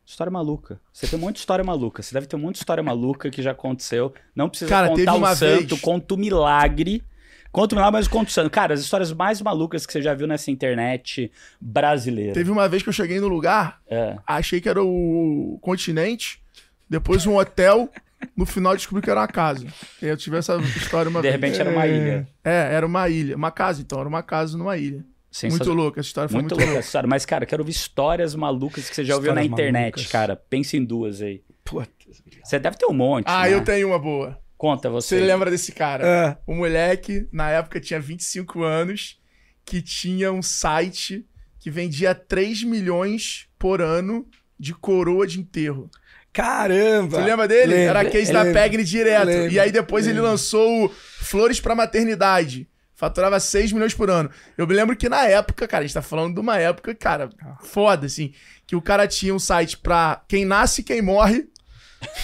[0.06, 0.80] História maluca.
[0.92, 2.00] Você tem um monte de história maluca.
[2.02, 4.14] Você deve ter um monte de história maluca que já aconteceu.
[4.36, 7.02] Não precisa Cara, contar um uma santo, vez- conta um milagre.
[7.50, 8.50] Conta um milagre, mas conta um santo.
[8.50, 12.34] Cara, as histórias mais malucas que você já viu nessa internet brasileira.
[12.34, 14.16] Teve uma vez que eu cheguei no lugar, É.
[14.26, 16.40] achei que era o continente,
[16.88, 17.90] depois um hotel,
[18.36, 19.66] no final descobri que era uma casa.
[20.00, 21.34] Eu tive essa história uma De vez.
[21.34, 22.28] repente era uma ilha.
[22.44, 23.34] É, era uma ilha.
[23.36, 25.04] Uma casa, então, era uma casa numa ilha.
[25.44, 27.08] Muito louca, essa história foi Muito muito, louca essa história.
[27.08, 30.06] Mas, cara, quero ouvir histórias malucas que você já ouviu na Histórias internet, malucas.
[30.12, 30.36] cara.
[30.36, 31.42] Pensa em duas aí.
[31.64, 32.22] Putz.
[32.44, 33.24] Você deve ter um monte.
[33.28, 33.54] Ah, né?
[33.54, 34.38] eu tenho uma boa.
[34.56, 35.20] Conta Você você.
[35.26, 36.06] lembra desse cara?
[36.06, 39.20] É, O moleque, na época, tinha 25 anos,
[39.64, 41.26] que tinha um site
[41.60, 44.26] que vendia 3 milhões por ano
[44.58, 45.90] de coroa de enterro.
[46.32, 47.18] caramba!
[47.18, 47.74] Você lembra dele?
[47.74, 49.26] Lembro, Era case da lembro, Pegni direto.
[49.26, 52.68] lembro, e aí depois ele lançou o Flores pra Maternidade.
[52.96, 54.30] Faturava 6 milhões por ano.
[54.56, 57.28] Eu me lembro que na época, cara, a gente tá falando de uma época, cara,
[57.62, 58.32] foda, assim,
[58.66, 61.46] que o cara tinha um site pra quem nasce e quem morre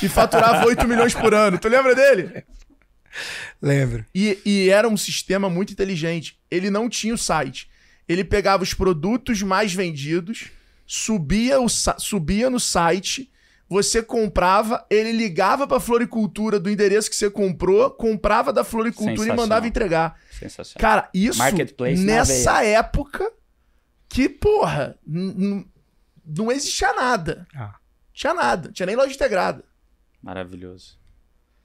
[0.02, 1.58] e faturava 8 milhões por ano.
[1.58, 2.44] Tu lembra dele?
[3.60, 4.06] Lembro.
[4.14, 6.38] E, e era um sistema muito inteligente.
[6.50, 7.68] Ele não tinha o site.
[8.08, 10.50] Ele pegava os produtos mais vendidos,
[10.86, 13.30] subia, o, subia no site,
[13.72, 19.36] você comprava, ele ligava pra floricultura do endereço que você comprou, comprava da floricultura e
[19.36, 20.20] mandava entregar.
[20.30, 20.80] Sensacional.
[20.80, 23.32] Cara, isso Marketplace na nessa época
[24.08, 27.46] que, porra, não existia nada.
[27.56, 27.76] Ah.
[28.12, 28.70] Tinha nada.
[28.70, 29.64] Tinha nem loja integrada.
[30.20, 31.00] Maravilhoso.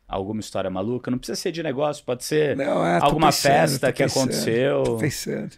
[0.07, 1.11] Alguma história maluca?
[1.11, 4.83] Não precisa ser de negócio, pode ser Não, é, alguma pensando, festa que pensando, aconteceu.
[4.83, 5.57] Tô pensando.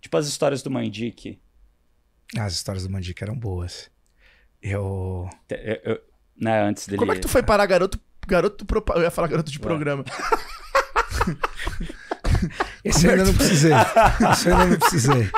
[0.00, 1.38] Tipo as histórias do Mandique.
[2.38, 3.90] As histórias do Mandica eram boas.
[4.66, 5.28] Eu.
[5.46, 6.00] Te- eu- eu-
[6.40, 6.98] né, antes dele.
[6.98, 10.04] Como é que tu foi parar garoto, garoto propa- Eu ia falar garoto de programa.
[12.84, 13.72] Esse eu ainda não precisei.
[14.32, 15.30] Esse eu ainda não precisei.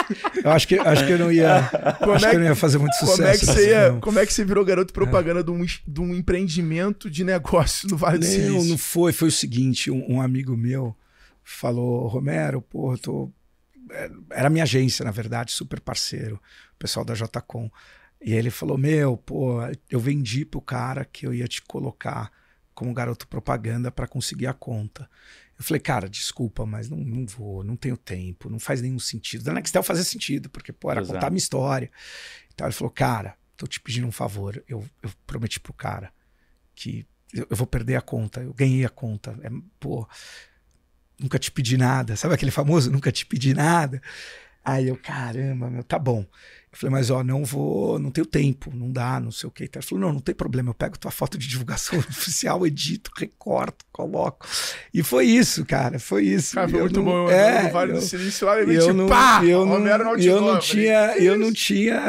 [0.42, 1.68] Eu acho que, acho que eu não ia.
[1.98, 3.16] Como acho é que eu não ia fazer muito sucesso.
[3.18, 4.00] Como é, que você assim, ia, não.
[4.00, 7.96] como é que você virou garoto propaganda de, um, de um empreendimento de negócio no
[7.96, 8.68] Vale do Não, Silício?
[8.70, 9.12] não foi.
[9.12, 10.96] Foi o seguinte: um, um amigo meu
[11.44, 13.30] falou, Romero, pô, eu tô.
[13.92, 16.36] é, Era minha agência, na verdade, super parceiro,
[16.74, 17.70] o pessoal da JCom.
[18.20, 19.58] E ele falou: Meu, pô,
[19.90, 22.30] eu vendi pro cara que eu ia te colocar
[22.74, 25.08] como garoto propaganda para conseguir a conta.
[25.58, 29.42] Eu falei, cara, desculpa, mas não, não vou, não tenho tempo, não faz nenhum sentido.
[29.42, 31.14] Da Nextel fazia sentido, porque, pô, era Exato.
[31.14, 31.90] contar minha história.
[32.54, 34.62] Então ele falou, cara, tô te pedindo um favor.
[34.68, 36.12] Eu, eu prometi pro cara
[36.74, 38.42] que eu, eu vou perder a conta.
[38.42, 39.38] Eu ganhei a conta.
[39.42, 39.48] É,
[39.80, 40.06] pô,
[41.18, 42.14] nunca te pedi nada.
[42.16, 44.02] Sabe aquele famoso nunca te pedi nada?
[44.62, 46.26] Aí eu, caramba, meu, tá bom.
[46.76, 49.62] Eu falei, mas ó, não vou, não tenho tempo, não dá, não sei o que.
[49.64, 53.82] Ele falou, não, não tem problema, eu pego tua foto de divulgação oficial, edito, recorto,
[53.90, 54.46] coloco.
[54.92, 56.54] E foi isso, cara, foi isso.
[56.54, 57.30] Cara, foi Eu muito não- bom.
[57.30, 58.02] É, no Vale eu- do
[58.44, 59.40] lá, eu não, pá!
[59.42, 62.00] eu não, eu não Eu falei, tinha, "Que eu não isso?" tinha,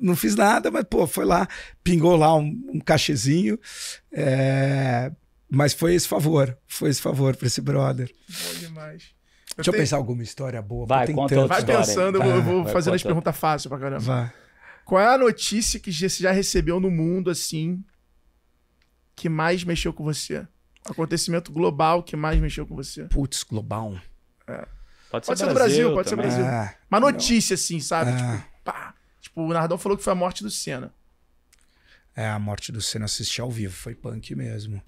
[0.00, 1.46] não fiz nada, mas pô, foi lá,
[1.84, 3.58] pingou lá um, um cachezinho,
[4.12, 5.12] é,
[5.50, 8.10] mas foi esse favor, foi esse favor para esse brother.
[8.28, 9.19] Bom demais.
[9.56, 10.86] Deixa eu tenho- pensar alguma história boa.
[10.86, 11.78] Vai, tem conta Vai história.
[11.86, 14.00] pensando, eu vou, eu vou Vai, fazendo as perguntas fáceis pra caramba.
[14.00, 14.32] Vai.
[14.84, 17.84] Qual é a notícia que você já recebeu no mundo, assim,
[19.14, 20.46] que mais mexeu com você?
[20.84, 23.04] Acontecimento global que mais mexeu com você?
[23.04, 23.94] Putz, global.
[25.10, 26.30] Pode ser, Pode ser do Brasil, pode ser também.
[26.30, 26.46] Brasil.
[26.46, 28.10] É, Uma notícia, assim, sabe?
[28.12, 28.16] É.
[28.16, 28.94] Tipo, pá.
[29.20, 30.92] Tipo, o Nardão falou que foi a morte do Senna.
[32.16, 34.82] é, a morte do Senna assisti ao vivo, foi punk mesmo.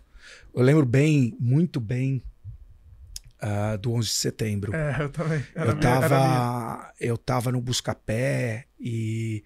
[0.55, 2.23] Eu lembro bem, muito bem,
[3.43, 4.75] ah, do 11 de setembro.
[4.75, 5.45] É, eu também.
[5.55, 6.09] Era eu minha- era minha.
[6.09, 9.43] tava, eu tava no Buscapé e,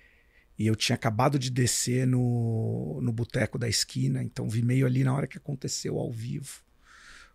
[0.58, 5.02] e eu tinha acabado de descer no, no boteco da esquina, então vi meio ali
[5.02, 6.60] na hora que aconteceu ao vivo.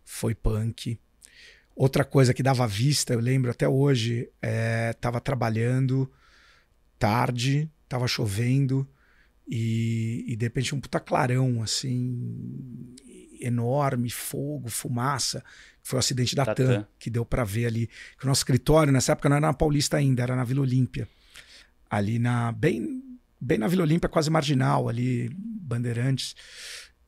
[0.04, 1.00] Foi punk.
[1.76, 6.12] Outra coisa que dava vista, eu lembro até hoje, é, tava trabalhando
[7.00, 8.88] tarde, tava chovendo
[9.48, 12.94] e, e de repente um puta clarão assim
[13.42, 15.44] enorme, fogo, fumaça.
[15.84, 16.88] Foi o acidente da Da TAM, TAM.
[17.00, 17.88] que deu pra ver ali.
[18.18, 21.08] Que o nosso escritório nessa época não era na Paulista ainda, era na Vila Olímpia.
[21.90, 23.02] Ali na bem
[23.40, 26.36] bem na Vila Olímpia, quase marginal, ali Bandeirantes.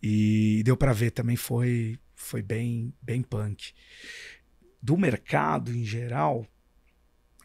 [0.02, 3.72] E deu pra ver também foi foi bem bem punk.
[4.82, 6.46] Do mercado em geral,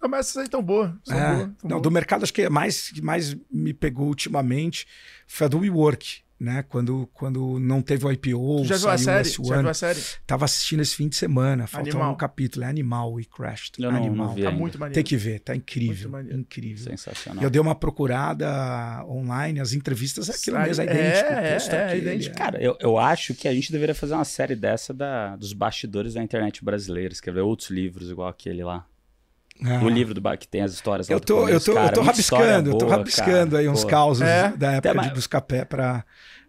[0.00, 0.92] Ah, mas essas aí tão boas.
[1.04, 1.40] São é, boas.
[1.56, 1.82] tão não, boas.
[1.82, 4.86] do mercado acho que é mais que mais me pegou ultimamente
[5.26, 6.64] foi a do WeWork, né?
[6.68, 9.28] Quando, quando não teve o IPO, Tu já viu a série?
[9.28, 9.58] Já S1.
[9.60, 10.00] viu a série?
[10.26, 12.12] Tava assistindo esse fim de semana, faltou Animal.
[12.12, 13.74] um capítulo, é Animal We Crashed.
[13.82, 14.26] Eu não- Animal.
[14.28, 14.58] não vi Tá ainda.
[14.60, 14.94] muito maneiro.
[14.94, 16.84] Tem que ver, tá incrível, incrível.
[16.90, 17.42] Sensacional.
[17.42, 21.30] E eu dei uma procurada online, as entrevistas, aquilo Sai- mesmo, é é, idêntico.
[21.30, 22.36] o é, texto é, aquele, idêntico.
[22.36, 26.14] Cara, eu, eu acho que a gente deveria fazer uma série dessa da, dos bastidores
[26.14, 27.12] da internet brasileira.
[27.12, 28.86] Escrever outros livros igual aquele lá.
[29.64, 29.82] Ah.
[29.84, 31.88] O livro do ba- que tem as histórias lá Eu do tô, eu tô, cara,
[31.88, 33.58] eu tô rabiscando, eu tô boa, rabiscando cara.
[33.62, 34.50] aí uns Pô, causos É?
[34.56, 36.04] da época Até de mais- Buscapé pra,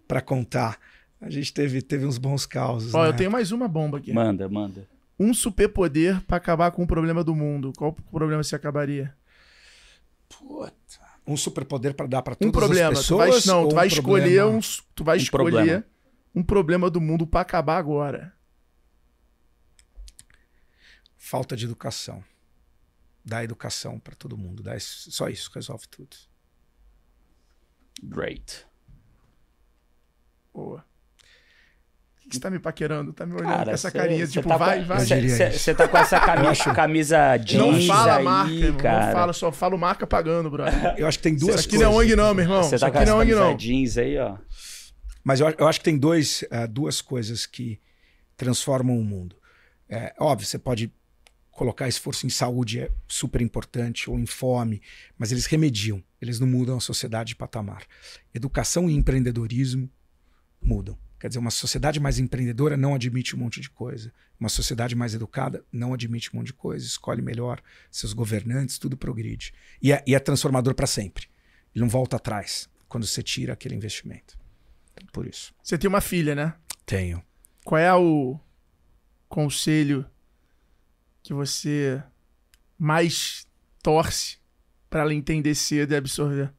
[0.07, 0.77] pra contar.
[1.19, 2.93] A gente teve, teve uns bons causos.
[2.93, 3.09] Ó, né?
[3.09, 4.13] eu tenho mais uma bomba aqui.
[4.13, 4.87] Manda, manda.
[5.19, 7.73] Um superpoder pra acabar com o problema do mundo.
[7.77, 9.13] Qual problema você acabaria?
[10.29, 10.73] Puta.
[11.27, 12.91] Um superpoder pra dar pra Um todas problema.
[12.99, 13.45] as Tu vai, pessoas?
[13.45, 14.59] não, tu vai um escolher problema- um,
[14.95, 15.83] tu vai Um escolher problema.
[16.35, 18.33] um problema do mundo pra acabar agora.
[21.17, 22.23] Falta de educação.
[23.29, 24.63] Dá educação pra todo mundo.
[24.63, 26.15] Dá isso- só isso resolve tudo.
[28.01, 28.65] Great.
[30.53, 30.83] Boa.
[32.15, 33.11] Por que você tá me paquerando?
[33.13, 35.05] Tá me olhando Cara, com essa cê- carinha, cê tipo, tá vai, com, vai.
[35.05, 38.77] Você tá com essa camisa, camisa jeans Não fala aí, marca, irmão.
[38.79, 39.05] cara.
[39.07, 40.95] Não fala, só fala marca pagando, brother.
[40.97, 41.87] Eu acho que tem duas aqui coisas.
[41.87, 42.63] não é ONG não, meu irmão.
[42.63, 43.57] Você tá com aqui essa não é ONG camisa não.
[43.57, 44.37] jeans aí, ó.
[45.23, 47.79] Mas eu, eu acho que tem dois, eh, duas coisas que
[48.37, 49.35] transformam o mundo.
[49.87, 50.93] É, óbvio, você pode
[51.59, 54.81] colocar esforço em saúde, é super importante, ou em fome,
[55.17, 57.83] mas eles remediam, eles não mudam a sociedade de patamar.
[58.33, 59.91] Educação e empreendedorismo
[60.61, 60.97] mudam.
[61.19, 64.13] Quer dizer, uma sociedade mais empreendedora não admite um monte de coisa.
[64.39, 67.61] Uma sociedade mais educada não admite um monte de coisa, escolhe melhor
[67.91, 69.53] seus governantes, tudo progride.
[69.81, 71.27] E é, e é transformador para sempre.
[71.75, 74.39] Ele não volta atrás quando você tira aquele investimento.
[74.93, 75.53] Então, por isso.
[75.61, 76.55] Você tem uma filha, né?
[76.85, 77.21] Tenho.
[77.65, 78.39] Qual é o
[79.27, 80.05] conselho
[81.29, 82.01] que você
[82.75, 83.45] mais
[83.83, 84.39] torce
[84.89, 86.51] pra ela entender cedo e absorver?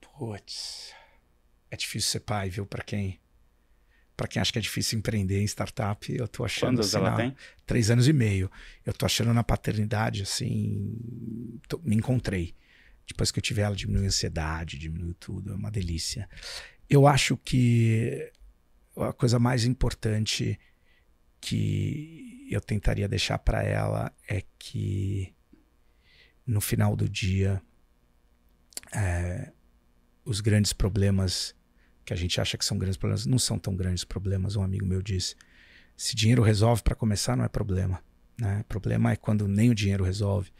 [0.00, 0.94] Putz.
[1.70, 2.64] É difícil ser pai, viu?
[2.64, 3.20] Para quem
[4.16, 7.10] para quem acha que é difícil empreender em startup, eu tô achando Quantos assim, ela
[7.10, 7.36] na- tem?
[7.66, 8.50] três anos e meio.
[8.84, 10.96] Eu tô achando na paternidade assim,
[11.68, 12.52] tô- me encontrei.
[13.06, 16.28] Depois que eu tive ela, diminuiu a ansiedade, diminuiu tudo, é uma delícia.
[16.90, 18.32] Eu acho que
[18.96, 20.58] a coisa mais importante
[21.40, 25.34] que eu tentaria deixar para ela é que
[26.46, 27.62] no final do dia
[28.94, 29.52] é,
[30.24, 31.54] os grandes problemas
[32.04, 34.56] que a gente acha que são grandes problemas não são tão grandes problemas.
[34.56, 35.36] Um amigo meu disse:
[35.96, 38.02] se dinheiro resolve para começar, não é problema.
[38.40, 38.64] Né?
[38.68, 40.50] Problema é quando nem o dinheiro resolve.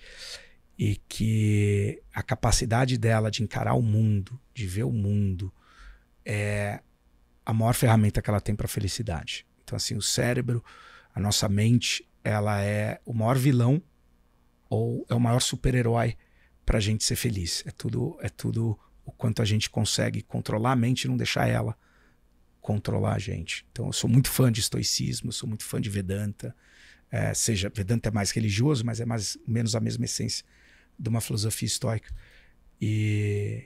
[0.79, 5.53] E que a capacidade dela de encarar o mundo, de ver o mundo,
[6.25, 6.81] é
[7.47, 9.47] a maior ferramenta que ela tem para felicidade.
[9.65, 10.63] Então, assim, o cérebro,
[11.19, 13.83] a nossa mente, ela é o maior vilão
[14.71, 16.17] ou é o maior super-herói
[16.65, 17.65] para a gente ser feliz.
[17.67, 21.49] É tudo, é tudo o quanto a gente consegue controlar a mente e não deixar
[21.49, 21.77] ela
[22.61, 23.67] controlar a gente.
[23.73, 26.55] Então, eu sou muito fã de estoicismo, sou muito fã de Vedanta.
[27.11, 30.45] É, seja, Vedanta é mais religioso, mas é mais menos a mesma essência
[30.97, 32.15] de uma filosofia estoica.
[32.81, 33.65] E,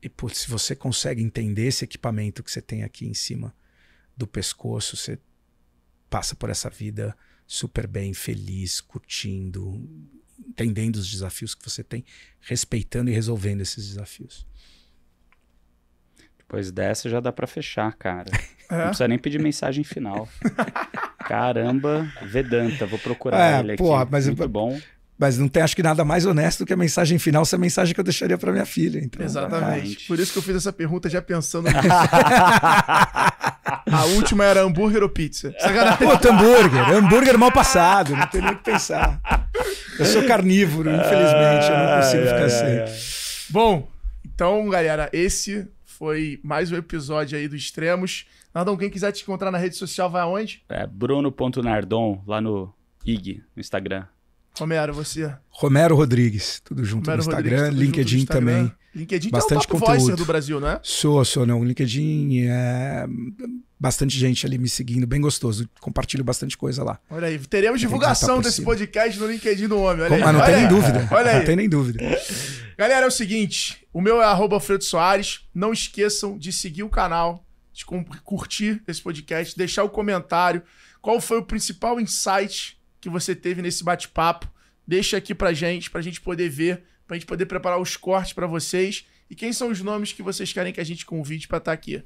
[0.00, 3.52] e putz, se você consegue entender esse equipamento que você tem aqui em cima
[4.16, 5.18] do pescoço, você
[6.16, 7.14] passa por essa vida
[7.46, 9.86] super bem, feliz, curtindo,
[10.48, 12.06] entendendo os desafios que você tem,
[12.40, 14.46] respeitando e resolvendo esses desafios.
[16.38, 18.30] Depois dessa já dá para fechar, cara.
[18.68, 18.78] É?
[18.78, 20.28] Não precisa nem pedir mensagem final.
[21.22, 23.80] Caramba, Vedanta, vou procurar é, ele aqui.
[23.80, 24.76] Porra, mas Muito bom.
[25.18, 27.94] Mas não tem, acho que nada mais honesto do que a mensagem final, essa mensagem
[27.94, 28.98] que eu deixaria para minha filha.
[29.02, 30.06] Então, Exatamente.
[30.06, 31.78] Por isso que eu fiz essa pergunta já pensando nisso.
[33.90, 35.54] a última era hambúrguer ou pizza?
[35.96, 36.90] Puta, hambúrguer.
[36.90, 39.20] Hambúrguer mal passado, não tem nem o que pensar.
[39.98, 42.84] Eu sou carnívoro, infelizmente, eu não consigo ficar sem.
[43.48, 43.88] Bom,
[44.24, 48.26] então, galera, esse foi mais um episódio aí do Extremos.
[48.54, 50.62] Nardon, quem quiser te encontrar na rede social, vai aonde?
[50.68, 52.70] É bruno.nardon, lá no
[53.04, 54.04] IG, no Instagram.
[54.58, 55.32] Romero, você?
[55.50, 58.46] Romero Rodrigues, tudo junto Romero no Instagram, Rodrigues, LinkedIn Instagram.
[58.46, 58.72] também.
[58.94, 60.16] LinkedIn bastante é o top conteúdo.
[60.16, 60.80] do Brasil, não é?
[60.82, 61.62] Sou, sou, não.
[61.62, 63.06] LinkedIn é
[63.78, 65.68] bastante gente ali me seguindo, bem gostoso.
[65.80, 66.98] Compartilho bastante coisa lá.
[67.10, 70.06] Olha aí, teremos divulgação desse podcast no LinkedIn do homem.
[70.06, 70.32] Olha Como, aí.
[70.32, 71.08] não tem nem dúvida.
[71.12, 71.38] Olha aí.
[71.38, 71.98] Não tem nem dúvida.
[72.78, 75.40] Galera, é o seguinte: o meu é Alfredo Soares.
[75.54, 77.84] Não esqueçam de seguir o canal, de
[78.24, 80.62] curtir esse podcast, deixar o comentário.
[81.02, 84.50] Qual foi o principal insight que você teve nesse bate-papo.
[84.84, 88.48] Deixa aqui pra gente, pra gente poder ver, pra gente poder preparar os cortes para
[88.48, 89.06] vocês.
[89.30, 91.72] E quem são os nomes que vocês querem que a gente convide para estar tá
[91.72, 92.02] aqui?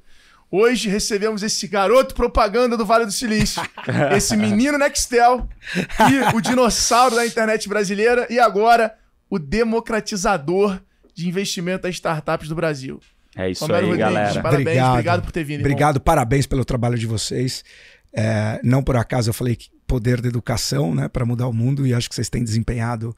[0.51, 3.63] Hoje recebemos esse garoto propaganda do Vale do Silício,
[4.15, 8.95] esse menino Nextel e o dinossauro da internet brasileira e agora
[9.31, 10.79] o democratizador
[11.15, 13.01] de investimento das startups do Brasil.
[13.35, 14.43] É isso Romero aí, Rodrigues, galera.
[14.43, 15.61] Parabéns, obrigado, obrigado por ter vindo.
[15.61, 16.05] Obrigado, irmão.
[16.05, 17.65] parabéns pelo trabalho de vocês.
[18.13, 21.85] É, não por acaso eu falei que poder da educação né, para mudar o mundo
[21.85, 23.13] e acho que vocês têm desempenhado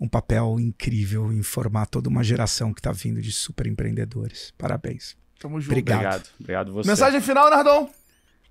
[0.00, 4.52] um papel incrível em formar toda uma geração que está vindo de super empreendedores.
[4.58, 5.16] Parabéns.
[5.38, 5.70] Tamo junto.
[5.70, 6.02] Obrigado.
[6.02, 6.88] Obrigado, Obrigado você.
[6.90, 7.88] Mensagem final, Nardon.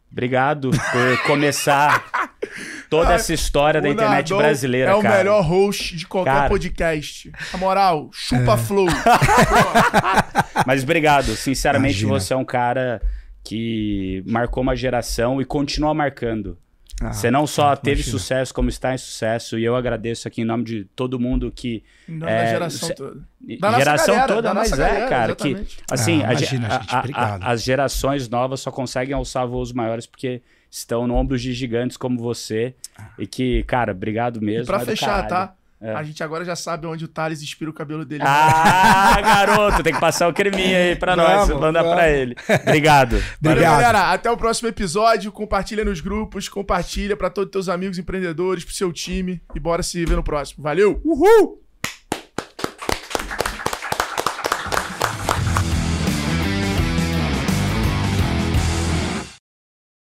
[0.10, 2.32] Obrigado por começar
[2.90, 5.18] toda essa história da internet Nardon brasileira, É o cara.
[5.18, 6.50] melhor host de qualquer cara.
[6.50, 7.30] podcast.
[7.52, 8.58] A moral, chupa é.
[8.58, 8.88] flow.
[10.66, 11.36] Mas obrigado.
[11.36, 12.20] Sinceramente, Imagina.
[12.22, 13.02] você é um cara
[13.44, 16.58] que marcou uma geração e continua marcando.
[17.02, 18.20] Ah, você não só teve imagina.
[18.20, 21.84] sucesso, como está em sucesso, e eu agradeço aqui em nome de todo mundo que.
[22.08, 23.28] Não, é, da geração toda.
[23.60, 25.32] Da geração galera, toda, mas é, galera, cara.
[25.32, 25.76] Exatamente.
[25.76, 29.74] Que, assim, ah, imagina, a, gente, a, a, as gerações novas só conseguem alçar voos
[29.74, 30.42] maiores porque
[30.72, 32.74] estão no ombros de gigantes como você.
[32.98, 33.10] Ah.
[33.20, 34.64] E que, cara, obrigado mesmo.
[34.64, 35.54] E pra fechar, tá?
[35.80, 35.94] É.
[35.94, 38.24] A gente agora já sabe onde o Thales inspira o cabelo dele.
[38.26, 42.36] Ah, garoto, tem que passar o creminho aí pra nós, manda pra ele.
[42.64, 43.22] Obrigado.
[43.40, 43.82] Obrigado.
[43.82, 44.12] galera.
[44.12, 45.32] Até o próximo episódio.
[45.32, 49.42] Compartilha nos grupos, compartilha para todos os teus amigos empreendedores, pro seu time.
[49.54, 50.64] E bora se ver no próximo.
[50.64, 51.02] Valeu!
[51.04, 51.65] Uhul!